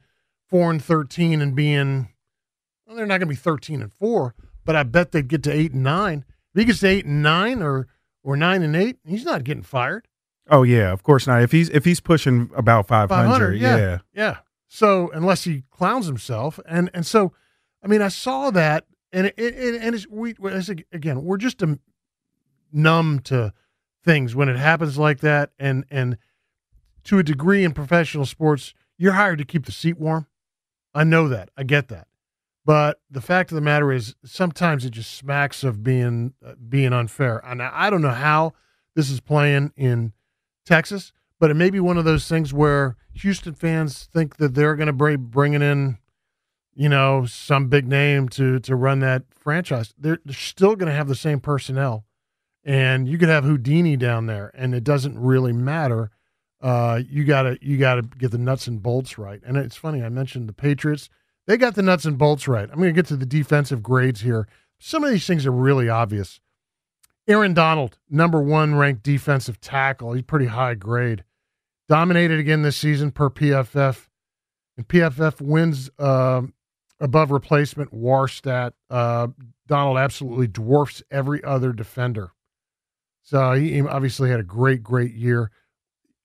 four 0.49 0.70
and 0.70 0.82
thirteen 0.82 1.40
and 1.40 1.57
being. 1.57 2.11
Well, 2.86 2.97
they're 2.97 3.07
not 3.07 3.18
going 3.18 3.28
to 3.28 3.34
be 3.34 3.36
thirteen 3.36 3.80
and 3.80 3.93
four, 3.93 4.34
but 4.64 4.76
I 4.76 4.82
bet 4.82 5.12
they'd 5.12 5.26
get 5.26 5.43
to 5.45 5.53
eight 5.53 5.72
and 5.72 5.82
nine. 5.82 6.26
If 6.55 6.61
he 6.61 6.64
gets 6.66 6.80
to 6.80 6.88
eight 6.88 7.07
and 7.07 7.22
nine, 7.22 7.62
or 7.62 7.88
or 8.22 8.36
nine 8.36 8.62
and 8.62 8.76
eight, 8.76 8.99
he's 9.07 9.24
not 9.24 9.43
getting 9.45 9.62
fired. 9.62 10.07
Oh 10.51 10.64
yeah, 10.64 10.93
of 10.93 11.03
course 11.03 11.26
not. 11.26 11.43
If 11.43 11.51
he's 11.51 11.70
if 11.70 11.86
he's 11.86 12.01
pushing 12.01 12.51
about 12.55 12.88
five 12.88 13.11
hundred, 13.11 13.55
yeah, 13.55 13.76
yeah, 13.76 13.99
yeah. 14.12 14.36
So 14.68 15.11
unless 15.12 15.45
he 15.45 15.62
clowns 15.70 16.07
himself, 16.07 16.61
and 16.66 16.90
and 16.93 17.07
so, 17.07 17.32
I 17.82 17.86
mean, 17.86 18.03
I 18.03 18.09
saw 18.09 18.51
that, 18.51 18.84
and 19.12 19.28
it, 19.28 19.34
it 19.38 19.80
and 19.80 19.95
it's 19.95 20.07
we 20.09 20.34
again, 20.93 21.22
we're 21.24 21.38
just 21.38 21.62
um, 21.62 21.80
numb 22.70 23.20
to 23.20 23.55
things 24.05 24.34
when 24.34 24.51
it 24.51 24.57
happens 24.57 24.99
like 24.99 25.20
that, 25.20 25.53
and 25.59 25.86
and 25.90 26.18
to 27.05 27.18
a 27.18 27.22
degree 27.22 27.64
in 27.64 27.72
professional 27.72 28.26
sports, 28.26 28.74
you're 28.96 29.12
hired 29.12 29.38
to 29.38 29.44
keep 29.44 29.66
the 29.66 29.72
seat 29.72 29.98
warm. 29.98 30.26
I 30.94 31.05
know 31.05 31.28
that. 31.28 31.50
I 31.57 31.62
get 31.62 31.88
that. 31.88 32.09
But 32.64 33.00
the 33.11 33.20
fact 33.20 33.50
of 33.50 33.57
the 33.57 33.61
matter 33.61 33.90
is, 33.90 34.14
sometimes 34.24 34.84
it 34.84 34.90
just 34.90 35.14
smacks 35.14 35.64
of 35.64 35.82
being 35.82 36.34
uh, 36.46 36.55
being 36.68 36.92
unfair. 36.92 37.40
And 37.44 37.61
I 37.62 37.90
don't 37.90 38.03
know 38.03 38.11
how 38.11 38.53
this 38.94 39.11
is 39.11 39.20
playing 39.20 39.72
in 39.76 40.12
Texas, 40.64 41.12
but 41.40 41.50
it 41.50 41.55
may 41.55 41.70
be 41.70 41.80
one 41.80 41.98
of 41.98 42.05
those 42.05 42.28
things 42.28 42.53
where 42.53 42.96
Houston 43.14 43.55
fans 43.55 44.09
think 44.12 44.36
that 44.36 44.55
they're 44.55 44.76
going 44.76 44.86
to 44.86 44.92
bring 44.92 45.16
bringing 45.16 45.62
in, 45.62 45.98
you 46.74 46.88
know, 46.88 47.26
some 47.26 47.68
big 47.68 47.88
name 47.88 48.28
to 48.30 48.61
to 48.61 48.76
run 48.76 49.00
that 49.00 49.24
franchise. 49.34 49.92
They're, 49.98 50.20
they're 50.24 50.34
still 50.34 50.76
going 50.76 50.88
to 50.90 50.96
have 50.96 51.09
the 51.09 51.16
same 51.16 51.40
personnel, 51.40 52.05
and 52.62 53.09
you 53.09 53.18
could 53.18 53.28
have 53.28 53.42
Houdini 53.42 53.96
down 53.96 54.26
there, 54.26 54.53
and 54.55 54.72
it 54.72 54.84
doesn't 54.84 55.18
really 55.18 55.53
matter 55.53 56.12
uh, 56.62 57.00
you 57.10 57.24
gotta 57.24 57.58
you 57.60 57.76
gotta 57.76 58.02
get 58.02 58.30
the 58.30 58.38
nuts 58.38 58.66
and 58.66 58.82
bolts 58.82 59.18
right. 59.18 59.40
And 59.44 59.56
it's 59.56 59.76
funny, 59.76 60.02
I 60.02 60.08
mentioned 60.08 60.48
the 60.48 60.52
Patriots. 60.52 61.08
They 61.46 61.56
got 61.56 61.74
the 61.74 61.82
nuts 61.82 62.04
and 62.04 62.16
bolts 62.16 62.46
right. 62.46 62.68
I'm 62.70 62.78
gonna 62.78 62.92
get 62.92 63.06
to 63.06 63.16
the 63.16 63.26
defensive 63.26 63.82
grades 63.82 64.20
here. 64.20 64.46
Some 64.78 65.02
of 65.02 65.10
these 65.10 65.26
things 65.26 65.44
are 65.44 65.52
really 65.52 65.88
obvious. 65.88 66.40
Aaron 67.28 67.54
Donald, 67.54 67.98
number 68.08 68.40
one 68.40 68.74
ranked 68.74 69.02
defensive 69.02 69.60
tackle. 69.60 70.12
He's 70.12 70.24
pretty 70.24 70.46
high 70.46 70.74
grade. 70.74 71.24
Dominated 71.88 72.38
again 72.38 72.62
this 72.62 72.76
season 72.76 73.10
per 73.10 73.28
PFF. 73.28 74.08
And 74.76 74.88
PFF 74.88 75.40
wins 75.40 75.90
uh, 75.98 76.42
above 76.98 77.30
replacement 77.30 77.92
WAR 77.92 78.26
stat. 78.26 78.74
Uh, 78.88 79.28
Donald 79.66 79.98
absolutely 79.98 80.48
dwarfs 80.48 81.02
every 81.10 81.44
other 81.44 81.72
defender. 81.72 82.32
So 83.22 83.52
he 83.52 83.80
obviously 83.80 84.30
had 84.30 84.40
a 84.40 84.44
great, 84.44 84.82
great 84.82 85.12
year 85.12 85.50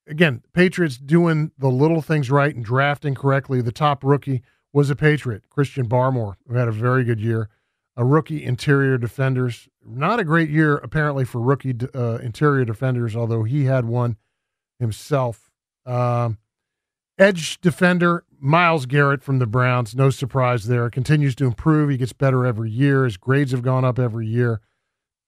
again, 0.07 0.41
Patriots 0.53 0.97
doing 0.97 1.51
the 1.57 1.69
little 1.69 2.01
things 2.01 2.29
right 2.31 2.55
and 2.55 2.63
drafting 2.63 3.15
correctly. 3.15 3.61
The 3.61 3.71
top 3.71 4.03
rookie 4.03 4.41
was 4.73 4.89
a 4.89 4.95
Patriot, 4.95 5.43
Christian 5.49 5.87
Barmore, 5.87 6.35
who 6.47 6.55
had 6.55 6.67
a 6.67 6.71
very 6.71 7.03
good 7.03 7.19
year. 7.19 7.49
a 7.97 8.05
rookie 8.05 8.43
interior 8.43 8.97
defenders. 8.97 9.67
Not 9.83 10.19
a 10.19 10.23
great 10.23 10.49
year, 10.51 10.77
apparently, 10.77 11.25
for 11.25 11.41
rookie 11.41 11.75
uh, 11.95 12.19
interior 12.21 12.63
defenders, 12.63 13.15
although 13.15 13.43
he 13.43 13.65
had 13.65 13.85
one 13.85 14.17
himself. 14.79 15.49
Um, 15.85 16.37
edge 17.17 17.59
defender, 17.59 18.23
Myles 18.39 18.85
Garrett 18.85 19.23
from 19.23 19.39
the 19.39 19.47
Browns. 19.47 19.95
No 19.95 20.11
surprise 20.11 20.67
there. 20.67 20.89
Continues 20.91 21.33
to 21.35 21.45
improve. 21.45 21.89
He 21.89 21.97
gets 21.97 22.13
better 22.13 22.45
every 22.45 22.69
year. 22.69 23.03
His 23.03 23.17
grades 23.17 23.51
have 23.51 23.63
gone 23.63 23.83
up 23.83 23.97
every 23.97 24.27
year. 24.27 24.61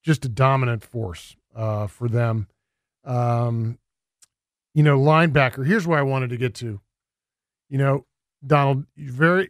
Just 0.03 0.23
a 0.25 0.29
dominant 0.29 0.83
force 0.83 1.35
uh, 1.55 1.87
for 1.87 2.07
them. 2.07 2.47
Um, 3.03 3.79
you 4.79 4.83
know, 4.83 4.97
linebacker. 4.97 5.67
Here's 5.67 5.85
where 5.85 5.99
I 5.99 6.03
wanted 6.03 6.29
to 6.29 6.37
get 6.37 6.55
to. 6.55 6.79
You 7.67 7.77
know, 7.77 8.05
Donald, 8.47 8.85
very 8.95 9.49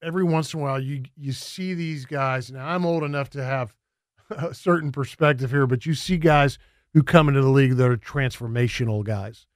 every 0.00 0.22
once 0.22 0.54
in 0.54 0.60
a 0.60 0.62
while 0.62 0.80
you 0.80 1.02
you 1.16 1.32
see 1.32 1.74
these 1.74 2.06
guys. 2.06 2.52
Now 2.52 2.64
I'm 2.64 2.86
old 2.86 3.02
enough 3.02 3.28
to 3.30 3.42
have 3.42 3.74
a 4.30 4.54
certain 4.54 4.92
perspective 4.92 5.50
here, 5.50 5.66
but 5.66 5.84
you 5.84 5.94
see 5.94 6.16
guys 6.16 6.60
who 6.94 7.02
come 7.02 7.26
into 7.26 7.42
the 7.42 7.48
league 7.48 7.74
that 7.74 7.90
are 7.90 7.96
transformational 7.96 9.02
guys, 9.02 9.48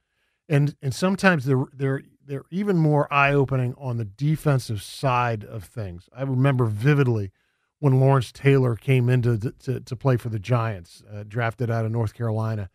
and 0.49 0.75
and 0.81 0.93
sometimes 0.93 1.45
they're 1.45 1.67
they're 1.71 2.01
they're 2.25 2.43
even 2.51 2.75
more 2.75 3.07
eye 3.09 3.31
opening 3.31 3.75
on 3.77 3.95
the 3.95 4.03
defensive 4.03 4.81
side 4.81 5.45
of 5.45 5.63
things. 5.63 6.09
I 6.13 6.23
remember 6.23 6.65
vividly 6.65 7.31
when 7.79 8.01
Lawrence 8.01 8.33
Taylor 8.33 8.75
came 8.75 9.07
into 9.07 9.37
to, 9.37 9.79
to 9.79 9.95
play 9.95 10.17
for 10.17 10.27
the 10.27 10.37
Giants, 10.37 11.01
uh, 11.09 11.23
drafted 11.25 11.71
out 11.71 11.85
of 11.85 11.93
North 11.93 12.13
Carolina, 12.13 12.69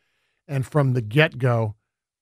and 0.46 0.64
from 0.64 0.94
the 0.94 1.02
get 1.02 1.36
go, 1.36 1.74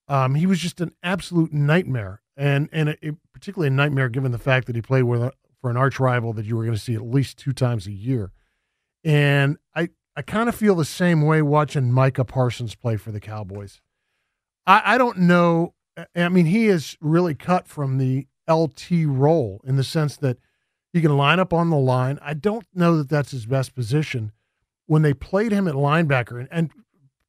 um, 0.07 0.35
he 0.35 0.45
was 0.45 0.59
just 0.59 0.81
an 0.81 0.91
absolute 1.03 1.53
nightmare, 1.53 2.21
and 2.35 2.69
and 2.71 2.95
particularly 3.33 3.67
a 3.67 3.71
nightmare 3.75 4.09
given 4.09 4.31
the 4.31 4.37
fact 4.37 4.67
that 4.67 4.75
he 4.75 4.81
played 4.81 5.03
with 5.03 5.21
a, 5.21 5.31
for 5.61 5.69
an 5.69 5.77
arch 5.77 5.99
rival 5.99 6.33
that 6.33 6.45
you 6.45 6.55
were 6.55 6.63
going 6.63 6.75
to 6.75 6.81
see 6.81 6.95
at 6.95 7.01
least 7.01 7.37
two 7.37 7.53
times 7.53 7.87
a 7.87 7.91
year. 7.91 8.31
And 9.03 9.57
I 9.75 9.89
I 10.15 10.21
kind 10.21 10.49
of 10.49 10.55
feel 10.55 10.75
the 10.75 10.85
same 10.85 11.21
way 11.21 11.41
watching 11.41 11.91
Micah 11.91 12.25
Parsons 12.25 12.75
play 12.75 12.97
for 12.97 13.11
the 13.11 13.19
Cowboys. 13.19 13.81
I, 14.65 14.95
I 14.95 14.97
don't 14.97 15.19
know. 15.19 15.75
I 16.15 16.29
mean, 16.29 16.47
he 16.47 16.67
is 16.67 16.97
really 17.01 17.35
cut 17.35 17.67
from 17.67 17.97
the 17.97 18.27
LT 18.49 18.89
role 19.05 19.61
in 19.63 19.75
the 19.75 19.83
sense 19.83 20.17
that 20.17 20.37
he 20.93 21.01
can 21.01 21.15
line 21.17 21.39
up 21.39 21.53
on 21.53 21.69
the 21.69 21.77
line. 21.77 22.17
I 22.21 22.33
don't 22.33 22.65
know 22.73 22.97
that 22.97 23.09
that's 23.09 23.31
his 23.31 23.45
best 23.45 23.75
position. 23.75 24.31
When 24.85 25.01
they 25.01 25.13
played 25.13 25.51
him 25.51 25.67
at 25.67 25.75
linebacker, 25.75 26.39
and, 26.39 26.47
and 26.49 26.71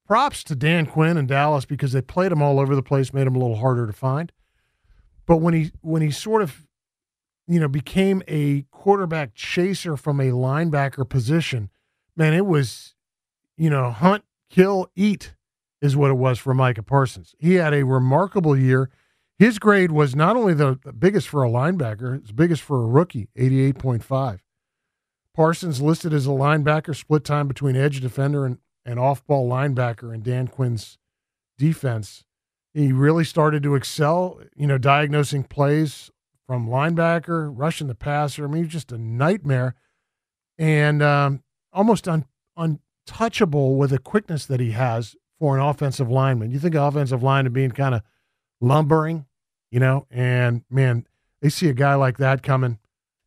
props 0.09 0.43
to 0.43 0.55
Dan 0.55 0.87
Quinn 0.87 1.17
and 1.17 1.27
Dallas 1.27 1.65
because 1.65 1.91
they 1.91 2.01
played 2.01 2.31
him 2.31 2.41
all 2.41 2.59
over 2.59 2.75
the 2.75 2.81
place, 2.81 3.13
made 3.13 3.27
him 3.27 3.35
a 3.35 3.39
little 3.39 3.57
harder 3.57 3.85
to 3.85 3.93
find. 3.93 4.31
But 5.27 5.37
when 5.37 5.53
he 5.53 5.71
when 5.81 6.01
he 6.01 6.09
sort 6.09 6.41
of 6.41 6.67
you 7.47 7.59
know 7.59 7.67
became 7.67 8.23
a 8.27 8.63
quarterback 8.71 9.35
chaser 9.35 9.95
from 9.95 10.19
a 10.19 10.31
linebacker 10.31 11.07
position, 11.07 11.69
man, 12.17 12.33
it 12.33 12.47
was 12.47 12.95
you 13.55 13.69
know 13.69 13.91
hunt, 13.91 14.23
kill, 14.49 14.89
eat 14.95 15.35
is 15.79 15.95
what 15.95 16.09
it 16.09 16.15
was 16.15 16.39
for 16.39 16.55
Micah 16.55 16.83
Parsons. 16.83 17.35
He 17.37 17.53
had 17.55 17.73
a 17.73 17.85
remarkable 17.85 18.57
year. 18.57 18.89
His 19.37 19.59
grade 19.59 19.91
was 19.91 20.15
not 20.15 20.35
only 20.35 20.53
the 20.55 20.79
biggest 20.97 21.29
for 21.29 21.45
a 21.45 21.49
linebacker, 21.49 22.17
it's 22.17 22.31
biggest 22.33 22.61
for 22.61 22.83
a 22.83 22.87
rookie, 22.87 23.29
88.5. 23.37 24.39
Parsons 25.33 25.81
listed 25.81 26.13
as 26.13 26.25
a 26.25 26.31
linebacker, 26.31 26.93
split 26.93 27.23
time 27.23 27.47
between 27.47 27.77
edge 27.77 28.01
defender 28.01 28.45
and 28.45 28.57
an 28.85 28.97
off 28.97 29.25
ball 29.25 29.49
linebacker 29.49 30.13
in 30.13 30.21
Dan 30.21 30.47
Quinn's 30.47 30.97
defense. 31.57 32.23
He 32.73 32.91
really 32.91 33.23
started 33.23 33.63
to 33.63 33.75
excel, 33.75 34.39
you 34.55 34.67
know, 34.67 34.77
diagnosing 34.77 35.43
plays 35.43 36.11
from 36.47 36.67
linebacker, 36.67 37.51
rushing 37.53 37.87
the 37.87 37.95
passer. 37.95 38.45
I 38.45 38.47
mean, 38.47 38.63
he's 38.63 38.73
just 38.73 38.91
a 38.91 38.97
nightmare 38.97 39.75
and 40.57 41.01
um, 41.01 41.43
almost 41.71 42.07
un- 42.07 42.25
untouchable 42.57 43.75
with 43.75 43.91
the 43.91 43.99
quickness 43.99 44.45
that 44.45 44.59
he 44.59 44.71
has 44.71 45.15
for 45.39 45.57
an 45.57 45.63
offensive 45.63 46.09
lineman. 46.09 46.51
You 46.51 46.59
think 46.59 46.75
of 46.75 46.95
offensive 46.95 47.23
lineman 47.23 47.53
being 47.53 47.71
kind 47.71 47.95
of 47.95 48.01
lumbering, 48.61 49.25
you 49.71 49.79
know, 49.79 50.05
and 50.11 50.63
man, 50.69 51.07
they 51.41 51.49
see 51.49 51.69
a 51.69 51.73
guy 51.73 51.95
like 51.95 52.17
that 52.17 52.43
coming. 52.43 52.77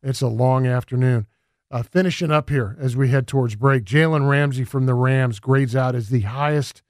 It's 0.03 0.21
a 0.21 0.27
long 0.27 0.67
afternoon. 0.67 1.27
Uh, 1.73 1.81
finishing 1.81 2.29
up 2.29 2.51
here 2.51 2.77
as 2.79 2.95
we 2.95 3.09
head 3.09 3.25
towards 3.25 3.55
break, 3.55 3.83
Jalen 3.83 4.29
Ramsey 4.29 4.63
from 4.63 4.85
the 4.85 4.93
Rams 4.93 5.39
grades 5.39 5.75
out 5.75 5.95
as 5.95 6.09
the 6.09 6.21
highest 6.21 6.83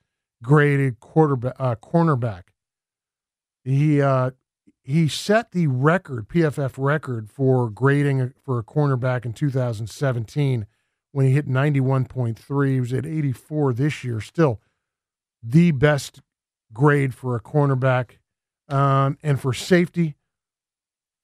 graded 0.43 0.99
quarterback 0.99 1.55
uh, 1.57 1.75
cornerback. 1.75 2.49
He 3.63 4.01
uh, 4.01 4.31
he 4.81 5.07
set 5.07 5.51
the 5.51 5.67
record 5.67 6.27
PFF 6.27 6.73
record 6.77 7.29
for 7.29 7.69
grading 7.69 8.33
for 8.43 8.59
a 8.59 8.63
cornerback 8.63 9.23
in 9.23 9.31
2017 9.31 10.67
when 11.13 11.27
he 11.27 11.31
hit 11.31 11.47
91.3. 11.47 12.73
He 12.73 12.79
was 12.81 12.91
at 12.91 13.05
84 13.05 13.73
this 13.75 14.03
year. 14.03 14.19
Still 14.19 14.59
the 15.41 15.71
best 15.71 16.21
grade 16.73 17.13
for 17.13 17.37
a 17.37 17.41
cornerback. 17.41 18.17
Um, 18.67 19.17
and 19.23 19.39
for 19.39 19.53
safety, 19.53 20.15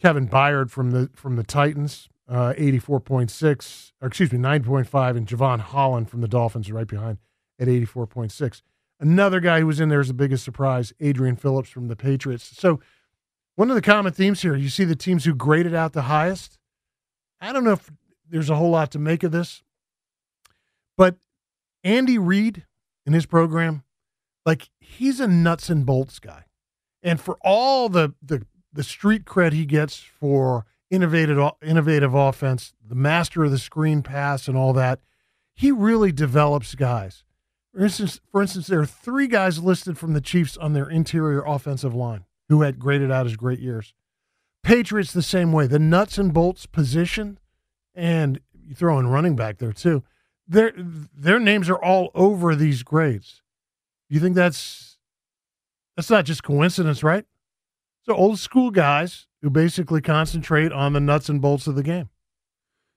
Kevin 0.02 0.30
Byard 0.30 0.70
from 0.70 0.92
the 0.92 1.10
from 1.14 1.36
the 1.36 1.44
Titans 1.44 2.08
uh, 2.30 2.54
84.6, 2.58 3.92
or 4.02 4.08
excuse 4.08 4.32
me, 4.32 4.38
9.5, 4.38 5.18
and 5.18 5.28
Jevon 5.28 5.60
Holland 5.60 6.10
from 6.10 6.22
the 6.22 6.28
Dolphins 6.28 6.72
right 6.72 6.88
behind 6.88 7.18
at 7.60 7.68
84.6. 7.68 8.62
Another 9.00 9.40
guy 9.40 9.62
who 9.62 9.68
was 9.68 9.80
in 9.80 9.90
there 9.90 10.02
is 10.02 10.10
the 10.10 10.14
biggest 10.14 10.44
surprise, 10.44 10.94
Adrian 11.00 11.36
Phillips 11.36 11.70
from 11.70 11.88
the 11.88 11.96
Patriots. 11.96 12.58
So, 12.58 12.80
one 13.56 13.70
of 13.70 13.76
the 13.76 13.82
common 13.82 14.14
themes 14.14 14.42
here, 14.42 14.56
you 14.56 14.70
see 14.70 14.86
the 14.86 14.96
teams 14.96 15.26
who 15.26 15.36
graded 15.36 15.74
out 15.74 15.94
the 15.94 16.04
highest. 16.04 16.58
I 17.42 17.52
don't 17.52 17.64
know 17.64 17.74
if 17.74 17.92
there's 18.30 18.50
a 18.50 18.56
whole 18.56 18.70
lot 18.70 18.92
to 18.92 19.00
make 19.00 19.24
of 19.24 19.32
this, 19.32 19.64
but 20.96 21.18
Andy 21.84 22.18
Reid 22.18 22.66
in 23.06 23.14
his 23.14 23.26
program, 23.26 23.84
like 24.46 24.70
he's 24.80 25.20
a 25.20 25.28
nuts 25.28 25.70
and 25.70 25.86
bolts 25.86 26.20
guy. 26.20 26.46
And 27.02 27.20
for 27.20 27.38
all 27.42 27.90
the 27.90 28.14
the 28.22 28.46
the 28.72 28.84
street 28.84 29.26
cred 29.26 29.54
he 29.54 29.66
gets 29.66 29.98
for 29.98 30.66
innovative 30.90 31.40
innovative 31.62 32.14
offense, 32.14 32.74
the 32.88 32.96
master 32.96 33.44
of 33.44 33.52
the 33.52 33.60
screen 33.60 34.02
pass 34.02 34.48
and 34.48 34.58
all 34.58 34.74
that. 34.74 35.00
He 35.54 35.72
really 35.72 36.12
develops 36.12 36.76
guys. 36.76 37.24
For 37.74 37.84
instance, 37.84 38.20
for 38.32 38.42
instance, 38.42 38.68
there 38.68 38.80
are 38.80 38.86
three 38.86 39.28
guys 39.28 39.62
listed 39.62 39.98
from 39.98 40.14
the 40.14 40.22
Chiefs 40.22 40.58
on 40.58 40.74
their 40.74 40.90
interior 40.90 41.44
offensive 41.46 41.94
line 41.94 42.26
who 42.48 42.62
had 42.62 42.80
graded 42.80 43.12
out 43.12 43.26
as 43.26 43.36
great 43.36 43.60
years. 43.60 43.94
Patriots 44.64 45.14
the 45.14 45.22
same 45.22 45.52
way. 45.52 45.68
The 45.68 45.80
nuts 45.80 46.18
and 46.18 46.34
bolts 46.34 46.66
position, 46.66 47.40
and 47.94 48.40
you 48.54 48.76
throw 48.76 49.00
in 49.00 49.08
running 49.08 49.36
back 49.36 49.58
there 49.58 49.74
too. 49.74 50.04
Their 50.48 50.74
their 50.76 51.40
names 51.40 51.70
are 51.70 51.82
all 51.82 52.10
over 52.16 52.56
these 52.56 52.84
grades. 52.84 53.42
You 54.10 54.20
think 54.20 54.36
that's 54.36 54.98
that's 55.96 56.10
not 56.10 56.26
just 56.26 56.44
coincidence, 56.44 57.04
right? 57.04 57.26
So 58.10 58.16
old 58.16 58.40
school 58.40 58.72
guys 58.72 59.28
who 59.44 59.52
basically 59.52 60.02
concentrate 60.02 60.72
on 60.72 60.94
the 60.94 61.00
nuts 61.00 61.30
and 61.30 61.40
bolts 61.40 61.68
of 61.68 61.76
the 61.76 61.84
game. 61.84 62.10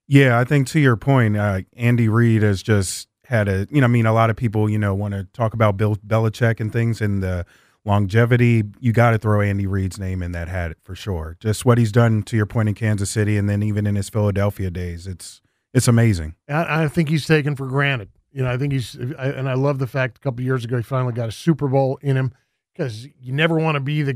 Yeah, 0.09 0.39
I 0.39 0.45
think 0.45 0.69
to 0.69 0.81
your 0.81 0.97
point, 0.97 1.37
uh, 1.37 1.61
Andy 1.77 2.09
Reid 2.09 2.43
has 2.43 2.63
just 2.63 3.09
had 3.27 3.47
a, 3.47 3.67
you 3.71 3.83
know, 3.83 3.85
I 3.85 3.89
mean, 3.89 4.07
a 4.07 4.15
lot 4.15 4.31
of 4.31 4.37
people, 4.37 4.71
you 4.71 4.79
know, 4.79 4.95
want 4.95 5.13
to 5.13 5.25
talk 5.35 5.53
about 5.53 5.77
Bill 5.77 5.97
Belichick 5.97 6.61
and 6.61 6.73
things 6.73 7.03
and 7.03 7.23
the 7.23 7.45
longevity. 7.85 8.65
You 8.81 8.95
got 8.95 9.11
to 9.11 9.19
throw 9.19 9.43
Andy 9.43 9.67
Reid's 9.67 9.99
name 9.99 10.23
in 10.23 10.33
that 10.33 10.49
hat 10.49 10.79
for 10.83 10.95
sure. 10.95 11.37
Just 11.41 11.67
what 11.67 11.77
he's 11.77 11.93
done 11.93 12.23
to 12.23 12.37
your 12.39 12.47
point 12.47 12.71
in 12.71 12.75
Kansas 12.75 13.11
City, 13.11 13.37
and 13.37 13.51
then 13.51 13.63
even 13.63 13.87
in 13.87 13.97
his 13.97 14.09
Philadelphia 14.09 14.71
days, 14.71 15.07
it's 15.07 15.43
it's 15.75 15.89
amazing. 15.89 16.37
I, 16.49 16.85
I 16.85 16.89
think 16.89 17.11
he's 17.11 17.27
taken 17.27 17.55
for 17.55 17.67
granted. 17.67 18.09
You 18.33 18.45
know, 18.45 18.51
I 18.51 18.57
think 18.57 18.73
he's, 18.73 18.97
I, 19.19 19.29
and 19.29 19.47
I 19.47 19.55
love 19.55 19.79
the 19.79 19.87
fact 19.87 20.17
a 20.17 20.21
couple 20.21 20.43
years 20.43 20.65
ago 20.65 20.79
he 20.79 20.83
finally 20.83 21.13
got 21.13 21.29
a 21.29 21.33
Super 21.33 21.69
Bowl 21.69 21.99
in 22.01 22.17
him 22.17 22.33
because 22.73 23.07
you 23.21 23.35
never 23.35 23.59
want 23.59 23.75
to 23.75 23.81
be 23.81 24.03
the 24.03 24.15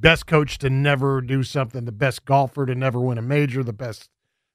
best 0.00 0.26
coach 0.26 0.58
to 0.58 0.70
never 0.70 1.20
do 1.20 1.42
something, 1.42 1.84
the 1.84 1.92
best 1.92 2.24
golfer 2.24 2.66
to 2.66 2.74
never 2.74 3.00
win 3.00 3.18
a 3.18 3.22
major, 3.22 3.62
the 3.62 3.72
best 3.72 4.10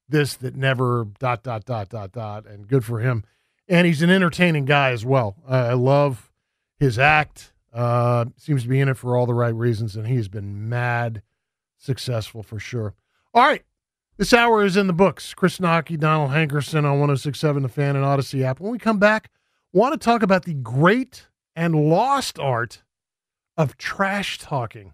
this 0.07 0.35
that 0.35 0.55
never 0.55 1.07
dot 1.19 1.43
dot 1.43 1.65
dot 1.65 1.89
dot 1.89 2.11
dot, 2.11 2.45
and 2.45 2.67
good 2.67 2.85
for 2.85 2.99
him. 2.99 3.23
And 3.67 3.87
he's 3.87 4.01
an 4.01 4.09
entertaining 4.09 4.65
guy 4.65 4.91
as 4.91 5.05
well. 5.05 5.35
Uh, 5.49 5.67
I 5.69 5.73
love 5.73 6.31
his 6.79 6.99
act. 6.99 7.53
Uh, 7.73 8.25
seems 8.37 8.63
to 8.63 8.69
be 8.69 8.79
in 8.79 8.89
it 8.89 8.97
for 8.97 9.15
all 9.15 9.25
the 9.25 9.33
right 9.33 9.53
reasons, 9.53 9.95
and 9.95 10.07
he's 10.07 10.27
been 10.27 10.67
mad 10.67 11.21
successful 11.77 12.43
for 12.43 12.59
sure. 12.59 12.93
All 13.33 13.43
right. 13.43 13.63
This 14.17 14.33
hour 14.33 14.63
is 14.63 14.77
in 14.77 14.87
the 14.87 14.93
books. 14.93 15.33
Chris 15.33 15.57
Knoche, 15.57 15.97
Donald 15.97 16.31
Hankerson 16.31 16.83
on 16.83 16.99
1067 16.99 17.63
The 17.63 17.69
Fan 17.69 17.95
and 17.95 18.05
Audacy 18.05 18.43
app. 18.43 18.59
When 18.59 18.71
we 18.71 18.77
come 18.77 18.99
back, 18.99 19.31
want 19.73 19.93
to 19.93 20.03
talk 20.03 20.21
about 20.21 20.45
the 20.45 20.53
great 20.53 21.27
and 21.55 21.89
lost 21.89 22.37
art 22.37 22.83
of 23.57 23.77
trash 23.77 24.37
talking 24.37 24.93